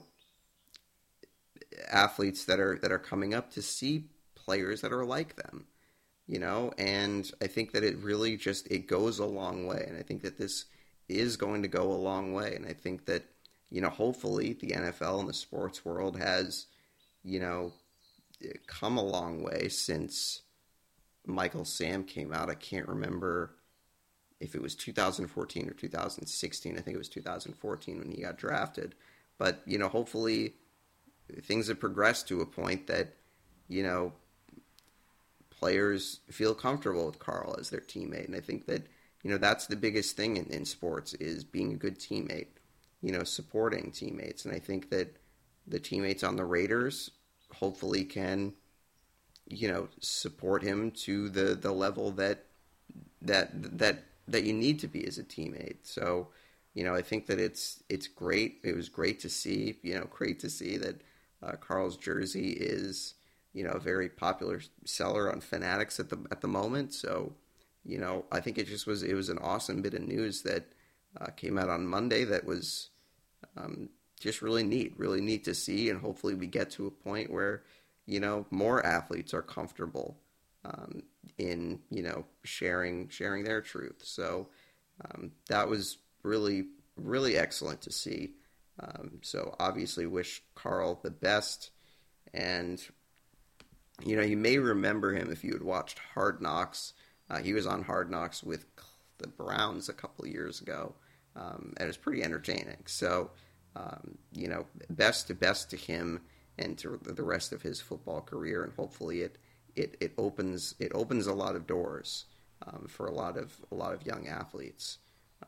[1.89, 4.05] athletes that are that are coming up to see
[4.35, 5.65] players that are like them
[6.27, 9.97] you know and I think that it really just it goes a long way and
[9.97, 10.65] I think that this
[11.11, 12.53] is going to go a long way.
[12.55, 13.23] And I think that,
[13.69, 16.67] you know, hopefully the NFL and the sports world has,
[17.23, 17.73] you know,
[18.67, 20.41] come a long way since
[21.25, 22.49] Michael Sam came out.
[22.49, 23.55] I can't remember
[24.39, 26.77] if it was 2014 or 2016.
[26.77, 28.95] I think it was 2014 when he got drafted.
[29.37, 30.55] But, you know, hopefully
[31.41, 33.13] things have progressed to a point that,
[33.67, 34.13] you know,
[35.49, 38.25] players feel comfortable with Carl as their teammate.
[38.25, 38.87] And I think that,
[39.23, 42.47] you know, that's the biggest thing in, in sports is being a good teammate,
[43.01, 44.45] you know, supporting teammates.
[44.45, 45.15] And I think that
[45.67, 47.11] the teammates on the Raiders
[47.53, 48.53] hopefully can,
[49.47, 52.45] you know, support him to the, the level that
[53.21, 55.77] that that that you need to be as a teammate.
[55.83, 56.29] So,
[56.73, 58.59] you know, I think that it's it's great.
[58.63, 61.01] It was great to see, you know, great to see that
[61.43, 63.15] uh, Carl's jersey is,
[63.53, 66.93] you know, a very popular seller on Fanatics at the at the moment.
[66.93, 67.33] So,
[67.83, 70.65] you know, I think it just was it was an awesome bit of news that
[71.19, 72.89] uh, came out on Monday that was
[73.57, 73.89] um,
[74.19, 77.63] just really neat, really neat to see, and hopefully we get to a point where
[78.05, 80.17] you know more athletes are comfortable
[80.65, 81.03] um,
[81.37, 84.01] in you know sharing sharing their truth.
[84.03, 84.47] So
[85.05, 86.65] um, that was really
[86.95, 88.31] really excellent to see.
[88.79, 91.71] Um, so obviously wish Carl the best,
[92.33, 92.81] and
[94.05, 96.93] you know you may remember him if you had watched Hard Knocks.
[97.29, 98.65] Uh, he was on Hard Knocks with
[99.19, 100.95] the Browns a couple years ago,
[101.35, 102.83] um, and it was pretty entertaining.
[102.85, 103.31] So
[103.75, 106.21] um, you know, best to best to him
[106.61, 109.37] and to the rest of his football career, and hopefully it
[109.75, 112.25] it, it opens it opens a lot of doors
[112.67, 114.99] um, for a lot of a lot of young athletes.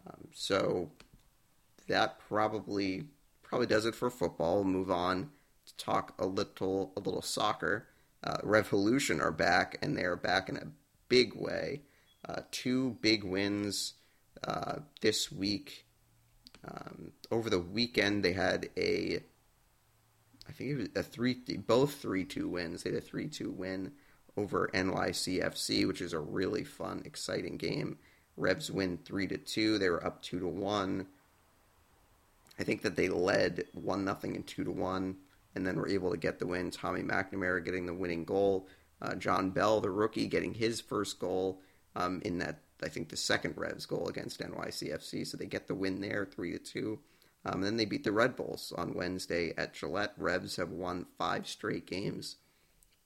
[0.08, 0.92] Um, so
[1.88, 3.06] that probably
[3.42, 4.56] probably does it for football.
[4.56, 5.30] We'll move on
[5.66, 7.88] to talk a little a little soccer.
[8.24, 10.68] Uh, Revolution are back, and they are back in a
[11.10, 11.82] big way.
[12.28, 13.94] Uh, two big wins
[14.48, 15.86] uh, this week.
[16.66, 19.20] Um, over the weekend, they had a,
[20.48, 22.84] I think it was a three, both three two wins.
[22.84, 23.92] They had a three two win
[24.36, 27.98] over NYCFC, which is a really fun, exciting game.
[28.36, 29.78] Revs win three to two.
[29.78, 31.08] They were up two to one.
[32.60, 35.18] I think that they led one nothing and two to one,
[35.56, 36.72] and then were able to get the win.
[36.72, 38.68] Tommy McNamara getting the winning goal.
[39.02, 41.62] Uh, John Bell, the rookie, getting his first goal
[41.96, 45.26] um, in that I think the second Revs goal against NYCFC.
[45.26, 47.00] So they get the win there, three to two.
[47.46, 50.14] Um, and then they beat the Red Bulls on Wednesday at Gillette.
[50.18, 52.38] Revs have won five straight games,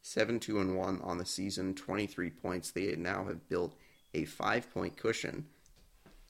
[0.01, 2.71] seven two and one on the season, twenty three points.
[2.71, 3.75] They now have built
[4.13, 5.47] a five point cushion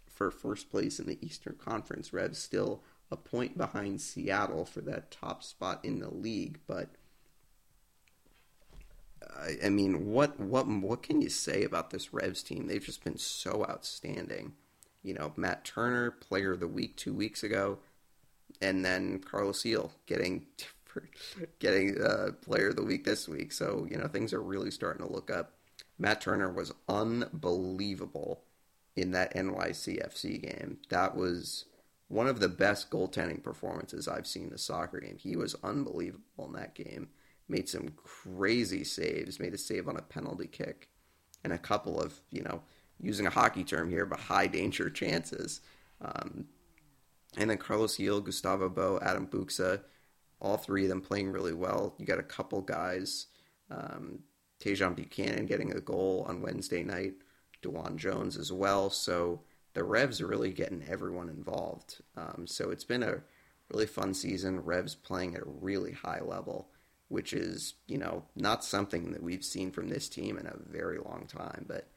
[0.08, 2.14] for first place in the Eastern Conference.
[2.14, 2.82] Revs still
[3.12, 6.90] a point behind Seattle for that top spot in the league, but
[9.64, 12.68] I mean, what what what can you say about this Revs team?
[12.68, 14.54] They've just been so outstanding.
[15.04, 17.80] You know, Matt Turner, Player of the Week two weeks ago,
[18.62, 20.46] and then Carlos Gil getting
[21.60, 23.52] getting uh, Player of the Week this week.
[23.52, 25.54] So you know, things are really starting to look up.
[26.00, 28.44] Matt Turner was unbelievable
[28.96, 30.78] in that NYCFC game.
[30.90, 31.66] That was
[32.08, 35.18] one of the best goaltending performances I've seen in a soccer game.
[35.20, 37.10] He was unbelievable in that game
[37.50, 40.90] made some crazy saves, made a save on a penalty kick,
[41.44, 42.62] and a couple of, you know,
[43.00, 45.62] using a hockey term here, but high danger chances.
[46.02, 46.46] Um,
[47.36, 49.82] and then Carlos Gil, Gustavo Bou, Adam Buksa,
[50.40, 51.95] all three of them playing really well.
[51.98, 53.28] You got a couple guys,
[53.70, 54.20] um,
[54.60, 57.16] Buchanan getting a goal on Wednesday night,
[57.62, 58.90] DeJuan Jones as well.
[58.90, 59.41] So
[59.74, 62.02] the Revs are really getting everyone involved.
[62.16, 63.22] Um, so it's been a
[63.72, 64.64] really fun season.
[64.64, 66.70] Revs playing at a really high level
[67.10, 70.98] which is, you know, not something that we've seen from this team in a very
[70.98, 71.88] long time, but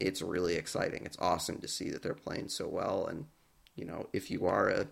[0.00, 1.04] it's really exciting.
[1.04, 3.06] It's awesome to see that they're playing so well.
[3.06, 3.26] And,
[3.74, 4.86] you know, if you are a,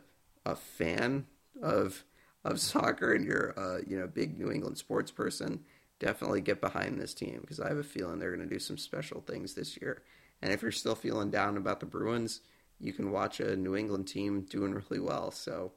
[0.47, 1.27] a fan
[1.63, 2.05] of
[2.43, 5.61] of soccer and you're a you know big New England sports person,
[5.99, 8.79] definitely get behind this team because I have a feeling they're going to do some
[8.79, 10.03] special things this year.
[10.43, 12.41] And if you're still feeling down about the Bruins,
[12.81, 15.31] you can watch a New England team doing really well.
[15.31, 15.73] So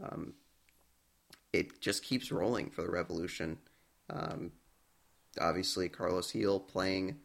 [0.00, 0.34] um,
[1.52, 3.58] it just keeps rolling for the Revolution.
[4.10, 4.52] Um,
[5.40, 7.16] obviously, Carlos Gil playing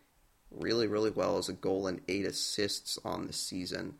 [0.49, 3.95] really, really well as a goal and eight assists on the season.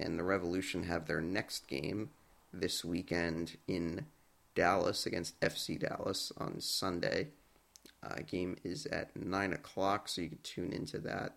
[0.00, 2.10] And the Revolution have their next game
[2.52, 4.06] this weekend in
[4.54, 7.28] Dallas against FC Dallas on Sunday.
[8.02, 11.36] Uh, game is at 9 o'clock, so you can tune into that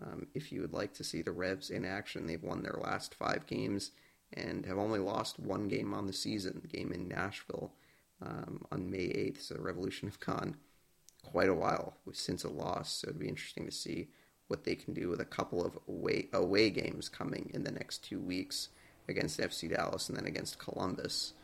[0.00, 2.26] um, if you would like to see the Revs in action.
[2.26, 3.90] They've won their last five games
[4.32, 7.72] and have only lost one game on the season, game in Nashville
[8.22, 9.42] um, on May 8th.
[9.42, 10.56] So the Revolution have gone
[11.22, 12.92] quite a while since a loss.
[12.92, 14.08] So it'd be interesting to see
[14.50, 17.98] what they can do with a couple of away, away games coming in the next
[18.04, 18.68] two weeks
[19.08, 21.34] against FC Dallas and then against Columbus.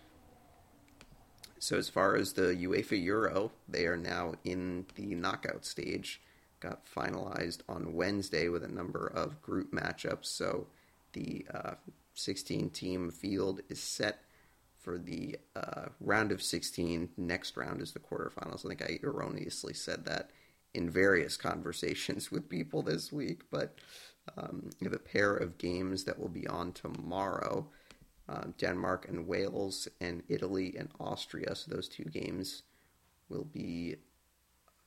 [1.58, 6.20] So as far as the UEFA Euro, they are now in the knockout stage.
[6.60, 10.26] Got finalized on Wednesday with a number of group matchups.
[10.26, 10.66] So
[11.12, 11.74] the uh,
[12.14, 14.20] 16 team field is set
[14.80, 17.10] for the uh, round of 16.
[17.16, 18.64] Next round is the quarterfinals.
[18.64, 20.30] I think I erroneously said that
[20.76, 23.78] in various conversations with people this week, but
[24.36, 27.68] um, we have a pair of games that will be on tomorrow.
[28.28, 31.54] Uh, Denmark and Wales, and Italy and Austria.
[31.54, 32.64] So those two games
[33.28, 33.96] will be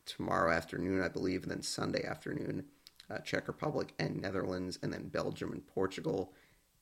[0.05, 2.65] tomorrow afternoon, I believe, and then Sunday afternoon,
[3.09, 6.33] uh, Czech Republic and Netherlands, and then Belgium and Portugal.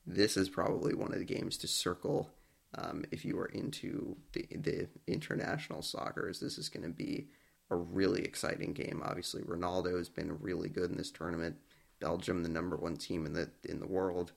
[0.04, 2.30] This is probably one of the games to circle
[2.74, 6.26] um, if you are into the, the international soccer.
[6.40, 7.28] This is going to be
[7.70, 9.02] a really exciting game.
[9.04, 11.56] Obviously, Ronaldo has been really good in this tournament.
[12.00, 14.32] Belgium, the number one team in the in the world.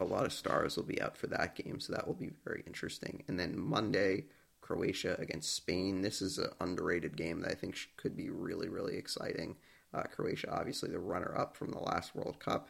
[0.00, 2.62] A lot of stars will be out for that game, so that will be very
[2.66, 3.24] interesting.
[3.26, 4.26] And then Monday,
[4.60, 6.02] Croatia against Spain.
[6.02, 9.56] This is an underrated game that I think could be really, really exciting.
[9.92, 12.68] Uh, Croatia, obviously the runner-up from the last World Cup,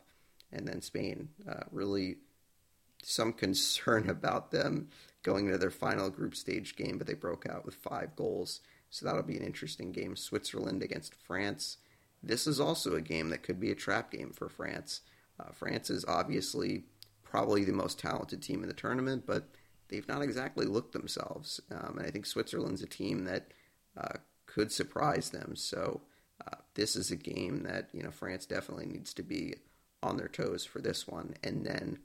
[0.53, 1.29] and then Spain.
[1.47, 2.17] Uh, really,
[3.03, 4.89] some concern about them
[5.23, 8.61] going into their final group stage game, but they broke out with five goals.
[8.91, 10.17] So that'll be an interesting game.
[10.17, 11.79] Switzerland against France.
[12.23, 15.03] This is also a game that could be a trap game for France.
[15.39, 16.85] Uh, France is obviously
[17.23, 19.49] probably the most talented team in the tournament, but
[19.89, 21.61] they've not exactly looked themselves.
[21.71, 23.49] Um, and I think Switzerland's a team that
[23.97, 25.55] uh, could surprise them.
[25.55, 26.01] So
[26.47, 29.55] uh, this is a game that you know France definitely needs to be
[30.03, 31.35] on their toes for this one.
[31.43, 31.99] And then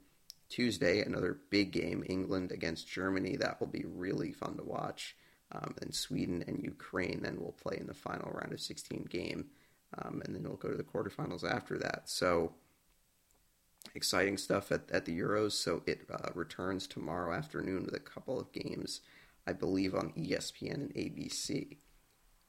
[0.48, 3.36] Tuesday, another big game, England against Germany.
[3.36, 5.16] That will be really fun to watch.
[5.52, 9.46] Um, and Sweden and Ukraine then will play in the final round of 16 game.
[9.98, 12.02] Um, and then we'll go to the quarterfinals after that.
[12.06, 12.54] So
[13.94, 15.52] exciting stuff at, at the Euros.
[15.52, 19.00] So it uh, returns tomorrow afternoon with a couple of games,
[19.46, 21.76] I believe, on ESPN and ABC.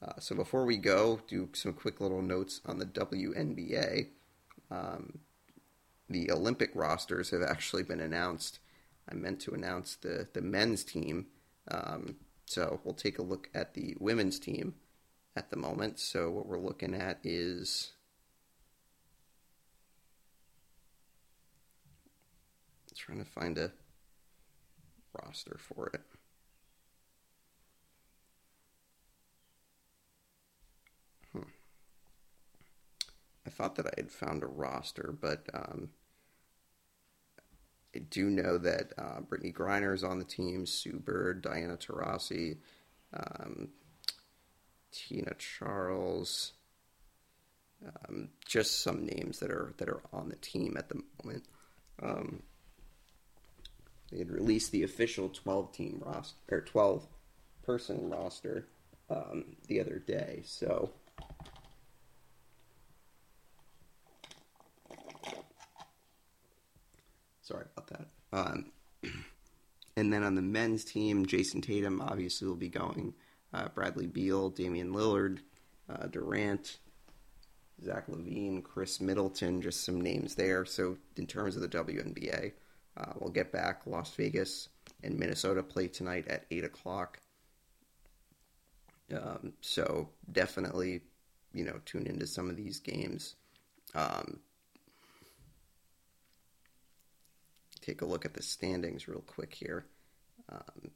[0.02, 4.08] Uh, so before we go, do some quick little notes on the WNBA.
[4.72, 5.20] Um,
[6.10, 8.60] the Olympic rosters have actually been announced.
[9.10, 11.28] I meant to announce the, the men's team.
[11.70, 14.76] Um, so we'll take a look at the women's team
[15.36, 16.00] at the moment.
[16.00, 17.92] So what we're looking at is
[23.06, 23.72] trying to find a
[25.14, 26.02] roster for it.
[31.32, 31.50] Hmm.
[33.46, 35.90] I thought that I had found a roster, but um,
[37.96, 42.58] I do know that uh, Brittney Griner is on the team, Sue Bird, Diana Taurasi,
[43.14, 43.70] um,
[44.92, 46.52] Tina Charles,
[47.86, 51.46] um, just some names that are that are on the team at the moment.
[52.02, 52.44] Um,
[54.12, 57.08] they had released the official 12 team roster or 12
[57.64, 58.68] person roster
[59.10, 60.42] um, the other day.
[60.46, 60.92] So
[67.42, 68.16] sorry about that.
[68.36, 68.66] Um,
[69.96, 73.14] and then on the men's team, Jayson Tatum obviously will be going.
[73.54, 75.40] Uh, Bradley Beal, Damian Lillard,
[75.90, 76.78] uh, Durant,
[77.84, 80.66] Zach LaVine, Khris Middleton, just some names there.
[80.66, 82.52] So in terms of the WNBA,
[82.98, 83.82] uh, we'll get back.
[83.86, 84.70] Las Vegas
[85.04, 87.20] and Minnesota play tonight at 8 o'clock.
[89.14, 91.02] Um, so definitely,
[91.54, 93.36] you know, tune into some of these games.
[93.94, 94.40] Um,
[97.86, 99.86] take a look at the standings real quick here.
[100.52, 100.92] Um,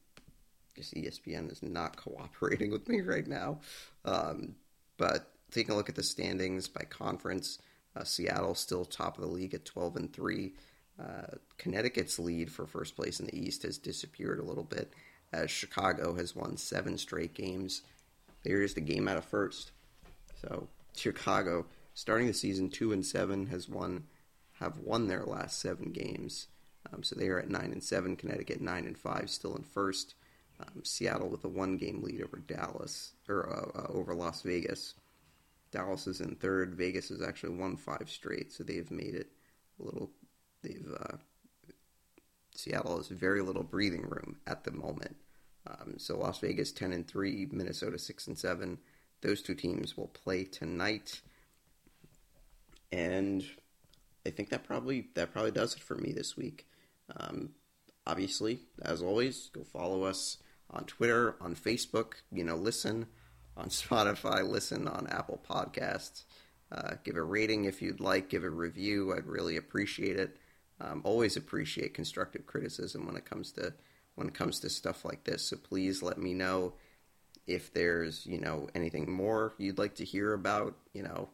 [0.75, 3.59] just ESPN is not cooperating with me right now.
[4.05, 4.55] Um,
[4.97, 7.59] but taking a look at the standings by conference,
[7.95, 10.53] uh, Seattle still top of the league at 12 and 3.
[10.99, 14.93] Uh, Connecticut's lead for first place in the East has disappeared a little bit
[15.31, 17.83] as Chicago has won seven straight games.
[18.43, 19.71] There's the game out of first.
[20.41, 24.05] So Chicago, starting the season two and seven, has won
[24.59, 26.47] have won their last seven games.
[26.91, 28.15] Um, so they are at nine and seven.
[28.15, 30.15] Connecticut nine and five, still in first.
[30.59, 34.95] Um, Seattle with a one game lead over Dallas or uh, uh, over Las Vegas.
[35.71, 36.75] Dallas is in third.
[36.75, 39.31] Vegas has actually won five straight, so they've made it
[39.79, 40.09] a little
[40.61, 41.17] They've uh,
[42.55, 45.15] Seattle has very little breathing room at the moment.
[45.67, 48.79] Um, so Las Vegas ten and three, Minnesota six and seven.
[49.21, 51.21] Those two teams will play tonight,
[52.91, 53.45] and
[54.25, 56.67] I think that probably that probably does it for me this week.
[57.15, 57.51] Um,
[58.05, 60.37] obviously, as always, go follow us
[60.69, 62.13] on Twitter, on Facebook.
[62.31, 63.07] You know, listen
[63.55, 66.23] on Spotify, listen on Apple Podcasts.
[66.71, 68.29] Uh, give a rating if you'd like.
[68.29, 69.13] Give a review.
[69.15, 70.37] I'd really appreciate it.
[70.81, 73.73] Um, always appreciate constructive criticism when it comes to
[74.15, 75.49] when it comes to stuff like this.
[75.49, 76.73] So please let me know
[77.47, 80.75] if there's you know anything more you'd like to hear about.
[80.93, 81.29] You know,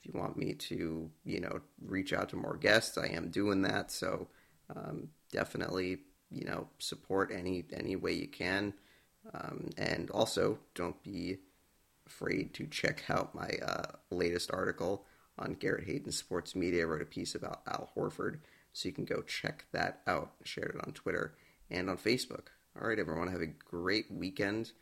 [0.00, 3.62] if you want me to you know reach out to more guests, I am doing
[3.62, 3.90] that.
[3.90, 4.28] So
[4.74, 5.98] um, definitely
[6.30, 8.74] you know support any any way you can,
[9.34, 11.38] um, and also don't be
[12.06, 15.06] afraid to check out my uh, latest article
[15.38, 16.82] on Garrett Hayden Sports Media.
[16.82, 18.40] I wrote a piece about Al Horford,
[18.72, 20.32] so you can go check that out.
[20.42, 21.34] I shared it on Twitter
[21.70, 22.48] and on Facebook.
[22.80, 24.72] All right, everyone, have a great weekend,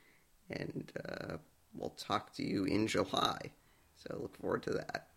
[0.51, 1.37] and uh,
[1.75, 3.53] we'll talk to you in July.
[3.99, 5.09] So look forward to that.